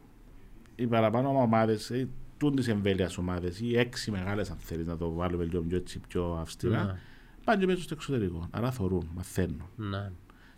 [0.75, 2.07] οι παραπάνω ομάδες, ε,
[2.37, 6.37] τούν τη εμβέλειας ομάδες, οι έξι μεγάλες, αν θέλεις να το βάλουμε λίγο πιο, πιο
[6.41, 6.99] αυστηρά, ναι.
[7.43, 8.47] πάνε και μέσα στο εξωτερικό.
[8.51, 9.63] Άρα θορούν, μαθαίνουν.
[9.75, 10.11] Ναι.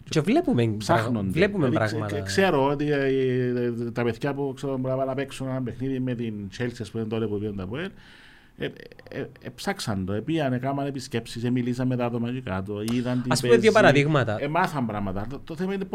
[0.09, 1.29] Και βλέπουμε, ψάχνονται.
[1.29, 2.21] βλέπουμε δηλαδή, πράγματα.
[2.21, 6.49] Ξέρω ότι ε, ε, τα παιδιά που ξέρω, μπορεί να παίξουν ένα παιχνίδι με την
[6.57, 7.91] Chelsea, που είναι τότε που πήγαν τα Ποέλ,
[8.61, 8.71] ε,
[9.09, 13.27] ε, ε, ψάξαν το, πήγαν, έκαναν επισκέψεις, μιλήσαν με τα άτομα και κάτω, είδαν τι
[13.31, 14.35] Ας πούμε δύο παραδείγματα.
[14.39, 15.25] Ε, μάθαν πράγματα.
[15.29, 15.87] Το, το θέμα είναι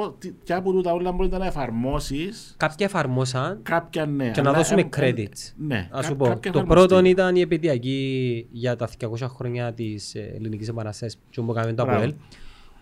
[0.44, 2.54] ποια από τούτα όλα μπορεί να εφαρμόσεις.
[2.56, 5.52] Κάποια εφαρμόσαν κάποια, ναι, και να δώσουμε ε, credits.
[5.56, 10.68] Ναι, Ας σου πω, το πρώτο ήταν η επαιτειακή για τα 200 χρόνια της ελληνικής
[10.68, 12.14] επαναστάσης που κάνουμε το ΑΠΟΕΛ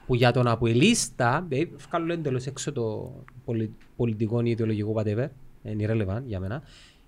[0.07, 1.49] που για τον Αποελίστα,
[1.89, 3.13] βγάλω εντελώς έξω το
[3.97, 5.27] πολιτικό ή ιδεολογικό whatever,
[5.63, 6.63] είναι irrelevant για μένα,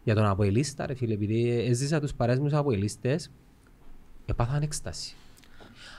[0.06, 3.30] για τον Αποελίστα, ρε φίλε, επειδή έζησα τους παρέες μου Αποελίστες,
[4.26, 5.14] έπαθαν έκσταση.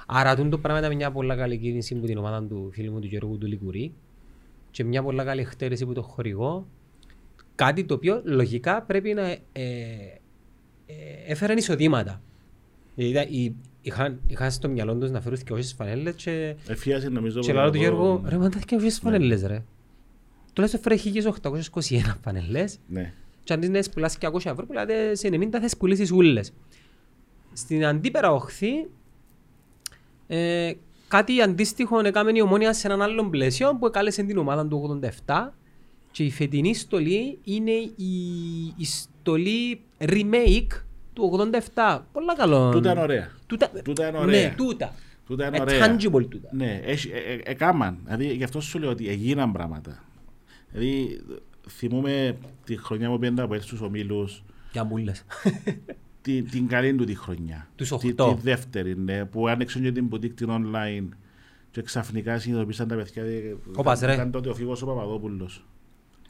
[0.05, 3.07] Άρα το πράγμα ήταν μια πολύ καλή κίνηση από την ομάδα του φίλου μου του
[3.07, 3.93] Γιώργου του Λικουρή
[4.71, 6.67] και μια πολύ καλή εκτέλεση από το χορηγό.
[7.55, 10.93] Κάτι το οποίο λογικά πρέπει να ε, ε,
[11.25, 12.21] έφεραν εισοδήματα.
[12.95, 16.55] Δηλαδή, είχαν, είχαν στο μυαλό τους να φέρουν και όσες φανέλες και...
[16.67, 17.39] Εφίασε νομίζω...
[17.39, 19.63] Και λέω του Γιώργου, ρε μαντά και όσες φανέλες ρε.
[20.53, 21.23] Τουλάχιστον φέρε
[21.81, 22.79] 1821 φανέλες.
[22.87, 23.13] Ναι
[23.47, 26.53] και αντί να πουλάς και 200 ευρώ, πουλάτε σε 90 θες πουλήσεις ούλες.
[27.53, 28.87] Στην αντίπερα οχθή,
[30.27, 30.71] ε,
[31.07, 35.53] κάτι αντίστοιχο έκαμε η ομόνια σε έναν άλλο πλαίσιο που εκάλεσε την ομάδα του 87
[36.11, 38.15] Και η φετινή στολή είναι η,
[38.77, 40.67] η στολή remake
[41.13, 41.99] του 87.
[42.11, 42.71] Πολλά καλό.
[42.71, 43.31] Τούτα είναι ωραία.
[43.47, 44.47] Τούτα, Τούτα είναι ωραία.
[44.47, 44.93] Ναι, τούτα.
[45.25, 45.95] Τούτα είναι Ε, ωραία.
[45.95, 46.49] tangible τούτα.
[46.51, 47.97] Ναι, έχει- ε, ε, εκάμαν.
[48.03, 50.03] Δηλαδή, γι' αυτό σου λέω ότι έγιναν πράγματα.
[50.71, 51.21] Δηλαδή,
[51.69, 55.25] θυμούμε τη χρονιά που πήγαινα από έτσι στους ομίλους, Για μούλες.
[56.21, 57.67] την, την καλή του τη χρονιά.
[57.75, 58.33] Τους Τη, οχτώ.
[58.33, 61.07] τη δεύτερη, ναι, που άνοιξαν και την boutique την online
[61.71, 63.23] και ξαφνικά συνειδητοποίησαν τα παιδιά.
[63.23, 64.13] ε, Όπας, ρε.
[64.13, 65.65] Ήταν τότε ο Φίβος ο Παπαδόπουλος.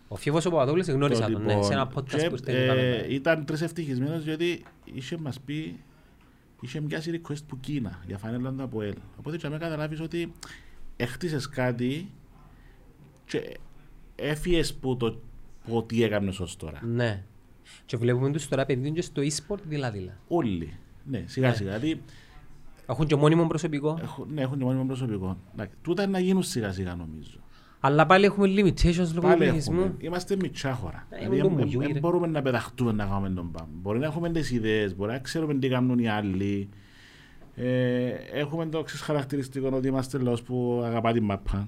[0.08, 2.52] Ο Φίβος ο Παπαδόπουλος γνώρισα Το τον, ναι, λοιπόν, σε ένα podcast και, που ήρθε
[2.52, 5.80] ε, ε, Ήταν τρεις ευτυχισμένος διότι είχε μας πει
[6.62, 8.94] είχε μοιάσει request που Κίνα για φανέλα του από ελ.
[9.20, 10.32] Οπότε και με καταλάβεις ότι
[10.98, 12.10] έχτισες κάτι
[13.26, 13.58] και
[14.16, 15.22] έφυγες που το
[15.68, 16.80] που τι έκανες ως τώρα.
[16.86, 17.24] Ναι.
[17.86, 20.12] Και βλέπουμε τους τώρα επενδύουν και στο e-sport δηλαδή.
[20.28, 20.74] Όλοι.
[21.04, 21.78] Ναι, σιγά σιγά.
[21.78, 22.02] Δηλαδή
[22.90, 23.98] Έχουν και μόνιμο προσωπικό.
[24.02, 25.38] έχουν, ναι, έχουν και μόνιμο προσωπικό.
[25.54, 27.40] Εντάξει, Τούτα είναι να γίνουν σιγά σιγά νομίζω.
[27.80, 29.50] Αλλά πάλι έχουμε limitations λόγω του Πάλι έχουμε.
[29.50, 29.96] πληθυσμού.
[29.98, 31.08] Είμαστε μητσά χώρα.
[31.10, 31.98] Ε, Δηλαδή, είμαστε εμ- μουγιούι, εμ- ρε.
[31.98, 33.68] εμ μπορούμε να πεταχτούμε να κάνουμε τον πάμε.
[33.74, 36.70] Μπορεί να έχουμε τις ιδέες, μπορεί να ξέρουμε τι κάνουν οι άλλοι.
[37.56, 41.68] Ε, έχουμε το εξής χαρακτηριστικό ότι είμαστε λαός που αγαπά την μάπα.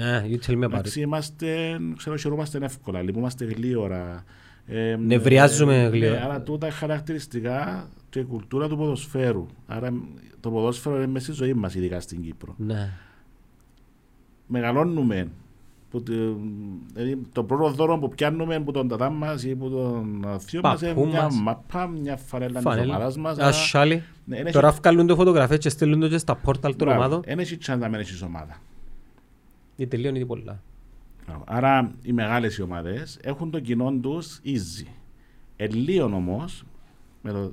[0.00, 0.72] Ε, you tell me about it.
[0.72, 4.24] Εντάξει, είμαστε, ξέρω, χαιρόμαστε εύκολα, λυπούμαστε γλίωρα.
[4.66, 6.18] Ε, Νευριάζουμε ε, γλίωρα.
[6.18, 9.46] Ναι, άρα τούτα χαρακτηριστικά και η κουλτούρα του ποδοσφαίρου.
[9.66, 9.92] Άρα
[10.40, 12.54] το ποδόσφαιρο είναι μέσα στη ζωή μας, ειδικά στην Κύπρο.
[12.58, 12.90] Ναι.
[14.46, 15.28] μεγαλώνουμε.
[15.90, 16.12] Που, το-
[16.94, 20.80] δηλαδή, το πρώτο δώρο που πιάνουμε από τον τατά μας ή από τον θείο μας
[20.82, 21.40] είναι Παππού μια μας.
[21.40, 22.94] μαπά, μια φανέλα της Φανέλα.
[22.94, 23.32] ομάδας μας.
[23.32, 24.02] Ας άρα, σάλι.
[24.24, 27.02] ναι, εν έχει- Τώρα βγάλουν το φωτογραφίες και στέλνουν το και στα πόρταλ των μπράβο,
[27.04, 27.22] ομάδων.
[27.26, 28.56] εν έχει chance να μην έχεις ομάδα.
[29.80, 30.62] Και τελειώνει τι πολλά.
[31.26, 31.44] Μπράβο.
[31.46, 34.86] Άρα οι μεγάλες οι ομάδες έχουν το κοινό τους easy.
[35.56, 36.64] Ελίον όμως,
[37.22, 37.52] με το,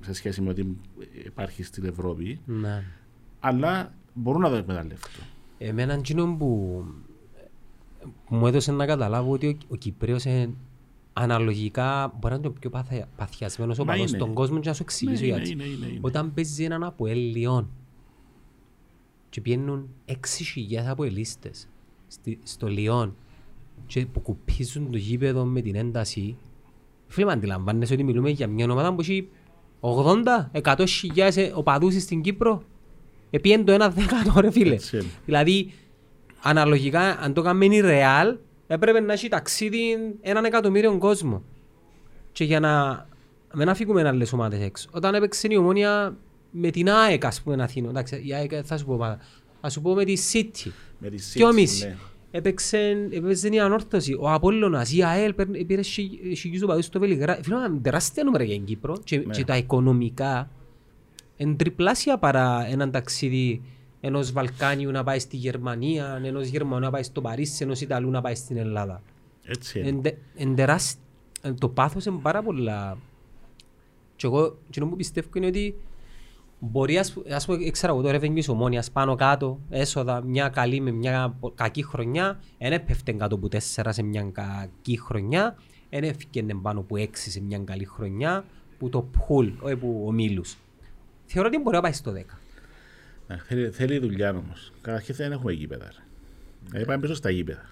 [0.00, 0.76] σε σχέση με ότι
[1.24, 2.82] υπάρχει στην Ευρώπη, Ναι.
[3.40, 5.24] αλλά μπορούν να το εκμεταλλευτούν.
[5.58, 6.84] Εμένα εκείνο που
[8.26, 10.50] που μου έδωσε να καταλάβω ότι ο, ο Κυπρέος είναι
[11.12, 14.18] αναλογικά μπορεί να είναι ο πιο παθια, παθιασμένος Μα οπαδός είναι.
[14.18, 15.50] στον κόσμο και να σου Ναι, εξηγήσω είναι, γιατί.
[15.50, 15.98] είναι, είναι, είναι.
[16.00, 17.68] Όταν παίζει έναν Αποέλ Λιόν
[19.30, 20.14] και πιένουν 6.000
[20.88, 21.68] Αποελίστες
[22.06, 23.16] στη, στο Λιόν
[23.86, 26.36] και που κουπίζουν το γήπεδο με την ένταση
[27.06, 29.28] φίλε με αντιλαμβάνεσαι ότι μιλούμε για μια ομάδα που έχει
[30.62, 32.62] 80-100 χιλιάδες οπαδούς στην Κύπρο
[33.30, 35.06] επίεν το ένα δέκατο ρε φίλε Έτσι είναι.
[35.24, 35.72] δηλαδή
[36.42, 38.36] αναλογικά αν το κάνουμε η Real
[38.66, 41.42] έπρεπε να έχει ταξίδι έναν εκατομμύριο κόσμο
[42.32, 43.06] και για να
[43.54, 44.88] μην αφήγουμε άλλες ομάδες έξω.
[44.92, 46.16] Όταν έπαιξε η Ομόνια
[46.50, 49.18] με την ΑΕΚ, ας πούμε, Αθήνα, εντάξει, η ΑΕΚ θα σου πω ομάδα,
[49.60, 51.86] θα σου πω με τη City, Με τη δυο City, μισή.
[51.86, 51.96] ναι.
[52.32, 57.42] Έπαιξε, έπαιζε η ανόρθωση, ο Απόλλωνας, η ΑΕΛ παίρνε- πήρε χι- χιλιούς οπαδούς στο Βελιγράδι.
[57.42, 59.34] Φίλε, ήταν τεράστια νούμερα για την Κύπρο και, Ναι.
[59.34, 60.50] και τα οικονομικά
[61.36, 63.62] είναι τριπλάσια παρά έναν ταξίδι
[64.00, 68.20] ενός Βαλκάνιου να πάει στη Γερμανία, ενός Γερμανού να πάει στο Παρίσι, ενός Ιταλού να
[68.20, 69.02] πάει στην Ελλάδα.
[69.44, 69.88] Έτσι είναι.
[69.88, 70.98] Εν τε- εν τεράσ-
[71.42, 72.98] εν το πάθος είναι πάρα πολλά.
[74.16, 75.74] Και εγώ, εκείνο που πιστεύω είναι ότι
[76.60, 80.48] μπορεί, ας, που- ας πούμε, ήξερα εγώ το revenue της ομόνιας πάνω κάτω, έσοδα, μια
[80.48, 85.56] καλή με μια πο- κακή χρονιά, δεν έπεφτε κάτω από τέσσερα σε μια κακή χρονιά,
[85.90, 88.44] δεν έφυγε πάνω από έξι σε μια καλή χρονιά,
[88.78, 90.56] που το πουλ, όχι που ο Μίλους.
[91.26, 92.38] Θεωρώ ότι μπορεί να πάει στο 10.
[93.26, 94.72] Ναι, θέλει, θέλει δουλειά όμως.
[94.80, 95.84] Καταρχήν δεν έχουμε γήπεδα.
[95.84, 96.02] ρε.
[96.66, 97.70] Δηλαδή πάμε πίσω στα γήπεδα.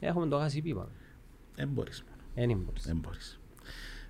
[0.00, 0.88] Έχουμε το χάσει πίπα.
[1.54, 2.04] Δεν μπορείς.
[2.34, 2.84] Δεν μπορείς.
[2.84, 3.40] Δεν μπορείς.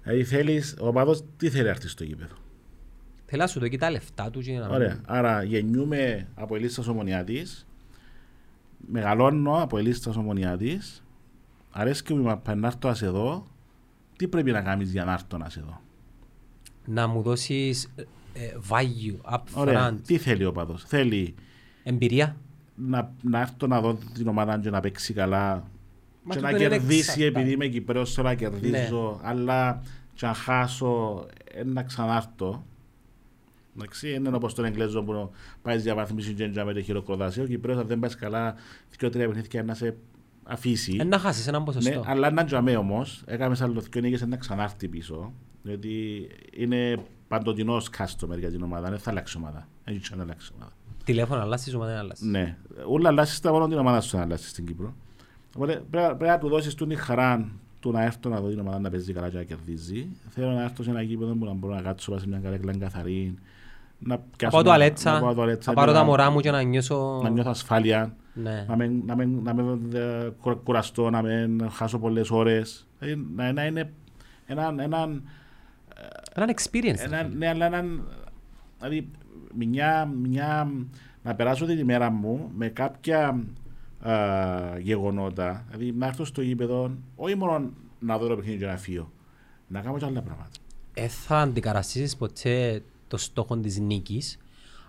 [0.02, 2.34] Δηλαδή θέλεις, ο παδός τι θέλει να έρθει στο γήπεδο;
[3.30, 5.00] Θέλει να σου δω και τα λεφτά του και να Ωραία.
[5.06, 7.66] Άρα γεννιούμε από ελίστα ομονιάτης.
[8.90, 11.02] Μεγαλώνω από ελίστα ομονιάτης.
[11.70, 13.46] Αρέσκει μου να να έρθω ας εδώ.
[14.16, 15.80] Τι πρέπει να κάνεις για να έρθω να σε εδώ;
[16.84, 17.88] να μου δώσεις
[18.34, 19.90] ε, value, Ωραία.
[19.90, 21.34] upfront, Τι θέλει ο παδός; Θέλει
[21.82, 22.36] εμπειρία.
[22.74, 25.50] να, να έρθω να δω την ομάδα και να παίξει καλά
[26.22, 27.26] Μα και τούτο να είναι κερδίσει εξαρτάται.
[27.26, 29.82] επειδή είμαι Κυπρέος θέλω να κερδίζω αλλά
[30.14, 32.64] και να χάσω ε, να ξανάρθω
[33.80, 35.30] Εντάξει, είναι όπως τον Εγγλέζο που
[35.62, 37.40] πάει διαβάθμιση και να με το χειροκροτάσει.
[37.40, 38.54] Ο Κυπρέος αν δεν πάει καλά,
[38.98, 39.96] δύο-τρία παιχνίδια να σε
[40.44, 40.96] αφήσει.
[41.00, 42.02] Ε, να χάσεις έναν Ναι, ποσοστό.
[42.06, 45.32] αλλά να τζαμέ όμως, έκαμε σαν λοθκιό νίκες να ξανάρθει πίσω.
[45.62, 46.26] Διότι
[46.56, 46.96] είναι
[47.28, 49.68] παντοτινός customer για την ομάδα, δεν θα αλλάξει ομάδα.
[49.84, 50.72] Δεν έχει να αλλάξει ομάδα.
[51.04, 52.26] Τηλέφωνο αλλάσεις, ομάδα δεν αλλάσεις.
[52.26, 52.56] Ναι.
[52.86, 54.94] Όλα αλλάσεις τα μόνο την ομάδα σου να αλλάσεις στην Κύπρο.
[55.56, 57.50] Οπότε πρέπει, πρέπει να του δώσεις την χαρά
[57.80, 60.08] του να έρθω να δω την ομάδα να παίζει καλά και να κερδίζει.
[60.28, 62.78] Θέλω να έρθω σε ένα γήπεδο που να μπορώ να κάτσω πάνω σε μια καρέκλα
[62.78, 63.34] καθαρή.
[63.98, 66.40] Να Να πιάσω πάω να- τουαλέτσα, να πάω τουαλέτσα, να πάρω να- τα μωρά μου
[66.40, 67.20] και να νιώσω...
[67.22, 68.16] Να νιώθω ασφάλεια.
[68.34, 68.64] Ναι.
[68.68, 72.86] Να μην, να μην, να μην ε, κου- κουραστώ, να μην χάσω πολλές ώρες.
[72.98, 73.92] Δηλαδή, να, να είναι
[74.46, 75.22] έναν, έναν,
[76.34, 76.98] Έναν experience.
[76.98, 78.08] ένα, ναι, αλλά έναν,
[78.78, 79.08] δηλαδή,
[79.54, 80.70] μια, μια,
[81.22, 83.40] να περάσω την ημέρα μου με κάποια
[84.00, 84.14] α,
[84.78, 85.64] γεγονότα.
[85.70, 89.10] Δηλαδή να έρθω στο γήπεδο, όχι μόνο να δω το παιχνίδι και να φύγω,
[89.68, 90.50] να κάνω και άλλα πράγματα.
[90.94, 94.38] Ε, θα αντικαταστήσεις ποτέ το στόχο της νίκης,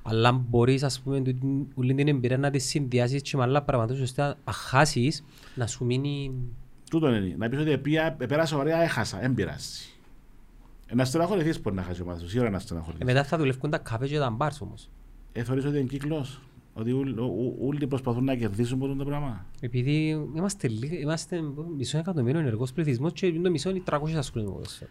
[0.04, 1.22] αλλά μπορείς ας πούμε
[1.76, 5.24] όλη την εμπειρία να τη συνδυάσεις και με άλλα πράγματα ώστε να χάσεις
[5.56, 6.32] να σου μείνει...
[6.90, 7.36] Τούτο είναι.
[7.38, 9.90] Να πεις ότι πια, πέρασα ωραία, έχασα, δεν πειράζει.
[10.94, 13.02] Να στεναχωρηθείς μπορεί να χάσεις ομάδα σου, σίγουρα να στεναχωρηθείς.
[13.02, 14.90] Ε, μετά θα δουλεύουν τα καφέ και τα μπάρς όμως.
[15.32, 16.42] Ε, θεωρείς ότι είναι κύκλος;
[16.74, 16.92] Ότι
[17.62, 20.70] όλοι προσπαθούν να κερδίσουν από το πράγμα; Επειδή είμαστε,
[21.02, 21.42] είμαστε
[21.78, 24.88] μισό εκατομμύριο ενεργός πληθυσμός και το μισό είναι 300 ασχολούνται με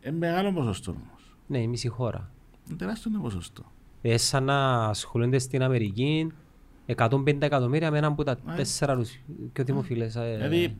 [0.00, 1.23] Είναι μεγάλο ποσοστό όμως.
[1.46, 2.30] Ναι, η μισή χώρα.
[2.68, 3.72] Είναι τεράστιο ποσοστό.
[4.02, 6.32] Ε, σαν να ασχολούνται στην Αμερική
[6.96, 8.54] 150 εκατομμύρια με έναν από τα ε.
[8.56, 9.00] τέσσερα
[9.52, 10.16] και ο δημοφιλές.
[10.16, 10.34] Ε.
[10.36, 10.76] Δηλαδή,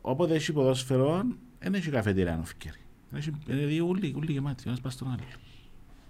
[0.00, 1.22] όποτε έχει ποδόσφαιρο,
[1.58, 2.80] δεν έχει καφετήρια να φυκέρει.
[3.46, 5.22] Δηλαδή, όλοι γεμάτοι, ένας πας στον άλλο.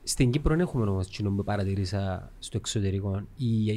[0.02, 3.22] Στην Κύπρο έχουμε όμως κοινό που παρατηρήσα στο εξωτερικό.
[3.36, 3.70] Οι,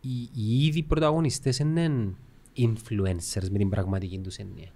[0.00, 2.14] οι, οι ίδιοι πρωταγωνιστές είναι
[2.56, 4.68] influencers με την πραγματική τους έννοια.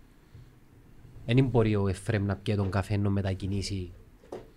[1.26, 3.92] Δεν μπορεί ο Εφρέμ να πιει τον καφέ να μετακινήσει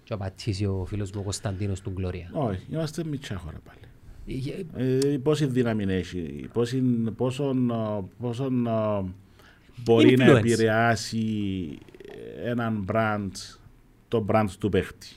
[0.07, 2.29] και να πατήσει ο φίλος μου ο Κωνσταντίνος του Γκλώρια.
[2.33, 3.79] Όχι, είμαστε μητσά χώρα πάλι.
[4.75, 6.77] Ε, ε, πόση δύναμη έχει, πόσο,
[7.15, 7.55] πόσο,
[8.19, 8.49] πόσο
[9.83, 10.17] μπορεί influence.
[10.17, 11.77] να επηρεάσει
[12.43, 13.31] έναν brand,
[14.07, 15.07] το brand του παίχτη.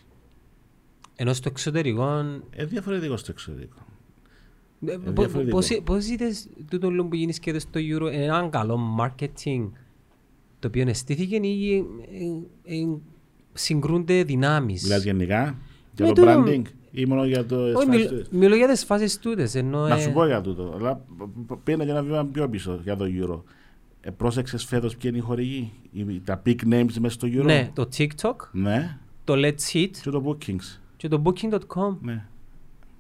[1.17, 2.21] Ενώ στο εξωτερικό...
[2.21, 3.79] Είναι διαφορετικό στο εξωτερικό.
[4.87, 9.71] Ε, πώς είδες τούτο λόγο που γίνεις και στο Euro έναν καλό marketing
[10.59, 11.85] το οποίο εστήθηκε ή
[13.61, 14.83] συγκρούνται δυνάμεις.
[14.83, 15.59] Δηλαδή γενικά
[15.95, 19.55] για το branding ή μόνο για το Όχι, μιλώ για τις φάσεις τούτες.
[19.65, 21.05] Να σου πω για τούτο, αλλά
[21.65, 23.43] πήγαινε και ένα βήμα πιο πίσω για το Euro.
[24.01, 25.73] Ε, πρόσεξες φέτος ποια είναι η χορηγή,
[26.25, 28.99] τα big names μέσα στο Euro; Ναι, το TikTok, ναι.
[29.25, 30.79] το Let's Eat και το Bookings.
[30.97, 31.97] Και το booking.com.
[32.01, 32.27] Ναι.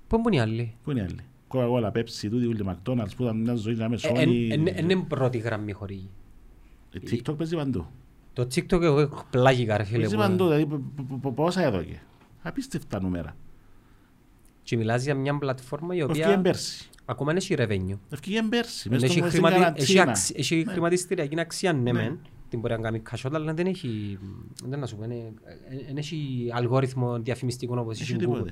[0.06, 3.36] Πού είναι οι άλλοι; Πού είναι οι άλλοι; Coca-Cola, Pepsi, τούτοι ούλοι McDonald's που ήταν
[3.40, 3.98] μια ζωή να με
[4.78, 6.08] Είναι πρώτη γραμμή χωρί.
[6.90, 7.86] Το TikTok παίζει παντού.
[8.40, 9.98] Το TikTok εγώ έχω πλάγει ρε φίλε.
[9.98, 10.82] Παίζει παντού, δηλαδή
[11.34, 12.02] πόσα έδωκε.
[12.42, 13.36] Απίστευτα νούμερα.
[14.62, 16.24] Και μιλάς για μια πλατφόρμα η οποία...
[16.24, 16.88] Ευκήγε πέρσι.
[17.04, 17.98] Ακόμα έχει revenue.
[18.10, 18.90] Ευκήγε πέρσι.
[20.34, 22.18] Έχει χρηματιστηριακή αξία, ναι, ναι μεν
[22.48, 24.18] την μπορεί να κάνει κασότα, αλλά δεν έχει,
[24.64, 25.06] δεν να σου πω,
[25.86, 28.46] δεν έχει αλγόριθμο διαφημιστικό όπως έχει Google.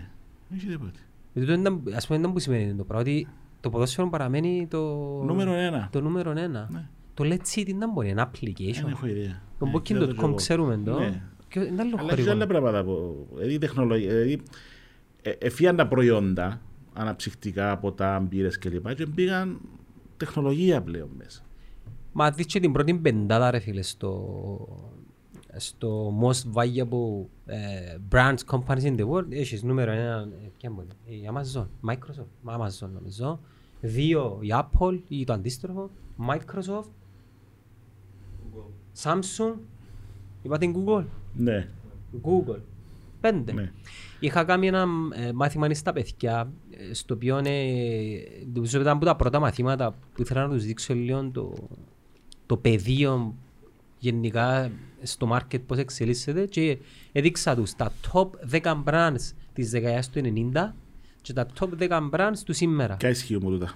[0.54, 0.98] Έχει τίποτε.
[1.32, 3.28] Γιατί ας πούμε, δεν που σημαίνει το πράγμα, ότι
[3.60, 4.78] το ποδόσφαιρο παραμένει το
[5.24, 5.88] νούμερο ένα.
[5.92, 6.90] Το νούμερο ένα.
[7.22, 7.36] Ναι.
[7.36, 8.82] Το Let's Eat δεν μπορεί, είναι application.
[8.82, 9.42] Δεν έχω ιδέα.
[9.58, 10.98] Το ναι, Booking.com ξέρουμε το.
[10.98, 11.22] Ναι.
[11.98, 12.84] Αλλά έχει άλλα πράγματα.
[13.34, 14.08] Δηλαδή τεχνολογία.
[14.08, 14.40] Δηλαδή,
[15.22, 16.60] ε, εφίαν τα προϊόντα
[16.92, 18.94] αναψυχτικά, ποτά, μπύρες κλπ.
[18.94, 19.60] Και πήγαν
[20.16, 21.42] τεχνολογία πλέον μέσα.
[22.12, 24.68] Μα δεις και την πρώτη πεντάδα ρε φίλε στο,
[25.56, 30.86] στο most valuable uh, brands companies in the world έχεις νούμερο ένα, ε, ποια μπορεί,
[31.04, 33.40] η Amazon, Microsoft, Amazon νομίζω,
[33.80, 35.90] δύο η Apple ή το αντίστροφο,
[36.28, 36.97] Microsoft, Google.
[39.02, 39.54] Samsung,
[40.42, 41.04] είπα την Google.
[41.34, 41.68] Ναι.
[42.22, 42.60] Google.
[43.20, 43.52] Πέντε.
[43.52, 43.72] Ναι.
[44.20, 46.52] Είχα κάνει ένα ε, μάθημα στα παιδιά,
[46.92, 47.50] στο οποίο ε,
[48.64, 51.54] ήταν από τα πρώτα μαθήματα που ήθελα να τους δείξω λίγο το,
[52.46, 53.34] το πεδίο
[53.98, 54.70] γενικά
[55.02, 56.78] στο market πώς εξελίσσεται και
[57.12, 60.20] έδειξα τους τα top 10 brands της δεκαετίας του
[60.54, 60.72] 90
[61.22, 62.96] και τα top 10 brands του σήμερα.
[62.96, 63.74] Ποια ισχύει μου τούτα;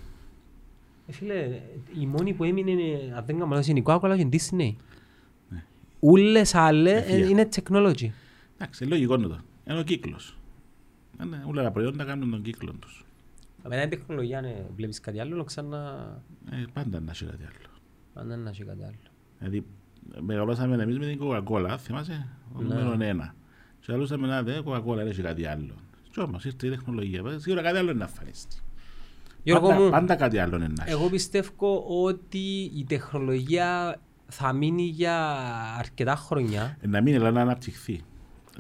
[1.07, 1.61] Ε, φίλε,
[2.01, 4.75] η μόνη που έμεινε είναι, αν δεν κάνω είναι η Coca-Cola και η Disney.
[6.03, 6.11] Ναι.
[6.11, 8.09] Ούλες άλλες είναι technology.
[8.55, 9.39] Εντάξει, λογικό είναι το.
[9.69, 10.37] Είναι ο κύκλος.
[11.23, 13.05] Είναι, όλα τα προϊόντα κάνουν τον κύκλο τους.
[13.69, 16.23] Μετά την τεχνολογία, ναι, βλέπεις κάτι άλλο, ξανά...
[16.51, 17.71] Ε, πάντα να έχει κάτι άλλο.
[18.15, 18.95] Αν δεν έχει κάτι άλλο.
[19.39, 19.65] Δηλαδή,
[20.21, 22.75] μεγαλώσαμε εμείς με την Coca-Cola, θυμάσαι, ο ναι.
[22.75, 23.35] νούμερο ένα.
[23.81, 25.75] Και άλλουσαμε να δει, Coca-Cola δεν έχει κάτι άλλο.
[26.11, 28.57] Και όμως ήρθε η τεχνολογία, σίγουρα κάτι άλλο είναι να εμφανιστεί.
[29.45, 34.01] Πάντα, μου, πάντα κάτι άλλο είναι να Εγώ πιστεύω ότι η τεχνολογία
[34.33, 35.37] θα μείνει για
[35.79, 36.77] αρκετά χρόνια.
[36.81, 38.01] Ε, να μείνει, αλλά να αναπτυχθεί.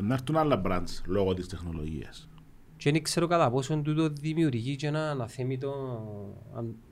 [0.00, 2.28] Να έρθουν άλλα brands λόγω της τεχνολογίας.
[2.76, 5.72] Και δεν ξέρω κατά πόσο τούτο δημιουργεί και ένα αθέμητο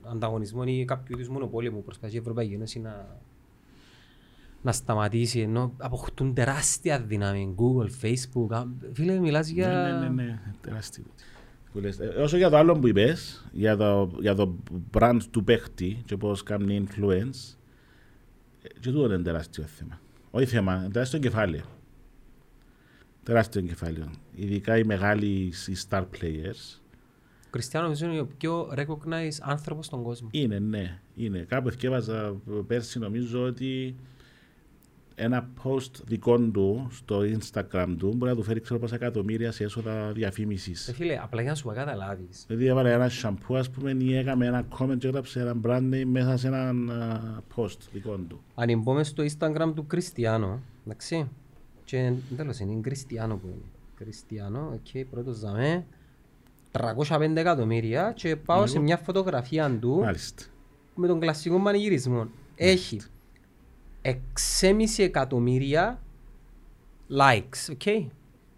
[0.01, 3.19] ανταγωνισμό ή κάποιο είδους μονοπόλιο που προσπαθεί η Ευρωπαϊκή Ένωση να,
[4.61, 8.65] να σταματήσει ενώ αποκτούν τεράστια δύναμη Google, Facebook.
[8.93, 9.67] Φίλε, μιλάς για...
[9.67, 11.03] Ναι, ναι, ναι, ναι τεράστια.
[11.99, 14.55] Ε, όσο για το άλλο που είπες, για το, για το
[14.93, 17.60] brand του παίχτη και πώς κάνει influence, ε,
[18.79, 19.99] και τούτο είναι τεράστιο θέμα.
[20.31, 21.63] Όχι θέμα, είναι τεράστιο κεφάλαιο
[23.23, 24.11] τεράστιο κεφάλαιο.
[24.35, 26.79] Ειδικά οι μεγάλοι οι star players.
[27.45, 30.27] Ο Κριστιανό νομίζω είναι ο πιο recognized άνθρωπος στον κόσμο.
[30.31, 30.99] Είναι, ναι.
[31.15, 31.39] Είναι.
[31.39, 32.35] Κάπου εθιέβαζα
[32.67, 33.95] πέρσι νομίζω ότι
[35.15, 39.63] ένα post δικό του στο Instagram του μπορεί να του φέρει ξέρω πόσα εκατομμύρια σε
[39.63, 40.87] έσοδα διαφήμισης.
[40.87, 42.43] Ε, φίλε, απλά για να σου πω καταλάβεις.
[42.47, 46.05] Δηλαδή έβαλε ένα σαμπού, ας πούμε, ή έκαμε ένα comment και έγραψε ένα brand name
[46.05, 46.73] μέσα σε ένα
[47.55, 48.41] post δικό του.
[48.55, 51.29] Αν μπούμε στο Instagram του Κριστιανό, εντάξει,
[51.83, 53.61] και τέλος είναι Κριστιανό που είναι.
[53.95, 55.85] Κριστιανό, οκ, okay, πρώτος δαμε,
[56.71, 60.43] 305 εκατομμύρια και πάω σε μια φωτογραφία του Μάλιστα.
[60.95, 62.27] με τον κλασικό πανηγυρισμό.
[62.55, 62.99] Έχει
[64.01, 64.13] 6,5
[64.97, 66.01] εκατομμύρια
[67.17, 68.07] likes, ok.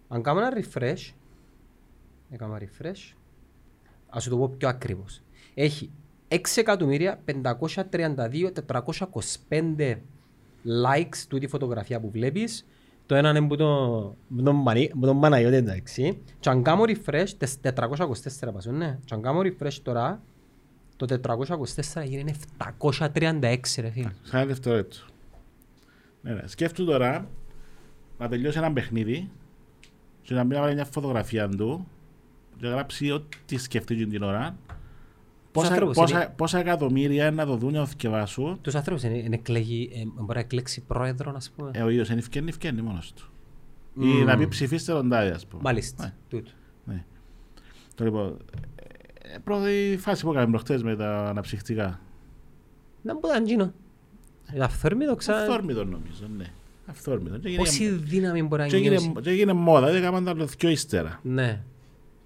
[0.08, 1.12] Αν κάνω ένα refresh,
[2.30, 3.14] έκανα refresh,
[4.08, 5.22] ας σου το πω πιο ακριβώς.
[5.54, 5.90] Έχει
[6.28, 9.96] 6 εκατομμύρια 532.425
[10.84, 12.66] likes του τη φωτογραφία που βλέπεις.
[13.06, 13.56] Το ένα είναι που
[15.00, 16.18] τον Παναγιώτη εντάξει.
[16.40, 17.26] Και αν κάνω refresh,
[17.62, 18.98] 424 πάσω, ναι.
[19.04, 20.22] Και αν κάνω refresh τώρα,
[20.96, 22.34] το 424 γίνεται
[22.80, 24.10] 736 ρε φίλε.
[24.22, 24.96] Σαν δευτερόλεπτο.
[26.24, 26.46] Ναι, ναι.
[26.46, 27.28] Σκέφτου τώρα
[28.18, 29.30] να τελειώσει ένα παιχνίδι
[30.22, 31.86] και να μην βάλει μια φωτογραφία του
[32.56, 34.56] και να γράψει ό,τι σκεφτεί την ώρα.
[35.52, 36.32] Πόσα, πόσα, είναι...
[36.36, 38.28] πόσα εκατομμύρια να το δουν ο θκευά
[38.60, 41.70] Τους ανθρώπους είναι, είναι εκλεγεί, ε, μπορεί να εκλέξει πρόεδρο, ας πούμε.
[41.74, 43.28] Ε, ο ίδιος είναι ευκαιρνή, ευκαιρνή μόνος του.
[44.00, 44.04] Mm.
[44.04, 45.62] Ή να πει ψηφίστε τον τάδε, ας πούμε.
[45.62, 46.14] Μάλιστα, ναι.
[46.28, 46.50] τούτο.
[46.84, 47.04] Ναι.
[47.94, 48.36] Το λοιπόν,
[49.34, 52.00] ε, πρώτη φάση που έκαμε προχτές με τα αναψυχτικά.
[53.02, 53.72] Να μου ήταν γίνω.
[54.60, 55.36] Αυθόρμητο ξα...
[55.36, 56.52] Αυθόρμητο νομίζω, ναι.
[56.86, 57.38] Αυθόρμητο.
[57.56, 59.12] Πόση δύναμη μπορεί να νιώσει.
[59.22, 61.20] Και έγινε μόδα, δεν έκαναν τα πιο ύστερα.
[61.22, 61.62] Ναι.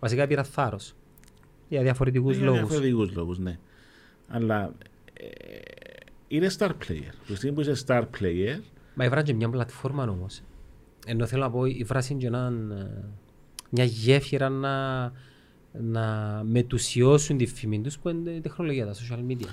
[0.00, 0.94] Βασικά πήρα θάρρος.
[1.68, 2.58] Για διαφορετικούς λόγους.
[2.58, 3.58] Για διαφορετικούς λόγους, ναι.
[4.28, 4.72] Αλλά
[5.12, 5.26] ε,
[6.28, 7.12] είναι star player.
[7.26, 8.60] Το στιγμή που είσαι star player...
[8.94, 10.42] Μα η Βράση είναι μια πλατφόρμα όμως.
[11.06, 12.52] Ενώ θέλω να πω, η Βράση είναι ένα,
[13.70, 15.02] μια γέφυρα να,
[15.72, 19.48] να μετουσιώσουν τη φήμη τους που είναι η τεχνολογία, τα social media.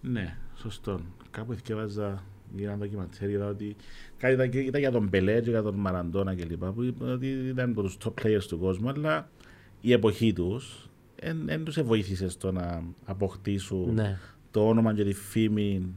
[0.00, 1.00] Ναι, σωστό.
[1.30, 2.22] Κάπου εθιέβαζα
[2.56, 3.76] για ένα δοκιματέρ, είδα ότι
[4.18, 6.64] κάτι ήταν, ήταν για τον Μπελέ και για τον Μαραντόνα κλπ.
[6.64, 9.30] Που ότι ήταν από τους top players του κόσμου, αλλά
[9.80, 10.90] η εποχή τους
[11.44, 14.18] δεν τους βοήθησε στο να αποκτήσουν ναι.
[14.50, 15.94] το όνομα και τη φήμη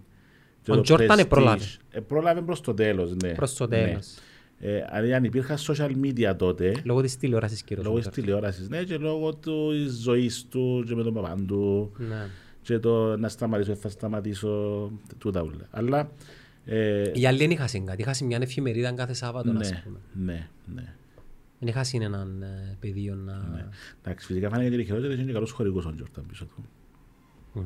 [0.68, 1.66] ο Τζόρταν πρόλαβε.
[1.92, 3.34] Ε, πρόλαβε προς το τέλος, ναι.
[3.34, 4.16] Προς το τέλος.
[4.60, 4.70] Ναι.
[4.70, 6.76] Ε, αν υπήρχαν social media τότε.
[6.84, 7.86] Λόγω της τηλεόρασης κυρίως.
[7.86, 11.92] Λόγω της τηλεόρασης, ναι, και λόγω της ζωής του και με τον παπά του.
[11.98, 12.30] Ναι.
[12.66, 15.68] Και το να σταματήσω, θα σταματήσω, τούτα ούλα.
[15.72, 16.12] Αλλά...
[16.66, 20.00] Ε, Οι άλλοι δεν είχαν κάτι, είχαν μια εφημερίδα κάθε Σάββατο, ναι, ας πούμε.
[20.14, 20.94] Ναι, ναι.
[21.60, 23.34] Δεν είχαν έναν ε, πεδίο να...
[23.34, 23.68] Ναι.
[24.02, 26.66] Εντάξει, φυσικά φάνηκε και χειρότερο, είναι καλούς χωρικούς ο Τζόρταν πίσω του.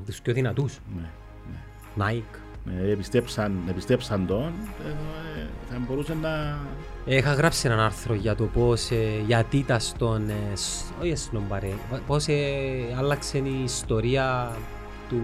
[0.06, 0.80] Τους πιο δυνατούς.
[0.96, 1.10] Ναι,
[1.52, 2.06] ναι.
[2.06, 2.40] Nike.
[2.82, 6.60] Ε, επιστέψαν, επιστέψαν τον, ε, θα μπορούσε να...
[7.06, 10.30] Είχα γράψει έναν άρθρο για το πώς, ε, γιατί ήταν στον,
[11.02, 11.72] όχι στον παρέ,
[12.08, 12.28] πώς
[12.98, 14.56] άλλαξε η ιστορία
[15.10, 15.22] του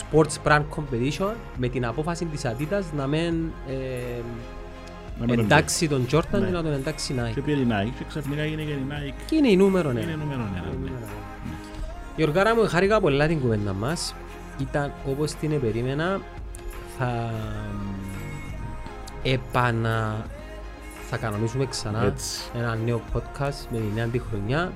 [0.00, 6.46] Sports Brand Competition με την απόφαση της Adidas να μεν ε, εντάξει τον Jordan ναι.
[6.46, 7.32] και να τον εντάξει Nike.
[7.34, 9.22] Και πήγε η Nike και ξαφνικά έγινε και η Nike.
[9.26, 10.00] Και είναι η νούμερο ένα.
[10.00, 10.74] Είναι η νούμερο ένα.
[10.82, 10.90] Ναι.
[12.16, 14.14] Γιωργάρα μου, χάρηκα πολλά την κουβέντα μας
[14.60, 16.20] ήταν όπως την περίμενα
[16.98, 17.30] θα
[19.22, 20.26] επανα
[21.08, 22.40] θα κανονίσουμε ξανά Έτσι.
[22.54, 24.72] ένα νέο podcast με τη νέα χρονιά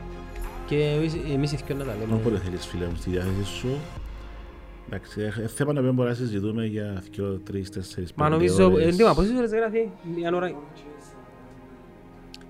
[0.66, 2.14] και εμείς, εμείς οι να τα λέμε.
[2.14, 3.78] Όποτε θέλεις φίλε μου στη διάθεση σου
[4.86, 8.72] Εντάξει, ε, ε, θέμα να μπορούμε να συζητούμε για 2, 3, 4, 5 Μα νομίζω,
[8.78, 10.54] εντύπω, πόσες ώρες ε, γράφει; Μια ώρα...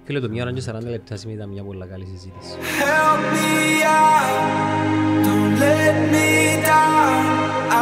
[0.05, 2.57] Φίλε το μια ώρα και 40 λεπτά ήταν μια πολύ καλή συζήτηση.
[2.81, 6.29] Help me out, don't let me
[6.71, 7.25] down.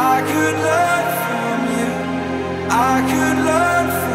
[0.09, 1.89] I could learn from you,
[2.69, 4.14] I could learn from you